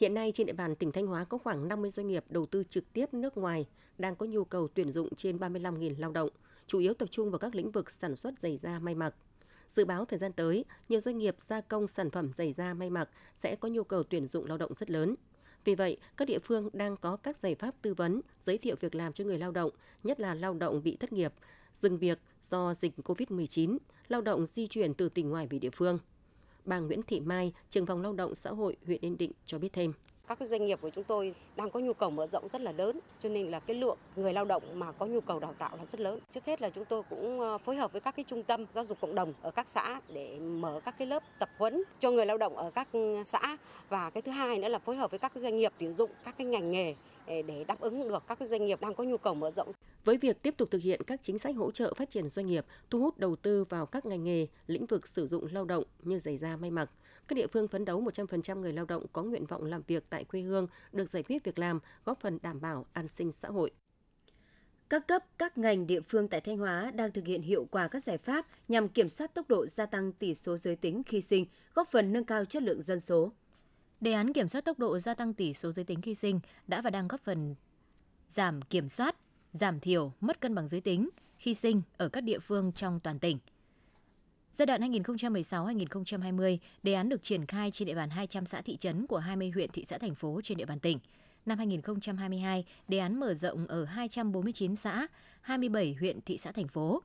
Hiện 0.00 0.14
nay 0.14 0.32
trên 0.34 0.46
địa 0.46 0.52
bàn 0.52 0.76
tỉnh 0.76 0.92
Thanh 0.92 1.06
Hóa 1.06 1.24
có 1.24 1.38
khoảng 1.38 1.68
50 1.68 1.90
doanh 1.90 2.06
nghiệp 2.06 2.24
đầu 2.28 2.46
tư 2.46 2.62
trực 2.70 2.92
tiếp 2.92 3.14
nước 3.14 3.36
ngoài 3.36 3.66
đang 3.98 4.16
có 4.16 4.26
nhu 4.26 4.44
cầu 4.44 4.68
tuyển 4.74 4.92
dụng 4.92 5.14
trên 5.14 5.36
35.000 5.36 5.94
lao 5.98 6.12
động, 6.12 6.28
chủ 6.66 6.78
yếu 6.78 6.94
tập 6.94 7.08
trung 7.10 7.30
vào 7.30 7.38
các 7.38 7.54
lĩnh 7.54 7.70
vực 7.70 7.90
sản 7.90 8.16
xuất 8.16 8.34
giày 8.38 8.56
da 8.56 8.78
may 8.78 8.94
mặc. 8.94 9.14
Dự 9.68 9.84
báo 9.84 10.04
thời 10.04 10.18
gian 10.18 10.32
tới, 10.32 10.64
nhiều 10.88 11.00
doanh 11.00 11.18
nghiệp 11.18 11.34
gia 11.38 11.60
công 11.60 11.88
sản 11.88 12.10
phẩm 12.10 12.30
giày 12.36 12.52
da 12.52 12.74
may 12.74 12.90
mặc 12.90 13.08
sẽ 13.34 13.56
có 13.56 13.68
nhu 13.68 13.84
cầu 13.84 14.02
tuyển 14.02 14.26
dụng 14.26 14.46
lao 14.46 14.58
động 14.58 14.74
rất 14.74 14.90
lớn. 14.90 15.14
Vì 15.64 15.74
vậy, 15.74 15.96
các 16.16 16.28
địa 16.28 16.38
phương 16.38 16.70
đang 16.72 16.96
có 16.96 17.16
các 17.16 17.36
giải 17.36 17.54
pháp 17.54 17.74
tư 17.82 17.94
vấn, 17.94 18.20
giới 18.46 18.58
thiệu 18.58 18.76
việc 18.80 18.94
làm 18.94 19.12
cho 19.12 19.24
người 19.24 19.38
lao 19.38 19.52
động, 19.52 19.70
nhất 20.02 20.20
là 20.20 20.34
lao 20.34 20.54
động 20.54 20.82
bị 20.82 20.96
thất 20.96 21.12
nghiệp, 21.12 21.32
dừng 21.82 21.98
việc 21.98 22.18
do 22.42 22.74
dịch 22.74 22.92
COVID-19, 23.04 23.78
lao 24.08 24.20
động 24.20 24.46
di 24.46 24.66
chuyển 24.66 24.94
từ 24.94 25.08
tỉnh 25.08 25.30
ngoài 25.30 25.46
về 25.46 25.58
địa 25.58 25.70
phương. 25.70 25.98
Bà 26.64 26.78
Nguyễn 26.78 27.02
Thị 27.02 27.20
Mai, 27.20 27.52
trưởng 27.70 27.86
phòng 27.86 28.02
lao 28.02 28.12
động 28.12 28.34
xã 28.34 28.50
hội 28.50 28.76
huyện 28.86 29.00
Yên 29.00 29.18
Định 29.18 29.32
cho 29.46 29.58
biết 29.58 29.72
thêm 29.72 29.92
các 30.28 30.38
cái 30.38 30.48
doanh 30.48 30.66
nghiệp 30.66 30.78
của 30.82 30.90
chúng 30.90 31.04
tôi 31.04 31.34
đang 31.56 31.70
có 31.70 31.80
nhu 31.80 31.92
cầu 31.92 32.10
mở 32.10 32.26
rộng 32.26 32.48
rất 32.52 32.60
là 32.60 32.72
lớn 32.72 33.00
cho 33.22 33.28
nên 33.28 33.46
là 33.46 33.60
cái 33.60 33.76
lượng 33.76 33.98
người 34.16 34.32
lao 34.32 34.44
động 34.44 34.62
mà 34.74 34.92
có 34.92 35.06
nhu 35.06 35.20
cầu 35.20 35.40
đào 35.40 35.54
tạo 35.58 35.76
là 35.76 35.84
rất 35.84 36.00
lớn 36.00 36.20
trước 36.30 36.44
hết 36.44 36.62
là 36.62 36.70
chúng 36.70 36.84
tôi 36.84 37.02
cũng 37.10 37.40
ờ, 37.40 37.58
phối 37.58 37.76
hợp 37.76 37.92
với 37.92 38.00
các 38.00 38.16
cái 38.16 38.24
trung 38.28 38.42
tâm 38.42 38.66
giáo 38.74 38.84
dục 38.84 38.98
cộng 39.00 39.14
đồng 39.14 39.32
ở 39.42 39.50
các 39.50 39.68
xã 39.68 40.00
để 40.08 40.38
mở 40.38 40.80
các 40.84 40.98
cái 40.98 41.06
lớp 41.06 41.22
tập 41.38 41.50
huấn 41.58 41.82
cho 42.00 42.10
người 42.10 42.26
lao 42.26 42.38
động 42.38 42.56
ở 42.56 42.70
các 42.70 42.88
ừ, 42.92 43.22
xã 43.26 43.56
và 43.88 44.10
cái 44.10 44.22
thứ 44.22 44.32
hai 44.32 44.58
nữa 44.58 44.68
là 44.68 44.78
phối 44.78 44.96
hợp 44.96 45.10
với 45.10 45.18
các 45.18 45.32
doanh 45.34 45.56
nghiệp 45.56 45.72
tuyển 45.78 45.94
dụng 45.94 46.10
các 46.24 46.34
cái 46.38 46.46
ngành 46.46 46.70
nghề 46.70 46.94
ờ, 47.26 47.34
để 47.46 47.64
đáp 47.68 47.80
ứng 47.80 48.08
được 48.08 48.22
các 48.28 48.38
doanh 48.40 48.66
nghiệp 48.66 48.80
đang 48.80 48.94
có 48.94 49.04
nhu 49.04 49.16
cầu 49.16 49.34
mở 49.34 49.50
rộng. 49.50 49.72
Với 50.04 50.16
việc 50.16 50.42
tiếp 50.42 50.54
tục 50.56 50.70
thực 50.70 50.82
hiện 50.82 51.02
các 51.02 51.20
chính 51.22 51.38
sách 51.38 51.56
hỗ 51.56 51.70
trợ 51.70 51.94
phát 51.94 52.10
triển 52.10 52.28
doanh 52.28 52.46
nghiệp, 52.46 52.66
thu 52.90 53.00
hút 53.00 53.18
đầu 53.18 53.36
tư 53.36 53.64
vào 53.64 53.86
các 53.86 54.06
ngành 54.06 54.24
nghề, 54.24 54.46
lĩnh 54.66 54.86
vực 54.86 55.08
sử 55.08 55.26
dụng 55.26 55.46
lao 55.52 55.64
động 55.64 55.84
như 56.02 56.18
giày 56.18 56.36
da 56.36 56.56
may 56.56 56.70
mặc, 56.70 56.90
các 57.28 57.36
địa 57.36 57.46
phương 57.46 57.68
phấn 57.68 57.84
đấu 57.84 58.02
100% 58.02 58.60
người 58.60 58.72
lao 58.72 58.84
động 58.84 59.06
có 59.12 59.22
nguyện 59.22 59.46
vọng 59.46 59.64
làm 59.64 59.82
việc 59.86 60.04
tại 60.10 60.24
quê 60.24 60.40
hương 60.40 60.66
được 60.92 61.10
giải 61.10 61.22
quyết 61.22 61.44
việc 61.44 61.58
làm, 61.58 61.80
góp 62.04 62.20
phần 62.20 62.38
đảm 62.42 62.60
bảo 62.60 62.86
an 62.92 63.08
sinh 63.08 63.32
xã 63.32 63.48
hội. 63.48 63.70
Các 64.88 65.06
cấp, 65.08 65.24
các 65.38 65.58
ngành 65.58 65.86
địa 65.86 66.00
phương 66.00 66.28
tại 66.28 66.40
Thanh 66.40 66.58
Hóa 66.58 66.90
đang 66.94 67.12
thực 67.12 67.26
hiện 67.26 67.42
hiệu 67.42 67.66
quả 67.70 67.88
các 67.88 68.02
giải 68.02 68.18
pháp 68.18 68.46
nhằm 68.68 68.88
kiểm 68.88 69.08
soát 69.08 69.34
tốc 69.34 69.48
độ 69.48 69.66
gia 69.66 69.86
tăng 69.86 70.12
tỷ 70.12 70.34
số 70.34 70.56
giới 70.56 70.76
tính 70.76 71.02
khi 71.06 71.20
sinh, 71.20 71.46
góp 71.74 71.88
phần 71.90 72.12
nâng 72.12 72.24
cao 72.24 72.44
chất 72.44 72.62
lượng 72.62 72.82
dân 72.82 73.00
số. 73.00 73.32
Đề 74.00 74.12
án 74.12 74.32
kiểm 74.32 74.48
soát 74.48 74.64
tốc 74.64 74.78
độ 74.78 74.98
gia 74.98 75.14
tăng 75.14 75.34
tỷ 75.34 75.54
số 75.54 75.72
giới 75.72 75.84
tính 75.84 76.02
khi 76.02 76.14
sinh 76.14 76.40
đã 76.66 76.82
và 76.82 76.90
đang 76.90 77.08
góp 77.08 77.20
phần 77.20 77.54
giảm 78.28 78.62
kiểm 78.62 78.88
soát, 78.88 79.16
giảm 79.52 79.80
thiểu 79.80 80.12
mất 80.20 80.40
cân 80.40 80.54
bằng 80.54 80.68
giới 80.68 80.80
tính 80.80 81.08
khi 81.38 81.54
sinh 81.54 81.82
ở 81.96 82.08
các 82.08 82.20
địa 82.20 82.38
phương 82.38 82.72
trong 82.72 83.00
toàn 83.00 83.18
tỉnh. 83.18 83.38
Giai 84.58 84.66
đoạn 84.66 84.80
2016-2020, 84.80 86.58
đề 86.82 86.92
án 86.92 87.08
được 87.08 87.22
triển 87.22 87.46
khai 87.46 87.70
trên 87.70 87.86
địa 87.86 87.94
bàn 87.94 88.10
200 88.10 88.46
xã 88.46 88.60
thị 88.60 88.76
trấn 88.76 89.06
của 89.06 89.18
20 89.18 89.50
huyện 89.50 89.70
thị 89.70 89.84
xã 89.88 89.98
thành 89.98 90.14
phố 90.14 90.40
trên 90.44 90.58
địa 90.58 90.64
bàn 90.64 90.80
tỉnh. 90.80 90.98
Năm 91.46 91.58
2022, 91.58 92.64
đề 92.88 92.98
án 92.98 93.20
mở 93.20 93.34
rộng 93.34 93.66
ở 93.66 93.84
249 93.84 94.76
xã, 94.76 95.06
27 95.40 95.96
huyện 96.00 96.20
thị 96.20 96.38
xã 96.38 96.52
thành 96.52 96.68
phố. 96.68 97.02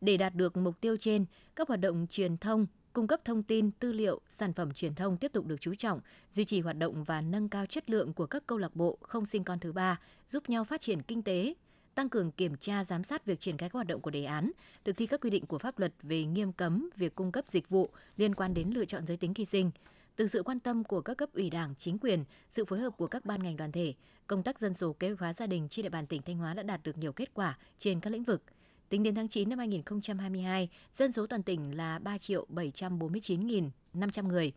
Để 0.00 0.16
đạt 0.16 0.34
được 0.34 0.56
mục 0.56 0.80
tiêu 0.80 0.96
trên, 0.96 1.24
các 1.56 1.68
hoạt 1.68 1.80
động 1.80 2.06
truyền 2.10 2.36
thông, 2.36 2.66
cung 2.92 3.06
cấp 3.06 3.20
thông 3.24 3.42
tin, 3.42 3.70
tư 3.70 3.92
liệu, 3.92 4.20
sản 4.28 4.52
phẩm 4.52 4.72
truyền 4.72 4.94
thông 4.94 5.16
tiếp 5.16 5.32
tục 5.32 5.46
được 5.46 5.60
chú 5.60 5.74
trọng, 5.74 6.00
duy 6.30 6.44
trì 6.44 6.60
hoạt 6.60 6.78
động 6.78 7.04
và 7.04 7.20
nâng 7.20 7.48
cao 7.48 7.66
chất 7.66 7.90
lượng 7.90 8.12
của 8.12 8.26
các 8.26 8.46
câu 8.46 8.58
lạc 8.58 8.76
bộ 8.76 8.98
không 9.00 9.26
sinh 9.26 9.44
con 9.44 9.58
thứ 9.58 9.72
ba, 9.72 10.00
giúp 10.28 10.48
nhau 10.48 10.64
phát 10.64 10.80
triển 10.80 11.02
kinh 11.02 11.22
tế, 11.22 11.54
tăng 11.94 12.08
cường 12.08 12.30
kiểm 12.30 12.56
tra 12.56 12.84
giám 12.84 13.04
sát 13.04 13.26
việc 13.26 13.40
triển 13.40 13.56
khai 13.56 13.68
các 13.68 13.74
hoạt 13.74 13.86
động 13.86 14.00
của 14.00 14.10
đề 14.10 14.24
án, 14.24 14.50
thực 14.84 14.96
thi 14.96 15.06
các 15.06 15.20
quy 15.20 15.30
định 15.30 15.46
của 15.46 15.58
pháp 15.58 15.78
luật 15.78 15.92
về 16.02 16.24
nghiêm 16.24 16.52
cấm 16.52 16.90
việc 16.96 17.14
cung 17.14 17.32
cấp 17.32 17.44
dịch 17.48 17.68
vụ 17.68 17.90
liên 18.16 18.34
quan 18.34 18.54
đến 18.54 18.70
lựa 18.70 18.84
chọn 18.84 19.06
giới 19.06 19.16
tính 19.16 19.34
khi 19.34 19.44
sinh. 19.44 19.70
Từ 20.16 20.28
sự 20.28 20.42
quan 20.42 20.60
tâm 20.60 20.84
của 20.84 21.00
các 21.00 21.16
cấp 21.16 21.28
ủy 21.34 21.50
Đảng, 21.50 21.74
chính 21.78 21.98
quyền, 21.98 22.24
sự 22.50 22.64
phối 22.64 22.78
hợp 22.78 22.90
của 22.96 23.06
các 23.06 23.24
ban 23.24 23.42
ngành 23.42 23.56
đoàn 23.56 23.72
thể, 23.72 23.94
công 24.26 24.42
tác 24.42 24.58
dân 24.58 24.74
số 24.74 24.92
kế 24.92 25.08
hoạch 25.08 25.20
hóa 25.20 25.32
gia 25.32 25.46
đình 25.46 25.68
trên 25.68 25.82
địa 25.82 25.88
bàn 25.88 26.06
tỉnh 26.06 26.22
Thanh 26.22 26.36
Hóa 26.36 26.54
đã 26.54 26.62
đạt 26.62 26.82
được 26.82 26.98
nhiều 26.98 27.12
kết 27.12 27.34
quả 27.34 27.58
trên 27.78 28.00
các 28.00 28.10
lĩnh 28.10 28.22
vực. 28.22 28.42
Tính 28.88 29.02
đến 29.02 29.14
tháng 29.14 29.28
9 29.28 29.48
năm 29.48 29.58
2022, 29.58 30.68
dân 30.94 31.12
số 31.12 31.26
toàn 31.26 31.42
tỉnh 31.42 31.76
là 31.76 31.98
3.749.500 31.98 34.26
người. 34.26 34.52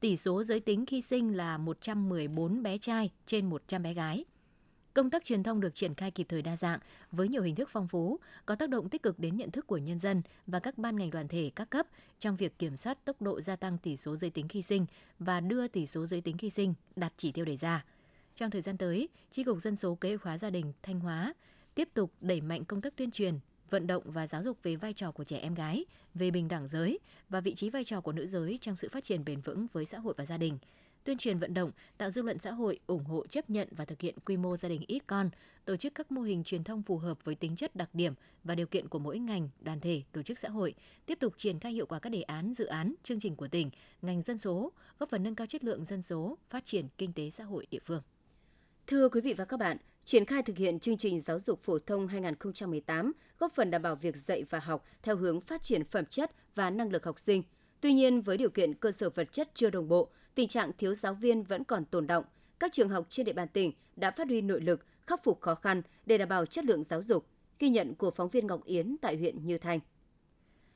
Tỷ 0.00 0.16
số 0.16 0.42
giới 0.42 0.60
tính 0.60 0.86
khi 0.86 1.02
sinh 1.02 1.36
là 1.36 1.58
114 1.58 2.62
bé 2.62 2.78
trai 2.78 3.10
trên 3.26 3.50
100 3.50 3.82
bé 3.82 3.94
gái. 3.94 4.24
Công 4.94 5.10
tác 5.10 5.24
truyền 5.24 5.42
thông 5.42 5.60
được 5.60 5.74
triển 5.74 5.94
khai 5.94 6.10
kịp 6.10 6.26
thời 6.28 6.42
đa 6.42 6.56
dạng 6.56 6.78
với 7.12 7.28
nhiều 7.28 7.42
hình 7.42 7.54
thức 7.54 7.68
phong 7.72 7.88
phú, 7.88 8.18
có 8.46 8.54
tác 8.54 8.68
động 8.68 8.88
tích 8.88 9.02
cực 9.02 9.18
đến 9.18 9.36
nhận 9.36 9.50
thức 9.50 9.66
của 9.66 9.78
nhân 9.78 9.98
dân 9.98 10.22
và 10.46 10.60
các 10.60 10.78
ban 10.78 10.96
ngành 10.96 11.10
đoàn 11.10 11.28
thể 11.28 11.50
các 11.56 11.70
cấp 11.70 11.86
trong 12.18 12.36
việc 12.36 12.58
kiểm 12.58 12.76
soát 12.76 13.04
tốc 13.04 13.22
độ 13.22 13.40
gia 13.40 13.56
tăng 13.56 13.78
tỷ 13.78 13.96
số 13.96 14.16
giới 14.16 14.30
tính 14.30 14.48
khi 14.48 14.62
sinh 14.62 14.86
và 15.18 15.40
đưa 15.40 15.68
tỷ 15.68 15.86
số 15.86 16.06
giới 16.06 16.20
tính 16.20 16.38
khi 16.38 16.50
sinh 16.50 16.74
đạt 16.96 17.12
chỉ 17.16 17.32
tiêu 17.32 17.44
đề 17.44 17.56
ra. 17.56 17.84
Trong 18.36 18.50
thời 18.50 18.62
gian 18.62 18.76
tới, 18.76 19.08
Tri 19.30 19.44
cục 19.44 19.60
Dân 19.60 19.76
số 19.76 19.94
Kế 19.94 20.08
hoạch 20.08 20.22
hóa 20.22 20.38
gia 20.38 20.50
đình 20.50 20.72
Thanh 20.82 21.00
Hóa 21.00 21.34
tiếp 21.74 21.88
tục 21.94 22.12
đẩy 22.20 22.40
mạnh 22.40 22.64
công 22.64 22.80
tác 22.80 22.96
tuyên 22.96 23.10
truyền, 23.10 23.38
vận 23.70 23.86
động 23.86 24.02
và 24.06 24.26
giáo 24.26 24.42
dục 24.42 24.58
về 24.62 24.76
vai 24.76 24.92
trò 24.92 25.10
của 25.10 25.24
trẻ 25.24 25.38
em 25.38 25.54
gái, 25.54 25.84
về 26.14 26.30
bình 26.30 26.48
đẳng 26.48 26.68
giới 26.68 26.98
và 27.28 27.40
vị 27.40 27.54
trí 27.54 27.70
vai 27.70 27.84
trò 27.84 28.00
của 28.00 28.12
nữ 28.12 28.26
giới 28.26 28.58
trong 28.60 28.76
sự 28.76 28.88
phát 28.88 29.04
triển 29.04 29.24
bền 29.24 29.40
vững 29.40 29.66
với 29.72 29.84
xã 29.84 29.98
hội 29.98 30.14
và 30.16 30.26
gia 30.26 30.38
đình 30.38 30.58
tuyên 31.04 31.18
truyền 31.18 31.38
vận 31.38 31.54
động, 31.54 31.70
tạo 31.98 32.10
dư 32.10 32.22
luận 32.22 32.38
xã 32.38 32.50
hội 32.50 32.80
ủng 32.86 33.04
hộ 33.04 33.26
chấp 33.26 33.50
nhận 33.50 33.68
và 33.70 33.84
thực 33.84 34.00
hiện 34.00 34.14
quy 34.24 34.36
mô 34.36 34.56
gia 34.56 34.68
đình 34.68 34.82
ít 34.86 35.02
con, 35.06 35.30
tổ 35.64 35.76
chức 35.76 35.94
các 35.94 36.12
mô 36.12 36.20
hình 36.22 36.44
truyền 36.44 36.64
thông 36.64 36.82
phù 36.82 36.98
hợp 36.98 37.24
với 37.24 37.34
tính 37.34 37.56
chất 37.56 37.76
đặc 37.76 37.88
điểm 37.92 38.14
và 38.44 38.54
điều 38.54 38.66
kiện 38.66 38.88
của 38.88 38.98
mỗi 38.98 39.18
ngành, 39.18 39.48
đoàn 39.60 39.80
thể, 39.80 40.02
tổ 40.12 40.22
chức 40.22 40.38
xã 40.38 40.48
hội, 40.48 40.74
tiếp 41.06 41.18
tục 41.20 41.34
triển 41.36 41.60
khai 41.60 41.72
hiệu 41.72 41.86
quả 41.86 41.98
các 41.98 42.10
đề 42.10 42.22
án, 42.22 42.54
dự 42.54 42.64
án, 42.64 42.94
chương 43.02 43.20
trình 43.20 43.36
của 43.36 43.48
tỉnh, 43.48 43.70
ngành 44.02 44.22
dân 44.22 44.38
số, 44.38 44.72
góp 44.98 45.08
phần 45.08 45.22
nâng 45.22 45.34
cao 45.34 45.46
chất 45.46 45.64
lượng 45.64 45.84
dân 45.84 46.02
số, 46.02 46.38
phát 46.50 46.64
triển 46.64 46.88
kinh 46.98 47.12
tế 47.12 47.30
xã 47.30 47.44
hội 47.44 47.66
địa 47.70 47.80
phương. 47.86 48.02
Thưa 48.86 49.08
quý 49.08 49.20
vị 49.20 49.32
và 49.32 49.44
các 49.44 49.56
bạn, 49.56 49.76
triển 50.04 50.24
khai 50.24 50.42
thực 50.42 50.56
hiện 50.56 50.80
chương 50.80 50.96
trình 50.96 51.20
giáo 51.20 51.38
dục 51.38 51.60
phổ 51.62 51.78
thông 51.78 52.08
2018 52.08 53.12
góp 53.38 53.52
phần 53.54 53.70
đảm 53.70 53.82
bảo 53.82 53.96
việc 53.96 54.16
dạy 54.16 54.44
và 54.50 54.58
học 54.58 54.84
theo 55.02 55.16
hướng 55.16 55.40
phát 55.40 55.62
triển 55.62 55.84
phẩm 55.84 56.04
chất 56.06 56.32
và 56.54 56.70
năng 56.70 56.92
lực 56.92 57.04
học 57.04 57.20
sinh. 57.20 57.42
Tuy 57.82 57.92
nhiên, 57.92 58.20
với 58.22 58.36
điều 58.36 58.50
kiện 58.50 58.74
cơ 58.74 58.92
sở 58.92 59.10
vật 59.10 59.32
chất 59.32 59.50
chưa 59.54 59.70
đồng 59.70 59.88
bộ, 59.88 60.08
tình 60.34 60.48
trạng 60.48 60.70
thiếu 60.78 60.94
giáo 60.94 61.14
viên 61.14 61.42
vẫn 61.42 61.64
còn 61.64 61.84
tồn 61.84 62.06
động. 62.06 62.24
Các 62.58 62.72
trường 62.72 62.88
học 62.88 63.06
trên 63.08 63.26
địa 63.26 63.32
bàn 63.32 63.48
tỉnh 63.48 63.72
đã 63.96 64.10
phát 64.10 64.28
huy 64.28 64.40
nội 64.40 64.60
lực, 64.60 64.86
khắc 65.06 65.24
phục 65.24 65.40
khó 65.40 65.54
khăn 65.54 65.82
để 66.06 66.18
đảm 66.18 66.28
bảo 66.28 66.46
chất 66.46 66.64
lượng 66.64 66.82
giáo 66.82 67.02
dục. 67.02 67.26
Ghi 67.58 67.68
nhận 67.68 67.94
của 67.94 68.10
phóng 68.10 68.28
viên 68.28 68.46
Ngọc 68.46 68.64
Yến 68.64 68.96
tại 69.00 69.16
huyện 69.16 69.46
Như 69.46 69.58
Thanh. 69.58 69.80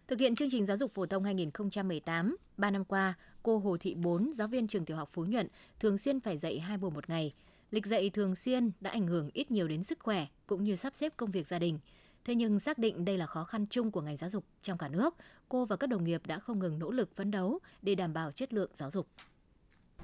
Thực 0.09 0.21
hiện 0.21 0.35
chương 0.35 0.51
trình 0.51 0.67
giáo 0.67 0.77
dục 0.77 0.95
phổ 0.95 1.07
thông 1.07 1.25
2018, 1.25 2.37
3 2.57 2.71
năm 2.71 2.85
qua, 2.85 3.15
cô 3.43 3.59
Hồ 3.59 3.77
Thị 3.77 3.95
Bốn, 3.95 4.31
giáo 4.35 4.49
viên 4.49 4.69
trường 4.69 4.85
tiểu 4.85 4.97
học 4.97 5.11
Phú 5.13 5.25
Nhuận, 5.25 5.49
thường 5.81 5.99
xuyên 5.99 6.21
phải 6.21 6.39
dạy 6.39 6.61
hai 6.61 6.79
buổi 6.79 6.91
một 6.91 7.09
ngày. 7.11 7.35
Lịch 7.71 7.87
dạy 7.87 8.11
thường 8.11 8.35
xuyên 8.35 8.71
đã 8.81 8.91
ảnh 8.91 9.07
hưởng 9.07 9.31
ít 9.33 9.51
nhiều 9.51 9.69
đến 9.69 9.85
sức 9.85 9.99
khỏe 10.01 10.27
cũng 10.47 10.65
như 10.65 10.77
sắp 10.77 10.95
xếp 10.95 11.13
công 11.17 11.31
việc 11.31 11.47
gia 11.47 11.59
đình. 11.59 11.79
Thế 12.27 12.35
nhưng 12.35 12.61
xác 12.61 12.79
định 12.79 13.05
đây 13.05 13.19
là 13.19 13.27
khó 13.27 13.45
khăn 13.45 13.67
chung 13.71 13.91
của 13.91 14.01
ngành 14.01 14.17
giáo 14.17 14.31
dục 14.31 14.45
trong 14.63 14.79
cả 14.79 14.89
nước, 14.89 15.15
cô 15.49 15.65
và 15.65 15.77
các 15.77 15.87
đồng 15.87 16.05
nghiệp 16.05 16.23
đã 16.27 16.39
không 16.39 16.59
ngừng 16.59 16.79
nỗ 16.79 16.91
lực 16.91 17.17
phấn 17.17 17.31
đấu 17.31 17.59
để 17.83 17.95
đảm 17.95 18.13
bảo 18.13 18.33
chất 18.33 18.53
lượng 18.53 18.71
giáo 18.75 18.91
dục. 18.91 19.07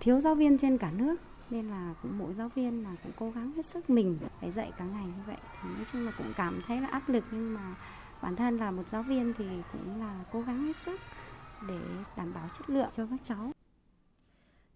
Thiếu 0.01 0.21
giáo 0.21 0.35
viên 0.35 0.59
trên 0.59 0.79
cả 0.79 0.91
nước 0.91 1.17
nên 1.51 1.71
là 1.71 1.95
cũng 2.03 2.19
mỗi 2.19 2.35
giáo 2.35 2.49
viên 2.55 2.85
là 2.85 2.97
cũng 3.03 3.13
cố 3.19 3.31
gắng 3.31 3.53
hết 3.57 3.67
sức 3.67 3.91
mình 3.91 4.19
phải 4.41 4.51
dạy 4.53 4.73
cả 4.79 4.85
ngày 4.85 5.07
như 5.07 5.23
vậy 5.27 5.37
thì 5.63 5.69
nói 5.69 5.85
chung 5.93 6.07
là 6.07 6.13
cũng 6.19 6.33
cảm 6.37 6.63
thấy 6.67 6.81
là 6.81 6.87
áp 6.87 7.09
lực 7.09 7.25
nhưng 7.31 7.55
mà 7.55 7.75
bản 8.23 8.37
thân 8.37 8.57
là 8.57 8.71
một 8.71 8.89
giáo 8.93 9.03
viên 9.03 9.33
thì 9.39 9.45
cũng 9.73 10.01
là 10.01 10.25
cố 10.33 10.43
gắng 10.43 10.67
hết 10.67 10.77
sức 10.77 11.01
để 11.69 11.81
đảm 12.17 12.35
bảo 12.35 12.49
chất 12.59 12.71
lượng 12.71 12.89
cho 12.97 13.07
các 13.07 13.21
cháu. 13.25 13.53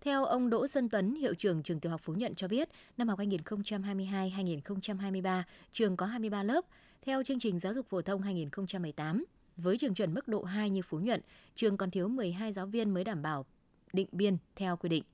Theo 0.00 0.24
ông 0.24 0.50
Đỗ 0.50 0.66
Xuân 0.66 0.88
Tuấn, 0.88 1.14
hiệu 1.14 1.34
trưởng 1.34 1.62
trường 1.62 1.80
tiểu 1.80 1.92
học 1.92 2.00
Phú 2.04 2.14
Nhuận 2.14 2.34
cho 2.34 2.48
biết, 2.48 2.68
năm 2.96 3.08
học 3.08 3.18
2022-2023, 3.18 5.42
trường 5.72 5.96
có 5.96 6.06
23 6.06 6.42
lớp. 6.42 6.64
Theo 7.02 7.22
chương 7.22 7.38
trình 7.38 7.58
giáo 7.58 7.74
dục 7.74 7.86
phổ 7.88 8.02
thông 8.02 8.22
2018, 8.22 9.24
với 9.56 9.78
trường 9.78 9.94
chuẩn 9.94 10.14
mức 10.14 10.28
độ 10.28 10.42
2 10.42 10.70
như 10.70 10.82
Phú 10.82 10.98
Nhuận, 10.98 11.20
trường 11.54 11.76
còn 11.76 11.90
thiếu 11.90 12.08
12 12.08 12.52
giáo 12.52 12.66
viên 12.66 12.94
mới 12.94 13.04
đảm 13.04 13.22
bảo 13.22 13.46
định 13.92 14.08
biên 14.12 14.36
theo 14.56 14.76
quy 14.76 14.88
định. 14.88 15.04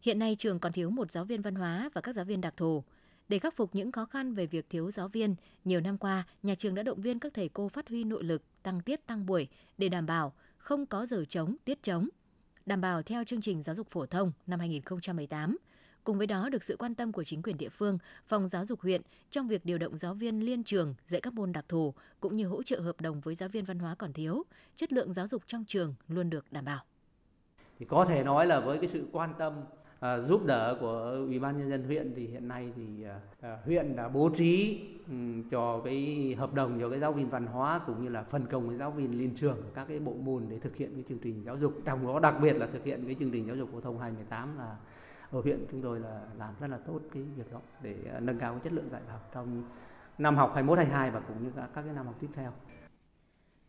Hiện 0.00 0.18
nay 0.18 0.36
trường 0.38 0.58
còn 0.58 0.72
thiếu 0.72 0.90
một 0.90 1.12
giáo 1.12 1.24
viên 1.24 1.42
văn 1.42 1.54
hóa 1.54 1.90
và 1.94 2.00
các 2.00 2.14
giáo 2.14 2.24
viên 2.24 2.40
đặc 2.40 2.54
thù. 2.56 2.84
Để 3.28 3.38
khắc 3.38 3.56
phục 3.56 3.74
những 3.74 3.92
khó 3.92 4.04
khăn 4.04 4.34
về 4.34 4.46
việc 4.46 4.70
thiếu 4.70 4.90
giáo 4.90 5.08
viên, 5.08 5.34
nhiều 5.64 5.80
năm 5.80 5.98
qua, 5.98 6.24
nhà 6.42 6.54
trường 6.54 6.74
đã 6.74 6.82
động 6.82 7.00
viên 7.00 7.18
các 7.18 7.34
thầy 7.34 7.48
cô 7.48 7.68
phát 7.68 7.88
huy 7.88 8.04
nội 8.04 8.24
lực, 8.24 8.42
tăng 8.62 8.80
tiết 8.80 9.06
tăng 9.06 9.26
buổi 9.26 9.48
để 9.78 9.88
đảm 9.88 10.06
bảo 10.06 10.32
không 10.58 10.86
có 10.86 11.06
giờ 11.06 11.24
trống, 11.28 11.56
tiết 11.64 11.82
trống, 11.82 12.08
đảm 12.66 12.80
bảo 12.80 13.02
theo 13.02 13.24
chương 13.24 13.40
trình 13.40 13.62
giáo 13.62 13.74
dục 13.74 13.86
phổ 13.90 14.06
thông 14.06 14.32
năm 14.46 14.60
2018. 14.60 15.56
Cùng 16.04 16.18
với 16.18 16.26
đó 16.26 16.48
được 16.48 16.64
sự 16.64 16.76
quan 16.78 16.94
tâm 16.94 17.12
của 17.12 17.24
chính 17.24 17.42
quyền 17.42 17.58
địa 17.58 17.68
phương, 17.68 17.98
phòng 18.26 18.48
giáo 18.48 18.64
dục 18.64 18.80
huyện 18.80 19.02
trong 19.30 19.48
việc 19.48 19.64
điều 19.64 19.78
động 19.78 19.96
giáo 19.96 20.14
viên 20.14 20.40
liên 20.40 20.64
trường 20.64 20.94
dạy 21.06 21.20
các 21.20 21.32
môn 21.32 21.52
đặc 21.52 21.64
thù 21.68 21.94
cũng 22.20 22.36
như 22.36 22.46
hỗ 22.46 22.62
trợ 22.62 22.80
hợp 22.80 23.00
đồng 23.00 23.20
với 23.20 23.34
giáo 23.34 23.48
viên 23.48 23.64
văn 23.64 23.78
hóa 23.78 23.94
còn 23.94 24.12
thiếu, 24.12 24.42
chất 24.76 24.92
lượng 24.92 25.12
giáo 25.12 25.28
dục 25.28 25.42
trong 25.46 25.64
trường 25.64 25.94
luôn 26.08 26.30
được 26.30 26.52
đảm 26.52 26.64
bảo. 26.64 26.84
Thì 27.78 27.86
có 27.88 28.04
thể 28.04 28.24
nói 28.24 28.46
là 28.46 28.60
với 28.60 28.78
cái 28.78 28.88
sự 28.88 29.06
quan 29.12 29.34
tâm 29.38 29.52
À, 30.02 30.18
giúp 30.18 30.46
đỡ 30.46 30.76
của 30.80 31.10
ủy 31.26 31.38
ban 31.38 31.58
nhân 31.58 31.70
dân 31.70 31.84
huyện 31.84 32.12
thì 32.16 32.26
hiện 32.26 32.48
nay 32.48 32.72
thì 32.76 33.04
à, 33.04 33.20
à 33.40 33.58
huyện 33.64 33.96
đã 33.96 34.08
bố 34.08 34.30
trí 34.36 34.80
um, 35.08 35.48
cho 35.50 35.80
cái 35.84 36.34
hợp 36.38 36.54
đồng 36.54 36.80
cho 36.80 36.90
cái 36.90 37.00
giáo 37.00 37.12
viên 37.12 37.30
văn 37.30 37.46
hóa 37.46 37.80
cũng 37.86 38.04
như 38.04 38.08
là 38.08 38.22
phân 38.22 38.46
công 38.46 38.68
với 38.68 38.76
giáo 38.76 38.90
viên 38.90 39.18
liên 39.18 39.34
trường 39.34 39.62
các 39.74 39.84
cái 39.88 39.98
bộ 39.98 40.14
môn 40.14 40.46
để 40.48 40.58
thực 40.58 40.76
hiện 40.76 40.94
cái 40.94 41.04
chương 41.08 41.18
trình 41.18 41.42
giáo 41.44 41.56
dục 41.56 41.72
trong 41.84 42.06
đó 42.06 42.20
đặc 42.20 42.34
biệt 42.42 42.52
là 42.52 42.66
thực 42.66 42.84
hiện 42.84 43.04
cái 43.06 43.16
chương 43.20 43.30
trình 43.30 43.46
giáo 43.46 43.56
dục 43.56 43.68
phổ 43.72 43.80
thông 43.80 43.98
2018 43.98 44.58
là 44.58 44.76
ở 45.30 45.40
huyện 45.40 45.66
chúng 45.70 45.82
tôi 45.82 46.00
là 46.00 46.20
làm 46.38 46.54
rất 46.60 46.66
là 46.66 46.78
tốt 46.78 47.00
cái 47.12 47.22
việc 47.22 47.52
đó 47.52 47.60
để 47.82 47.96
à, 48.14 48.20
nâng 48.20 48.38
cao 48.38 48.52
cái 48.52 48.60
chất 48.64 48.72
lượng 48.72 48.88
dạy 48.92 49.02
học 49.08 49.30
trong 49.34 49.64
năm 50.18 50.36
học 50.36 50.52
21 50.54 50.78
22 50.78 51.10
và 51.10 51.20
cũng 51.20 51.44
như 51.44 51.50
các, 51.56 51.68
các 51.74 51.82
cái 51.82 51.94
năm 51.94 52.06
học 52.06 52.14
tiếp 52.20 52.28
theo. 52.34 52.52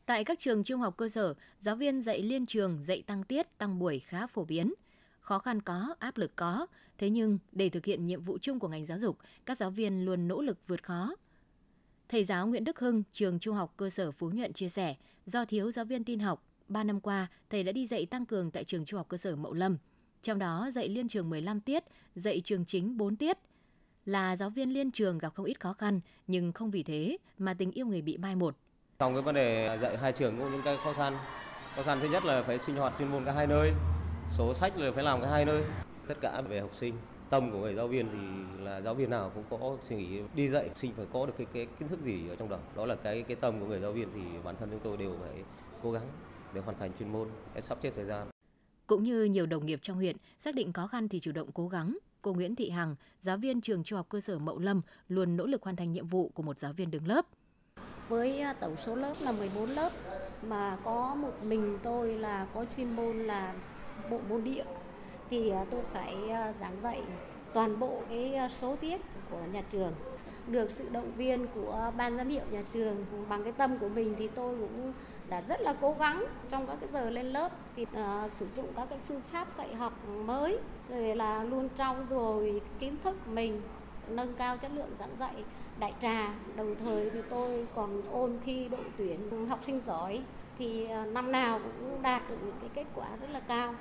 Tại 0.06 0.24
các 0.24 0.40
trường 0.40 0.64
trung 0.64 0.82
học 0.82 0.98
cơ 0.98 1.10
sở, 1.10 1.34
giáo 1.60 1.76
viên 1.76 2.02
dạy 2.02 2.22
liên 2.22 2.46
trường, 2.46 2.84
dạy 2.84 3.04
tăng 3.08 3.24
tiết, 3.24 3.58
tăng 3.58 3.80
buổi 3.80 4.00
khá 4.00 4.28
phổ 4.28 4.46
biến. 4.46 4.74
Khó 5.24 5.40
khăn 5.40 5.62
có, 5.62 5.96
áp 6.00 6.18
lực 6.18 6.36
có, 6.36 6.68
thế 6.98 7.10
nhưng 7.10 7.38
để 7.52 7.70
thực 7.70 7.86
hiện 7.86 8.06
nhiệm 8.06 8.24
vụ 8.24 8.38
chung 8.42 8.60
của 8.60 8.68
ngành 8.68 8.86
giáo 8.86 9.00
dục, 9.00 9.18
các 9.46 9.58
giáo 9.58 9.70
viên 9.70 10.06
luôn 10.06 10.28
nỗ 10.28 10.42
lực 10.42 10.58
vượt 10.68 10.84
khó. 10.84 11.16
Thầy 12.10 12.24
giáo 12.24 12.48
Nguyễn 12.48 12.64
Đức 12.64 12.80
Hưng, 12.80 13.04
trường 13.14 13.40
Trung 13.40 13.56
học 13.56 13.74
cơ 13.78 13.90
sở 13.90 14.12
Phú 14.12 14.30
Nhuận 14.30 14.54
chia 14.54 14.70
sẻ, 14.70 14.96
do 15.26 15.46
thiếu 15.46 15.72
giáo 15.72 15.86
viên 15.86 16.04
tin 16.04 16.20
học, 16.20 16.44
3 16.68 16.84
năm 16.84 17.00
qua, 17.00 17.28
thầy 17.50 17.64
đã 17.64 17.72
đi 17.72 17.88
dạy 17.88 18.06
tăng 18.06 18.26
cường 18.26 18.52
tại 18.52 18.64
trường 18.64 18.86
Trung 18.86 18.98
học 18.98 19.08
cơ 19.10 19.18
sở 19.18 19.36
Mậu 19.36 19.54
Lâm. 19.54 19.78
Trong 20.22 20.40
đó 20.40 20.70
dạy 20.74 20.90
liên 20.90 21.08
trường 21.08 21.30
15 21.30 21.62
tiết, 21.62 21.84
dạy 22.16 22.42
trường 22.44 22.66
chính 22.66 22.98
4 22.98 23.16
tiết. 23.16 23.38
Là 24.06 24.36
giáo 24.36 24.50
viên 24.50 24.70
liên 24.70 24.92
trường 24.92 25.18
gặp 25.18 25.34
không 25.36 25.46
ít 25.46 25.60
khó 25.60 25.74
khăn, 25.74 26.00
nhưng 26.28 26.54
không 26.54 26.72
vì 26.72 26.84
thế 26.84 27.18
mà 27.38 27.54
tình 27.54 27.72
yêu 27.72 27.88
nghề 27.88 28.02
bị 28.02 28.18
mai 28.18 28.36
một. 28.36 28.56
Trong 29.00 29.14
cái 29.14 29.22
vấn 29.22 29.36
đề 29.36 29.78
dạy 29.82 29.98
hai 29.98 30.12
trường 30.12 30.38
cũng 30.38 30.52
những 30.52 30.62
cái 30.66 30.78
khó 30.84 30.94
khăn. 30.94 31.18
Khó 31.76 31.84
khăn 31.84 32.00
thứ 32.02 32.10
nhất 32.10 32.26
là 32.26 32.44
phải 32.44 32.60
sinh 32.60 32.76
hoạt 32.76 32.94
chuyên 33.00 33.12
môn 33.12 33.26
cả 33.26 33.32
hai 33.32 33.48
nơi 33.48 33.72
số 34.38 34.54
sách 34.54 34.78
là 34.78 34.92
phải 34.92 35.04
làm 35.04 35.22
cả 35.22 35.30
hai 35.30 35.46
nơi. 35.46 35.64
Tất 36.08 36.16
cả 36.22 36.42
về 36.50 36.60
học 36.60 36.76
sinh. 36.76 36.94
Tâm 37.30 37.52
của 37.52 37.58
người 37.58 37.76
giáo 37.76 37.88
viên 37.88 38.08
thì 38.12 38.64
là 38.64 38.82
giáo 38.82 38.94
viên 38.94 39.10
nào 39.10 39.32
cũng 39.36 39.44
có 39.50 39.78
suy 39.90 39.96
nghĩ 39.96 40.22
đi 40.36 40.48
dạy. 40.48 40.68
Học 40.68 40.78
sinh 40.80 40.94
phải 40.98 41.06
có 41.14 41.26
được 41.26 41.34
cái, 41.38 41.48
cái 41.54 41.68
kiến 41.80 41.88
thức 41.88 42.00
gì 42.04 42.30
ở 42.30 42.36
trong 42.36 42.50
đầu 42.50 42.60
đó 42.76 42.86
là 42.86 42.96
cái 42.96 43.24
cái 43.24 43.36
tâm 43.36 43.60
của 43.60 43.66
người 43.66 43.80
giáo 43.80 43.92
viên 43.92 44.08
thì 44.14 44.22
bản 44.44 44.56
thân 44.60 44.70
chúng 44.72 44.80
tôi 44.84 44.98
đều 44.98 45.18
phải 45.22 45.44
cố 45.84 45.92
gắng 45.92 46.08
để 46.54 46.62
hoàn 46.62 46.78
thành 46.78 46.92
chuyên 47.00 47.12
môn 47.12 47.28
để 47.56 47.62
sắp 47.62 47.78
xếp 47.84 47.94
thời 47.96 48.06
gian. 48.06 48.28
Cũng 48.88 49.04
như 49.04 49.24
nhiều 49.24 49.46
đồng 49.46 49.66
nghiệp 49.66 49.80
trong 49.82 49.98
huyện 49.98 50.18
xác 50.40 50.56
định 50.56 50.74
khó 50.74 50.88
khăn 50.88 51.10
thì 51.10 51.20
chủ 51.20 51.32
động 51.32 51.52
cố 51.54 51.68
gắng. 51.68 51.98
Cô 52.22 52.34
Nguyễn 52.34 52.56
Thị 52.56 52.70
Hằng, 52.70 52.96
giáo 53.22 53.38
viên 53.38 53.62
trường 53.62 53.84
trung 53.84 53.98
học 53.98 54.06
cơ 54.10 54.20
sở 54.20 54.40
Mậu 54.40 54.60
Lâm 54.60 54.82
luôn 55.08 55.38
nỗ 55.38 55.46
lực 55.46 55.64
hoàn 55.64 55.76
thành 55.76 55.92
nhiệm 55.92 56.08
vụ 56.08 56.32
của 56.34 56.44
một 56.44 56.60
giáo 56.60 56.74
viên 56.74 56.92
đứng 56.92 57.08
lớp. 57.08 57.26
Với 58.10 58.40
à, 58.40 58.54
tổng 58.54 58.76
số 58.86 58.96
lớp 58.96 59.14
là 59.22 59.32
14 59.32 59.70
lớp 59.70 59.92
mà 60.48 60.78
có 60.84 61.16
một 61.16 61.34
mình 61.44 61.80
tôi 61.84 62.14
là 62.14 62.48
có 62.54 62.66
chuyên 62.78 62.96
môn 62.96 63.18
là 63.18 63.56
bộ 64.10 64.20
môn 64.30 64.44
địa 64.44 64.64
thì 65.30 65.50
à, 65.50 65.66
tôi 65.72 65.82
phải 65.94 66.16
à, 66.30 66.54
giảng 66.60 66.78
dạy 66.84 67.02
toàn 67.54 67.80
bộ 67.80 68.02
cái 68.10 68.36
à, 68.36 68.50
số 68.50 68.76
tiết 68.76 69.02
của 69.32 69.40
nhà 69.54 69.64
trường. 69.70 69.94
Được 70.48 70.72
sự 70.72 70.90
động 70.90 71.12
viên 71.18 71.48
của 71.56 71.92
ban 71.98 72.18
giám 72.18 72.30
hiệu 72.30 72.44
nhà 72.52 72.64
trường 72.74 73.06
bằng 73.30 73.44
cái 73.44 73.52
tâm 73.52 73.78
của 73.78 73.90
mình 73.90 74.16
thì 74.18 74.28
tôi 74.28 74.56
cũng 74.60 74.94
đã 75.30 75.42
rất 75.48 75.62
là 75.62 75.74
cố 75.82 75.96
gắng 76.00 76.26
trong 76.52 76.68
các 76.68 76.78
cái 76.80 76.90
giờ 76.94 77.10
lên 77.10 77.26
lớp 77.26 77.52
thì 77.76 77.84
uh, 77.84 78.32
sử 78.32 78.48
dụng 78.56 78.66
các 78.76 78.88
cái 78.90 79.00
phương 79.08 79.22
pháp 79.22 79.48
dạy 79.58 79.76
học 79.76 79.94
mới 80.26 80.60
rồi 80.90 81.16
là 81.16 81.44
luôn 81.44 81.70
trau 81.78 81.96
dồi 82.10 82.62
kiến 82.80 82.96
thức 83.04 83.16
mình 83.28 83.62
nâng 84.08 84.34
cao 84.34 84.58
chất 84.58 84.72
lượng 84.76 84.96
giảng 85.00 85.16
dạy 85.20 85.44
đại 85.80 85.94
trà. 86.02 86.34
Đồng 86.56 86.76
thời 86.76 87.10
thì 87.10 87.20
tôi 87.30 87.68
còn 87.76 88.02
ôn 88.12 88.38
thi 88.46 88.68
đội 88.68 88.86
tuyển 88.98 89.48
học 89.50 89.60
sinh 89.66 89.82
giỏi 89.86 90.24
thì 90.58 90.88
năm 90.88 91.32
nào 91.32 91.60
cũng 91.60 92.02
đạt 92.02 92.30
được 92.30 92.38
những 92.46 92.58
cái 92.60 92.70
kết 92.74 92.86
quả 92.96 93.08
rất 93.22 93.28
là 93.32 93.40
cao. 93.40 93.74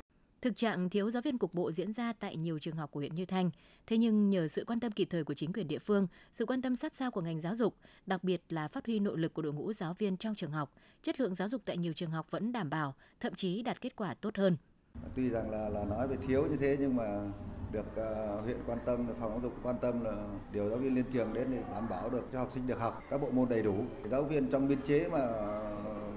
Thực 0.43 0.57
trạng 0.57 0.89
thiếu 0.91 1.11
giáo 1.11 1.23
viên 1.23 1.39
cục 1.39 1.55
bộ 1.55 1.73
diễn 1.73 1.93
ra 1.93 2.13
tại 2.13 2.37
nhiều 2.37 2.59
trường 2.59 2.77
học 2.77 2.91
của 2.91 3.01
huyện 3.01 3.15
Như 3.15 3.25
Thanh. 3.25 3.51
Thế 3.87 3.99
nhưng 3.99 4.31
nhờ 4.31 4.49
sự 4.49 4.65
quan 4.67 4.81
tâm 4.81 4.93
kịp 4.93 5.09
thời 5.11 5.25
của 5.25 5.35
chính 5.35 5.53
quyền 5.53 5.69
địa 5.69 5.79
phương, 5.79 6.07
sự 6.33 6.47
quan 6.47 6.63
tâm 6.63 6.77
sát 6.77 6.97
sao 6.97 7.11
của 7.11 7.21
ngành 7.21 7.41
giáo 7.41 7.55
dục, 7.55 7.77
đặc 8.07 8.25
biệt 8.25 8.43
là 8.49 8.69
phát 8.69 8.87
huy 8.87 8.99
nội 8.99 9.19
lực 9.19 9.35
của 9.35 9.43
đội 9.43 9.53
ngũ 9.53 9.73
giáo 9.73 9.95
viên 9.95 10.17
trong 10.17 10.35
trường 10.35 10.51
học, 10.51 10.73
chất 11.03 11.21
lượng 11.21 11.35
giáo 11.35 11.49
dục 11.49 11.63
tại 11.65 11.77
nhiều 11.77 11.93
trường 11.93 12.11
học 12.11 12.31
vẫn 12.31 12.53
đảm 12.53 12.71
bảo, 12.71 12.95
thậm 13.21 13.35
chí 13.35 13.63
đạt 13.63 13.81
kết 13.81 13.97
quả 13.97 14.15
tốt 14.15 14.37
hơn. 14.37 14.57
Tuy 15.15 15.29
rằng 15.29 15.51
là 15.51 15.69
là 15.69 15.85
nói 15.85 16.09
về 16.09 16.17
thiếu 16.27 16.47
như 16.47 16.57
thế 16.57 16.77
nhưng 16.81 16.97
mà 16.97 17.33
được 17.73 17.87
uh, 17.87 18.45
huyện 18.45 18.59
quan 18.67 18.79
tâm, 18.87 19.07
phòng 19.21 19.31
giáo 19.31 19.41
dục 19.43 19.53
quan 19.63 19.77
tâm 19.81 20.05
là 20.05 20.27
điều 20.53 20.69
giáo 20.69 20.79
viên 20.79 20.95
liên 20.95 21.05
trường 21.13 21.35
đến 21.35 21.47
để 21.51 21.63
đảm 21.73 21.89
bảo 21.89 22.11
được 22.11 22.25
cho 22.33 22.39
học 22.39 22.51
sinh 22.55 22.67
được 22.67 22.81
học 22.81 23.03
các 23.11 23.21
bộ 23.21 23.31
môn 23.31 23.49
đầy 23.49 23.63
đủ. 23.63 23.85
Giáo 24.11 24.23
viên 24.23 24.51
trong 24.51 24.69
biên 24.69 24.83
chế 24.83 25.09
mà 25.09 25.19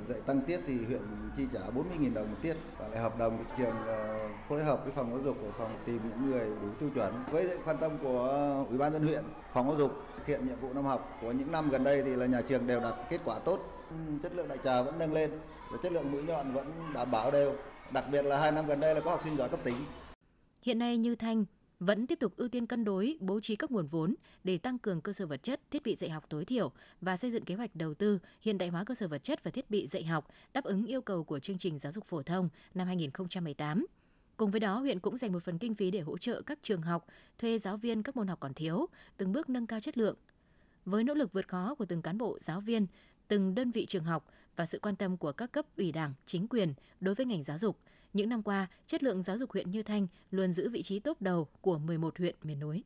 dạy 0.10 0.20
tăng 0.26 0.42
tiết 0.42 0.60
thì 0.68 0.86
huyện 0.86 1.02
chi 1.38 1.44
trả 1.54 1.60
40.000 1.60 2.14
đồng 2.14 2.32
một 2.32 2.38
tiết 2.42 2.58
và 2.78 2.88
lại 2.88 3.00
hợp 3.00 3.18
đồng 3.18 3.38
thì 3.38 3.56
trường 3.58 3.76
ờ, 3.88 4.30
phối 4.50 4.64
hợp 4.64 4.84
với 4.84 4.94
phòng 4.94 5.10
giáo 5.12 5.20
dục 5.20 5.38
để 5.44 5.50
phòng 5.58 5.78
tìm 5.86 6.00
những 6.10 6.32
người 6.32 6.50
đủ 6.62 6.68
tiêu 6.80 6.90
chuẩn 6.96 7.24
với 7.32 7.44
sự 7.44 7.60
quan 7.66 7.78
tâm 7.78 7.98
của 8.04 8.66
ủy 8.70 8.78
ban 8.78 8.94
dân 8.94 9.04
huyện, 9.04 9.24
phòng 9.54 9.68
giáo 9.68 9.78
dục 9.78 9.92
thực 10.18 10.28
hiện 10.28 10.48
nhiệm 10.48 10.60
vụ 10.60 10.74
năm 10.74 10.86
học 10.86 11.18
của 11.22 11.32
những 11.32 11.52
năm 11.52 11.70
gần 11.70 11.84
đây 11.84 12.04
thì 12.04 12.16
là 12.16 12.26
nhà 12.26 12.42
trường 12.42 12.68
đều 12.68 12.80
đạt 12.80 12.94
kết 13.10 13.20
quả 13.26 13.40
tốt. 13.40 13.60
Ừ, 13.90 13.96
chất 14.24 14.36
lượng 14.36 14.48
đại 14.48 14.58
trà 14.64 14.82
vẫn 14.82 15.00
nâng 15.00 15.14
lên 15.14 15.32
và 15.72 15.78
chất 15.84 15.92
lượng 15.92 16.12
mũi 16.12 16.24
nhọn 16.24 16.54
vẫn 16.54 16.72
đảm 16.94 17.12
bảo 17.12 17.32
đều, 17.32 17.54
đặc 17.92 18.06
biệt 18.12 18.22
là 18.22 18.40
hai 18.40 18.52
năm 18.52 18.68
gần 18.68 18.80
đây 18.80 18.96
là 18.96 19.02
có 19.02 19.12
học 19.12 19.22
sinh 19.24 19.38
giỏi 19.38 19.50
cấp 19.50 19.60
tỉnh 19.64 19.76
Hiện 20.62 20.80
nay 20.80 20.98
Như 20.98 21.16
Thanh 21.16 21.46
vẫn 21.80 22.08
tiếp 22.08 22.20
tục 22.20 22.34
ưu 22.38 22.48
tiên 22.48 22.68
cân 22.68 22.84
đối, 22.84 23.18
bố 23.20 23.40
trí 23.40 23.56
các 23.56 23.72
nguồn 23.72 23.88
vốn 23.88 24.16
để 24.44 24.58
tăng 24.58 24.80
cường 24.80 25.02
cơ 25.02 25.14
sở 25.14 25.26
vật 25.26 25.44
chất, 25.44 25.62
thiết 25.72 25.84
bị 25.84 25.96
dạy 25.96 26.10
học 26.10 26.26
tối 26.30 26.46
thiểu 26.46 26.72
và 27.02 27.18
xây 27.18 27.32
dựng 27.32 27.46
kế 27.46 27.56
hoạch 27.56 27.76
đầu 27.76 27.94
tư 27.94 28.20
hiện 28.42 28.58
đại 28.58 28.70
hóa 28.70 28.84
cơ 28.84 28.96
sở 28.96 29.08
vật 29.08 29.24
chất 29.24 29.44
và 29.44 29.52
thiết 29.52 29.70
bị 29.70 29.88
dạy 29.88 30.04
học 30.04 30.28
đáp 30.54 30.64
ứng 30.64 30.86
yêu 30.86 31.02
cầu 31.02 31.24
của 31.24 31.40
chương 31.40 31.58
trình 31.58 31.80
giáo 31.80 31.92
dục 31.92 32.06
phổ 32.06 32.24
thông 32.24 32.50
năm 32.74 32.88
2018. 32.88 33.86
Cùng 34.38 34.52
với 34.52 34.60
đó, 34.60 34.80
huyện 34.80 35.00
cũng 35.00 35.18
dành 35.18 35.34
một 35.34 35.44
phần 35.44 35.58
kinh 35.58 35.76
phí 35.76 35.92
để 35.92 36.00
hỗ 36.00 36.18
trợ 36.18 36.42
các 36.42 36.60
trường 36.62 36.82
học 36.82 37.08
thuê 37.38 37.60
giáo 37.60 37.78
viên 37.78 38.04
các 38.04 38.16
môn 38.18 38.28
học 38.28 38.40
còn 38.40 38.54
thiếu, 38.54 38.86
từng 39.18 39.32
bước 39.32 39.50
nâng 39.50 39.68
cao 39.68 39.80
chất 39.80 39.98
lượng. 39.98 40.16
Với 40.86 41.04
nỗ 41.04 41.14
lực 41.14 41.34
vượt 41.34 41.48
khó 41.48 41.76
của 41.76 41.86
từng 41.86 42.02
cán 42.02 42.18
bộ, 42.18 42.38
giáo 42.42 42.62
viên, 42.62 42.88
từng 43.28 43.56
đơn 43.56 43.72
vị 43.72 43.86
trường 43.86 44.04
học 44.04 44.26
và 44.56 44.66
sự 44.66 44.80
quan 44.80 44.96
tâm 44.96 45.18
của 45.18 45.32
các 45.32 45.52
cấp 45.52 45.66
ủy 45.78 45.92
đảng, 45.92 46.14
chính 46.26 46.48
quyền 46.48 46.74
đối 47.00 47.16
với 47.16 47.26
ngành 47.26 47.44
giáo 47.44 47.58
dục, 47.58 47.80
những 48.16 48.30
năm 48.30 48.44
qua, 48.44 48.68
chất 48.88 49.04
lượng 49.04 49.22
giáo 49.22 49.38
dục 49.38 49.52
huyện 49.52 49.72
Như 49.72 49.84
Thanh 49.84 50.08
luôn 50.32 50.54
giữ 50.54 50.70
vị 50.70 50.84
trí 50.84 51.00
top 51.00 51.22
đầu 51.22 51.48
của 51.62 51.78
11 51.78 52.18
huyện 52.18 52.36
miền 52.44 52.60
núi. 52.60 52.84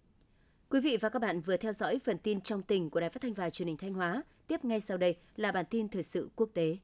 Quý 0.69 0.79
vị 0.79 0.97
và 0.97 1.09
các 1.09 1.21
bạn 1.21 1.41
vừa 1.41 1.57
theo 1.57 1.73
dõi 1.73 1.99
phần 1.99 2.17
tin 2.17 2.41
trong 2.41 2.61
tỉnh 2.61 2.89
của 2.89 2.99
Đài 2.99 3.09
Phát 3.09 3.21
thanh 3.21 3.33
và 3.33 3.49
Truyền 3.49 3.67
hình 3.67 3.77
Thanh 3.77 3.93
Hóa. 3.93 4.23
Tiếp 4.47 4.65
ngay 4.65 4.79
sau 4.79 4.97
đây 4.97 5.15
là 5.35 5.51
bản 5.51 5.65
tin 5.69 5.89
thời 5.89 6.03
sự 6.03 6.29
quốc 6.35 6.49
tế. 6.53 6.77